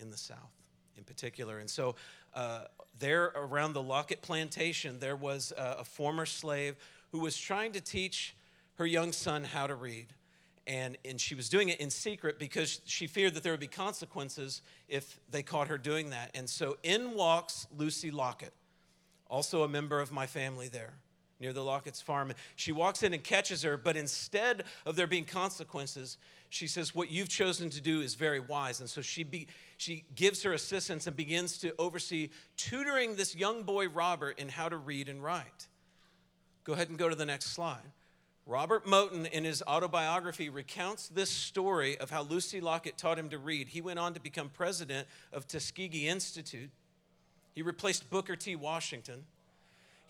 in 0.00 0.10
the 0.10 0.18
South 0.18 0.60
in 1.00 1.04
particular. 1.04 1.58
And 1.58 1.70
so 1.70 1.94
uh, 2.34 2.64
there 2.98 3.32
around 3.34 3.72
the 3.72 3.82
Lockett 3.82 4.22
plantation, 4.22 4.98
there 4.98 5.16
was 5.16 5.52
a, 5.56 5.76
a 5.80 5.84
former 5.84 6.26
slave 6.26 6.76
who 7.12 7.20
was 7.20 7.36
trying 7.36 7.72
to 7.72 7.80
teach 7.80 8.34
her 8.74 8.86
young 8.86 9.12
son 9.12 9.44
how 9.44 9.66
to 9.66 9.74
read. 9.74 10.06
And, 10.66 10.96
and 11.04 11.20
she 11.20 11.34
was 11.34 11.48
doing 11.48 11.70
it 11.70 11.80
in 11.80 11.90
secret 11.90 12.38
because 12.38 12.80
she 12.84 13.06
feared 13.06 13.34
that 13.34 13.42
there 13.42 13.52
would 13.52 13.60
be 13.60 13.66
consequences 13.66 14.62
if 14.88 15.18
they 15.30 15.42
caught 15.42 15.68
her 15.68 15.78
doing 15.78 16.10
that. 16.10 16.30
And 16.34 16.48
so 16.48 16.76
in 16.82 17.14
walks 17.14 17.66
Lucy 17.76 18.10
Lockett, 18.10 18.52
also 19.28 19.62
a 19.62 19.68
member 19.68 20.00
of 20.00 20.12
my 20.12 20.26
family 20.26 20.68
there 20.68 20.94
near 21.40 21.52
the 21.52 21.64
Lockett's 21.64 22.02
farm. 22.02 22.32
She 22.54 22.70
walks 22.70 23.02
in 23.02 23.14
and 23.14 23.24
catches 23.24 23.62
her, 23.62 23.76
but 23.76 23.96
instead 23.96 24.64
of 24.84 24.96
there 24.96 25.06
being 25.06 25.24
consequences, 25.24 26.18
she 26.50 26.66
says, 26.66 26.94
What 26.94 27.10
you've 27.10 27.28
chosen 27.28 27.70
to 27.70 27.80
do 27.80 28.00
is 28.00 28.14
very 28.14 28.40
wise. 28.40 28.80
And 28.80 28.88
so 28.88 29.00
she, 29.00 29.24
be, 29.24 29.48
she 29.76 30.04
gives 30.14 30.42
her 30.42 30.52
assistance 30.52 31.06
and 31.06 31.16
begins 31.16 31.58
to 31.58 31.72
oversee 31.78 32.28
tutoring 32.56 33.16
this 33.16 33.34
young 33.34 33.62
boy, 33.62 33.88
Robert, 33.88 34.38
in 34.38 34.48
how 34.48 34.68
to 34.68 34.76
read 34.76 35.08
and 35.08 35.22
write. 35.22 35.68
Go 36.64 36.74
ahead 36.74 36.90
and 36.90 36.98
go 36.98 37.08
to 37.08 37.16
the 37.16 37.26
next 37.26 37.46
slide. 37.46 37.92
Robert 38.46 38.84
Moton, 38.84 39.30
in 39.30 39.44
his 39.44 39.62
autobiography, 39.62 40.48
recounts 40.48 41.08
this 41.08 41.30
story 41.30 41.96
of 41.98 42.10
how 42.10 42.22
Lucy 42.22 42.60
Lockett 42.60 42.98
taught 42.98 43.18
him 43.18 43.28
to 43.30 43.38
read. 43.38 43.68
He 43.68 43.80
went 43.80 43.98
on 43.98 44.12
to 44.14 44.20
become 44.20 44.48
president 44.48 45.06
of 45.32 45.46
Tuskegee 45.46 46.08
Institute. 46.08 46.70
He 47.54 47.62
replaced 47.62 48.10
Booker 48.10 48.36
T. 48.36 48.56
Washington. 48.56 49.24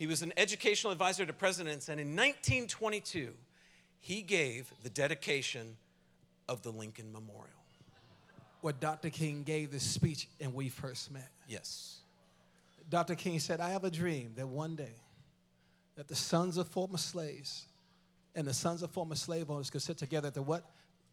He 0.00 0.06
was 0.06 0.22
an 0.22 0.32
educational 0.38 0.94
advisor 0.94 1.26
to 1.26 1.32
presidents, 1.34 1.90
and 1.90 2.00
in 2.00 2.16
1922, 2.16 3.34
he 4.00 4.22
gave 4.22 4.72
the 4.82 4.88
dedication 4.88 5.76
of 6.48 6.62
the 6.62 6.70
Lincoln 6.70 7.12
Memorial. 7.12 7.50
Where 8.62 8.72
Dr. 8.72 9.10
King 9.10 9.42
gave 9.42 9.70
this 9.70 9.82
speech 9.82 10.26
and 10.40 10.54
we 10.54 10.70
first 10.70 11.12
met. 11.12 11.28
Yes. 11.46 11.98
Dr. 12.88 13.14
King 13.14 13.38
said, 13.40 13.60
I 13.60 13.68
have 13.68 13.84
a 13.84 13.90
dream 13.90 14.32
that 14.36 14.48
one 14.48 14.74
day 14.74 14.94
that 15.96 16.08
the 16.08 16.14
sons 16.14 16.56
of 16.56 16.66
former 16.66 16.96
slaves 16.96 17.66
and 18.34 18.46
the 18.46 18.54
sons 18.54 18.82
of 18.82 18.90
former 18.90 19.16
slave 19.16 19.50
owners 19.50 19.68
could 19.68 19.82
sit 19.82 19.98
together 19.98 20.28
at 20.28 20.34
the 20.34 20.40
what? 20.40 20.64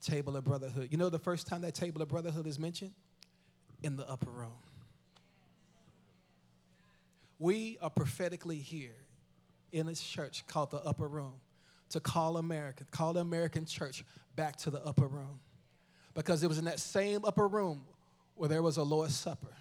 Table 0.01 0.38
of 0.38 0.45
brotherhood. 0.45 0.88
You 0.91 0.97
know 0.97 1.09
the 1.09 1.19
first 1.19 1.45
time 1.45 1.59
that 1.63 1.75
table 1.75 2.01
of 2.01 2.07
brotherhood 2.07 2.47
is 2.47 2.57
mentioned? 2.57 2.93
In 3.83 3.97
the 3.97 4.09
upper 4.09 4.29
room. 4.29 4.53
We 7.39 7.77
are 7.81 7.89
prophetically 7.89 8.57
here 8.57 8.95
in 9.71 9.85
this 9.85 10.01
church 10.01 10.45
called 10.47 10.71
the 10.71 10.77
upper 10.77 11.07
room 11.07 11.33
to 11.89 11.99
call 11.99 12.38
America, 12.38 12.83
call 12.91 13.13
the 13.13 13.19
American 13.19 13.65
church 13.65 14.03
back 14.35 14.55
to 14.57 14.69
the 14.69 14.83
upper 14.85 15.07
room. 15.07 15.39
Because 16.13 16.43
it 16.43 16.47
was 16.47 16.57
in 16.57 16.65
that 16.65 16.79
same 16.79 17.23
upper 17.25 17.47
room 17.47 17.83
where 18.35 18.49
there 18.49 18.63
was 18.63 18.77
a 18.77 18.83
Lord's 18.83 19.15
Supper. 19.15 19.53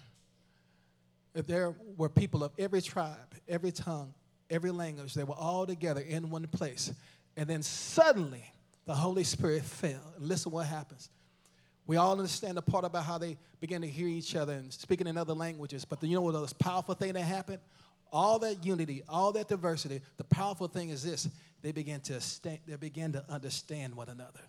If 1.35 1.45
there 1.45 1.75
were 1.97 2.09
people 2.09 2.43
of 2.43 2.51
every 2.57 2.81
tribe, 2.81 3.35
every 3.47 3.71
tongue, 3.71 4.13
every 4.49 4.71
language, 4.71 5.13
they 5.13 5.23
were 5.23 5.35
all 5.35 5.67
together 5.67 6.01
in 6.01 6.29
one 6.29 6.47
place. 6.47 6.91
And 7.35 7.47
then 7.47 7.61
suddenly 7.61 8.43
the 8.85 8.95
Holy 8.95 9.23
Spirit 9.23 9.63
fell. 9.63 10.13
And 10.15 10.27
listen 10.27 10.51
what 10.51 10.65
happens. 10.65 11.09
We 11.87 11.95
all 11.95 12.11
understand 12.11 12.57
the 12.57 12.61
part 12.61 12.83
about 12.83 13.05
how 13.05 13.17
they 13.17 13.37
began 13.61 13.81
to 13.81 13.87
hear 13.87 14.07
each 14.07 14.35
other 14.35 14.53
and 14.53 14.71
speaking 14.73 15.07
in 15.07 15.17
other 15.17 15.33
languages. 15.33 15.85
But 15.85 16.01
the, 16.01 16.07
you 16.07 16.15
know 16.15 16.21
what 16.21 16.33
the 16.33 16.41
most 16.41 16.59
powerful 16.59 16.93
thing 16.93 17.13
that 17.13 17.21
happened? 17.21 17.59
All 18.11 18.39
that 18.39 18.65
unity, 18.65 19.03
all 19.07 19.31
that 19.31 19.47
diversity, 19.47 20.01
the 20.17 20.25
powerful 20.25 20.67
thing 20.67 20.89
is 20.89 21.03
this. 21.03 21.29
They 21.61 21.71
began 21.71 22.01
to, 22.01 22.21
they 22.43 22.75
began 22.77 23.13
to 23.13 23.23
understand 23.29 23.95
one 23.95 24.09
another. 24.09 24.41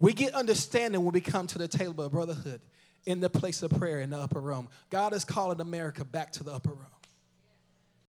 We 0.00 0.12
get 0.12 0.34
understanding 0.34 1.04
when 1.04 1.12
we 1.12 1.20
come 1.20 1.46
to 1.48 1.58
the 1.58 1.68
table 1.68 2.04
of 2.04 2.12
brotherhood 2.12 2.60
in 3.06 3.20
the 3.20 3.30
place 3.30 3.62
of 3.62 3.70
prayer 3.70 4.00
in 4.00 4.10
the 4.10 4.18
upper 4.18 4.40
room. 4.40 4.68
God 4.90 5.12
is 5.12 5.24
calling 5.24 5.60
America 5.60 6.04
back 6.04 6.32
to 6.32 6.44
the 6.44 6.52
upper 6.52 6.70
room. 6.70 6.86